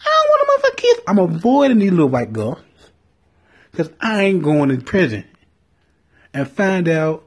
I 0.00 0.04
don't 0.04 0.28
want 0.28 0.62
the 0.62 0.68
motherfucking 0.68 0.76
kids. 0.76 1.00
I'm 1.08 1.18
avoiding 1.18 1.78
these 1.78 1.90
little 1.90 2.08
white 2.10 2.34
girls 2.34 2.58
because 3.70 3.90
I 3.98 4.24
ain't 4.24 4.42
going 4.42 4.68
to 4.68 4.76
prison 4.84 5.24
and 6.34 6.46
find 6.46 6.86
out 6.86 7.26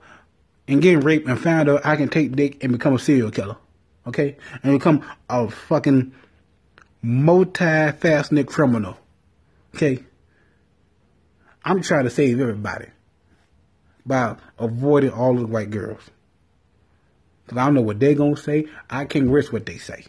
and 0.68 0.84
get 0.84 1.04
raped 1.04 1.28
and 1.28 1.40
find 1.40 1.68
out 1.68 1.84
I 1.84 1.96
can 1.96 2.10
take 2.10 2.36
dick 2.36 2.64
and 2.64 2.72
become 2.72 2.94
a 2.94 3.00
serial 3.00 3.32
killer. 3.32 3.58
Okay? 4.06 4.38
And 4.62 4.78
become 4.78 5.04
a 5.30 5.50
fucking 5.50 6.14
multi-faceted 7.02 8.46
criminal. 8.46 9.00
Okay? 9.76 10.04
I'm 11.64 11.82
trying 11.82 12.06
to 12.06 12.10
save 12.10 12.40
everybody 12.40 12.88
by 14.06 14.36
avoiding 14.58 15.12
all 15.12 15.36
the 15.36 15.46
white 15.46 15.70
girls. 15.70 16.02
Because 17.46 17.58
I 17.58 17.66
don't 17.66 17.76
know 17.76 17.82
what 17.82 18.00
they're 18.00 18.16
going 18.16 18.36
to 18.36 18.42
say. 18.42 18.66
I 18.90 19.06
can't 19.06 19.30
risk 19.30 19.54
what 19.54 19.66
they 19.66 19.78
say. 19.78 20.06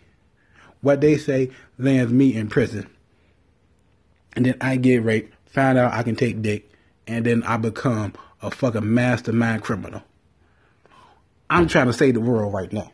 What 0.81 1.01
they 1.01 1.19
say 1.19 1.51
lands 1.79 2.13
me 2.13 2.35
in 2.35 2.49
prison. 2.49 2.89
And 4.35 4.47
then 4.47 4.57
I 4.61 4.77
get 4.77 5.05
raped, 5.05 5.35
find 5.47 5.77
out 5.77 5.93
I 5.93 6.03
can 6.03 6.17
take 6.17 6.41
dick, 6.41 6.71
and 7.07 7.27
then 7.27 7.43
I 7.43 7.57
become 7.59 8.15
a 8.41 8.51
fucking 8.51 8.93
mastermind 8.93 9.63
criminal. 9.63 10.03
I'm 11.51 11.69
trying 11.69 11.87
to 11.87 11.93
save 11.93 12.15
the 12.15 12.21
world 12.21 12.55
right 12.55 12.73
now. 12.73 12.91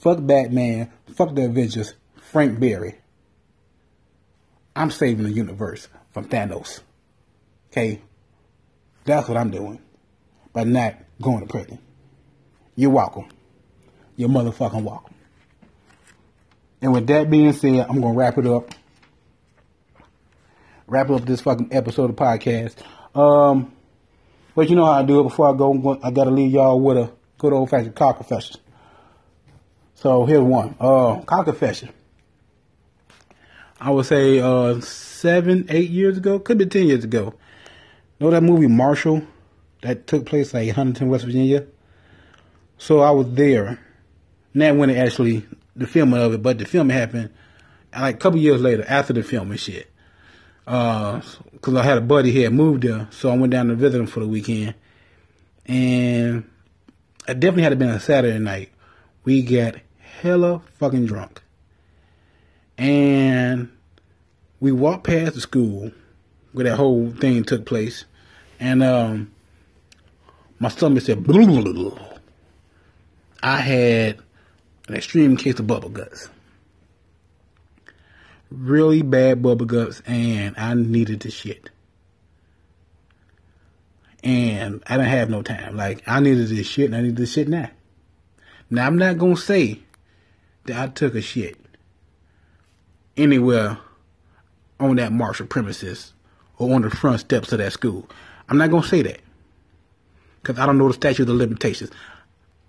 Fuck 0.00 0.18
Batman. 0.20 0.90
Fuck 1.14 1.34
the 1.34 1.44
Avengers. 1.44 1.94
Frank 2.16 2.58
Berry. 2.58 2.96
I'm 4.74 4.90
saving 4.90 5.24
the 5.24 5.32
universe 5.32 5.88
from 6.12 6.28
Thanos. 6.28 6.80
Okay? 7.70 8.00
That's 9.04 9.28
what 9.28 9.36
I'm 9.36 9.50
doing. 9.50 9.80
But 10.52 10.66
not 10.66 10.96
going 11.20 11.40
to 11.40 11.46
prison. 11.46 11.78
You're 12.76 12.90
welcome. 12.90 13.28
You're 14.16 14.28
motherfucking 14.28 14.82
welcome. 14.82 15.14
And 16.80 16.92
with 16.92 17.06
that 17.08 17.30
being 17.30 17.52
said, 17.52 17.86
I'm 17.88 18.00
going 18.00 18.14
to 18.14 18.18
wrap 18.18 18.38
it 18.38 18.46
up. 18.46 18.70
Wrap 20.86 21.10
up 21.10 21.24
this 21.24 21.40
fucking 21.40 21.68
episode 21.72 22.10
of 22.10 22.16
podcast. 22.16 22.76
Um, 23.14 23.72
but 24.54 24.70
you 24.70 24.76
know 24.76 24.86
how 24.86 24.92
I 24.92 25.02
do 25.02 25.20
it 25.20 25.24
before 25.24 25.52
I 25.52 25.56
go. 25.56 25.98
I 26.02 26.10
got 26.10 26.24
to 26.24 26.30
leave 26.30 26.52
y'all 26.52 26.80
with 26.80 26.96
a 26.96 27.10
good 27.36 27.52
old 27.52 27.70
fashioned 27.70 27.94
car 27.94 28.14
confession. 28.14 28.60
So 29.94 30.24
here's 30.26 30.40
one. 30.40 30.74
Uh, 30.80 31.20
car 31.22 31.44
confession. 31.44 31.90
I 33.80 33.90
would 33.90 34.06
say 34.06 34.40
uh, 34.40 34.80
seven, 34.80 35.66
eight 35.68 35.90
years 35.90 36.16
ago, 36.16 36.38
could 36.38 36.58
be 36.58 36.66
ten 36.66 36.86
years 36.86 37.04
ago. 37.04 37.34
Know 38.20 38.30
that 38.30 38.42
movie 38.42 38.66
Marshall 38.66 39.22
that 39.82 40.06
took 40.06 40.26
place 40.26 40.52
like 40.52 40.70
Huntington, 40.70 41.08
West 41.08 41.24
Virginia. 41.24 41.66
So 42.76 43.00
I 43.00 43.10
was 43.10 43.32
there. 43.32 43.78
Not 44.54 44.76
when 44.76 44.90
it 44.90 44.96
actually 44.96 45.46
the 45.76 45.86
filming 45.86 46.20
of 46.20 46.34
it, 46.34 46.42
but 46.42 46.58
the 46.58 46.64
filming 46.64 46.96
happened 46.96 47.30
like 47.96 48.16
a 48.16 48.18
couple 48.18 48.38
years 48.38 48.60
later 48.60 48.84
after 48.88 49.12
the 49.12 49.22
film 49.22 49.50
and 49.50 49.60
shit. 49.60 49.90
Uh, 50.66 51.22
cause 51.62 51.74
I 51.74 51.82
had 51.82 51.98
a 51.98 52.02
buddy 52.02 52.30
here 52.30 52.50
moved 52.50 52.82
there, 52.82 53.08
so 53.10 53.30
I 53.30 53.36
went 53.36 53.52
down 53.52 53.68
to 53.68 53.74
visit 53.74 53.98
him 53.98 54.06
for 54.06 54.20
the 54.20 54.28
weekend, 54.28 54.74
and 55.64 56.48
it 57.26 57.40
definitely 57.40 57.62
had 57.62 57.70
to 57.70 57.76
been 57.76 57.88
a 57.88 58.00
Saturday 58.00 58.38
night. 58.38 58.70
We 59.24 59.40
got 59.40 59.76
hella 60.20 60.60
fucking 60.78 61.06
drunk, 61.06 61.42
and 62.76 63.70
we 64.60 64.72
walked 64.72 65.04
past 65.04 65.34
the 65.34 65.40
school 65.40 65.90
where 66.58 66.64
that 66.64 66.76
whole 66.76 67.12
thing 67.12 67.44
took 67.44 67.64
place, 67.64 68.04
and 68.58 68.82
um, 68.82 69.30
my 70.58 70.68
stomach 70.68 71.04
said, 71.04 71.22
blah, 71.22 71.46
blah, 71.46 71.62
blah, 71.62 72.08
I 73.40 73.58
had 73.58 74.18
an 74.88 74.96
extreme 74.96 75.36
case 75.36 75.60
of 75.60 75.68
bubble 75.68 75.88
guts. 75.88 76.28
Really 78.50 79.02
bad 79.02 79.40
bubble 79.40 79.66
guts, 79.66 80.02
and 80.04 80.56
I 80.58 80.74
needed 80.74 81.20
to 81.20 81.30
shit. 81.30 81.70
And 84.24 84.82
I 84.84 84.96
didn't 84.96 85.10
have 85.10 85.30
no 85.30 85.42
time. 85.42 85.76
Like, 85.76 86.02
I 86.08 86.18
needed 86.18 86.48
this 86.48 86.66
shit, 86.66 86.86
and 86.86 86.96
I 86.96 87.02
needed 87.02 87.18
this 87.18 87.34
shit 87.34 87.46
now. 87.46 87.70
Now, 88.68 88.88
I'm 88.88 88.98
not 88.98 89.20
to 89.20 89.36
say 89.36 89.78
that 90.64 90.76
I 90.76 90.88
took 90.88 91.14
a 91.14 91.22
shit 91.22 91.56
anywhere 93.16 93.78
on 94.80 94.96
that 94.96 95.12
Marshall 95.12 95.46
premises 95.46 96.14
or 96.58 96.74
on 96.74 96.82
the 96.82 96.90
front 96.90 97.20
steps 97.20 97.52
of 97.52 97.58
that 97.58 97.72
school. 97.72 98.08
I'm 98.48 98.58
not 98.58 98.70
going 98.70 98.82
to 98.82 98.88
say 98.88 99.02
that. 99.02 99.20
Because 100.42 100.58
I 100.58 100.66
don't 100.66 100.78
know 100.78 100.88
the 100.88 100.94
statute 100.94 101.28
of 101.28 101.36
limitations. 101.36 101.90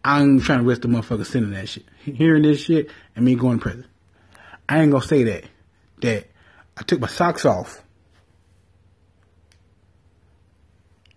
I'm 0.03 0.39
trying 0.39 0.59
to 0.59 0.65
risk 0.65 0.81
the 0.81 0.87
motherfucker 0.87 1.25
sending 1.25 1.51
that 1.51 1.67
shit. 1.67 1.85
Hearing 2.03 2.43
this 2.43 2.61
shit 2.61 2.89
and 3.15 3.25
me 3.25 3.35
going 3.35 3.59
to 3.59 3.63
prison. 3.63 3.87
I 4.67 4.81
ain't 4.81 4.91
going 4.91 5.01
to 5.01 5.07
say 5.07 5.23
that. 5.23 5.45
That 6.01 6.27
I 6.77 6.83
took 6.83 6.99
my 6.99 7.07
socks 7.07 7.45
off. 7.45 7.83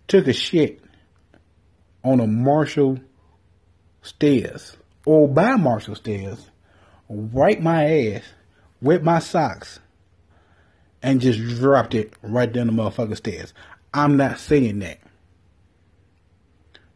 Took 0.07 0.27
a 0.27 0.33
shit 0.33 0.81
on 2.03 2.19
a 2.19 2.27
Marshall 2.27 2.99
stairs. 4.01 4.75
Or 5.05 5.27
by 5.27 5.55
Marshall 5.55 5.95
stairs. 5.95 6.49
Wiped 7.07 7.61
my 7.61 7.85
ass 7.85 8.23
with 8.81 9.03
my 9.03 9.19
socks 9.19 9.79
and 11.03 11.19
just 11.19 11.39
dropped 11.59 11.93
it 11.93 12.13
right 12.23 12.51
down 12.51 12.67
the 12.67 12.73
motherfucking 12.73 13.17
stairs. 13.17 13.53
I'm 13.93 14.15
not 14.15 14.39
saying 14.39 14.79
that. 14.79 14.99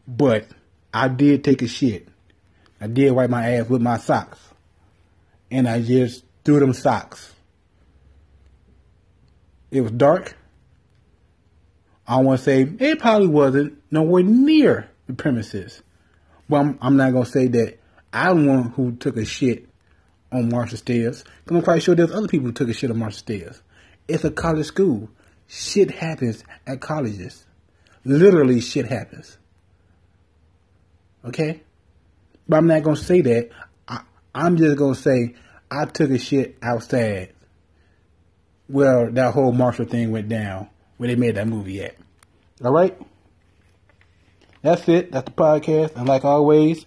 But 0.08 0.48
I 0.94 1.10
did 1.10 1.44
take 1.44 1.62
a 1.62 1.68
shit. 1.68 2.08
I 2.80 2.88
did 2.88 3.12
wipe 3.12 3.30
my 3.30 3.56
ass 3.56 3.70
with 3.70 3.82
my 3.82 3.98
socks. 3.98 4.40
And 5.52 5.68
I 5.68 5.82
just 5.82 6.24
threw 6.46 6.60
them 6.60 6.74
socks. 6.74 7.34
It 9.70 9.82
was 9.82 9.92
dark. 9.92 10.36
I 12.08 12.18
want 12.22 12.40
to 12.40 12.44
say 12.44 12.62
it 12.62 13.00
probably 13.00 13.28
wasn't 13.28 13.82
nowhere 13.92 14.24
near 14.24 14.90
the 15.08 15.14
premises. 15.14 15.82
But 16.48 16.58
I'm, 16.58 16.80
I'm 16.82 16.96
not 16.96 17.12
going 17.12 17.26
to 17.26 17.30
say 17.30 17.48
that 17.48 17.80
I'm 18.14 18.46
the 18.46 18.52
one 18.54 18.64
who 18.70 18.94
took 18.94 19.18
a 19.18 19.26
shit 19.26 19.68
on 20.32 20.48
Marshall 20.48 20.78
Stairs. 20.78 21.26
Because 21.44 21.58
I'm 21.58 21.64
quite 21.64 21.84
sure 21.84 21.96
there's 21.96 22.12
other 22.12 22.30
people 22.30 22.48
who 22.48 22.54
took 22.54 22.70
a 22.70 22.74
shit 22.74 22.90
on 22.90 22.98
Marshall 22.98 23.20
Stairs. 23.20 23.62
It's 24.08 24.24
a 24.24 24.32
college 24.32 24.68
school. 24.68 25.10
Shit 25.48 25.92
happens 25.92 26.44
at 26.66 26.82
colleges. 26.82 27.46
Literally, 28.04 28.62
shit 28.62 28.86
happens. 28.86 29.38
Okay? 31.26 31.62
But 32.48 32.58
I'm 32.58 32.68
not 32.68 32.84
going 32.84 32.96
to 32.96 33.04
say 33.04 33.22
that. 33.22 33.50
I, 33.88 34.02
I'm 34.34 34.58
just 34.58 34.78
going 34.78 34.94
to 34.96 35.00
say 35.00 35.36
I 35.70 35.86
took 35.86 36.12
a 36.12 36.18
shit 36.18 36.58
outside 36.62 37.34
where 38.68 39.10
that 39.12 39.34
whole 39.34 39.52
Marshall 39.52 39.86
thing 39.86 40.12
went 40.12 40.30
down, 40.30 40.70
where 40.98 41.08
they 41.08 41.16
made 41.16 41.36
that 41.36 41.48
movie 41.48 41.82
at. 41.84 41.96
All 42.64 42.72
right? 42.72 42.98
That's 44.62 44.88
it. 44.90 45.12
That's 45.12 45.26
the 45.26 45.32
podcast. 45.32 45.96
And 45.96 46.08
like 46.08 46.26
always, 46.26 46.86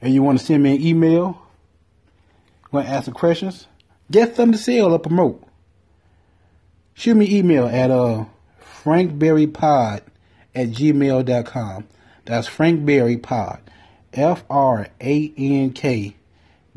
if 0.00 0.12
you 0.12 0.22
want 0.22 0.38
to 0.38 0.44
send 0.44 0.62
me 0.62 0.76
an 0.76 0.82
email, 0.82 1.40
want 2.70 2.86
to 2.86 2.92
ask 2.92 3.06
some 3.06 3.14
questions, 3.14 3.66
get 4.10 4.36
something 4.36 4.52
to 4.52 4.58
sell 4.58 4.92
or 4.92 4.98
promote. 4.98 5.42
Shoot 7.00 7.14
me 7.14 7.34
email 7.34 7.64
at 7.64 7.90
uh, 7.90 8.26
frankberrypod 8.82 10.02
at 10.54 10.68
gmail.com. 10.68 11.88
That's 12.26 12.46
Frank 12.46 12.84
Berry 12.84 13.16
Pod. 13.16 13.58
F 14.12 14.44
R 14.50 14.86
A 15.00 15.32
N 15.38 15.72
K 15.72 16.14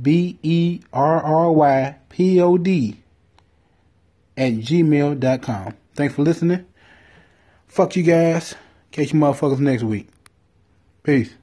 B 0.01 0.39
E 0.41 0.79
R 0.93 1.21
R 1.21 1.51
Y 1.51 1.95
P 2.07 2.39
O 2.39 2.57
D 2.57 3.01
at 4.37 4.53
gmail.com. 4.53 5.73
Thanks 5.93 6.15
for 6.15 6.21
listening. 6.21 6.67
Fuck 7.67 7.97
you 7.97 8.03
guys. 8.03 8.55
Catch 8.91 9.11
you 9.11 9.19
motherfuckers 9.19 9.59
next 9.59 9.83
week. 9.83 10.07
Peace. 11.03 11.33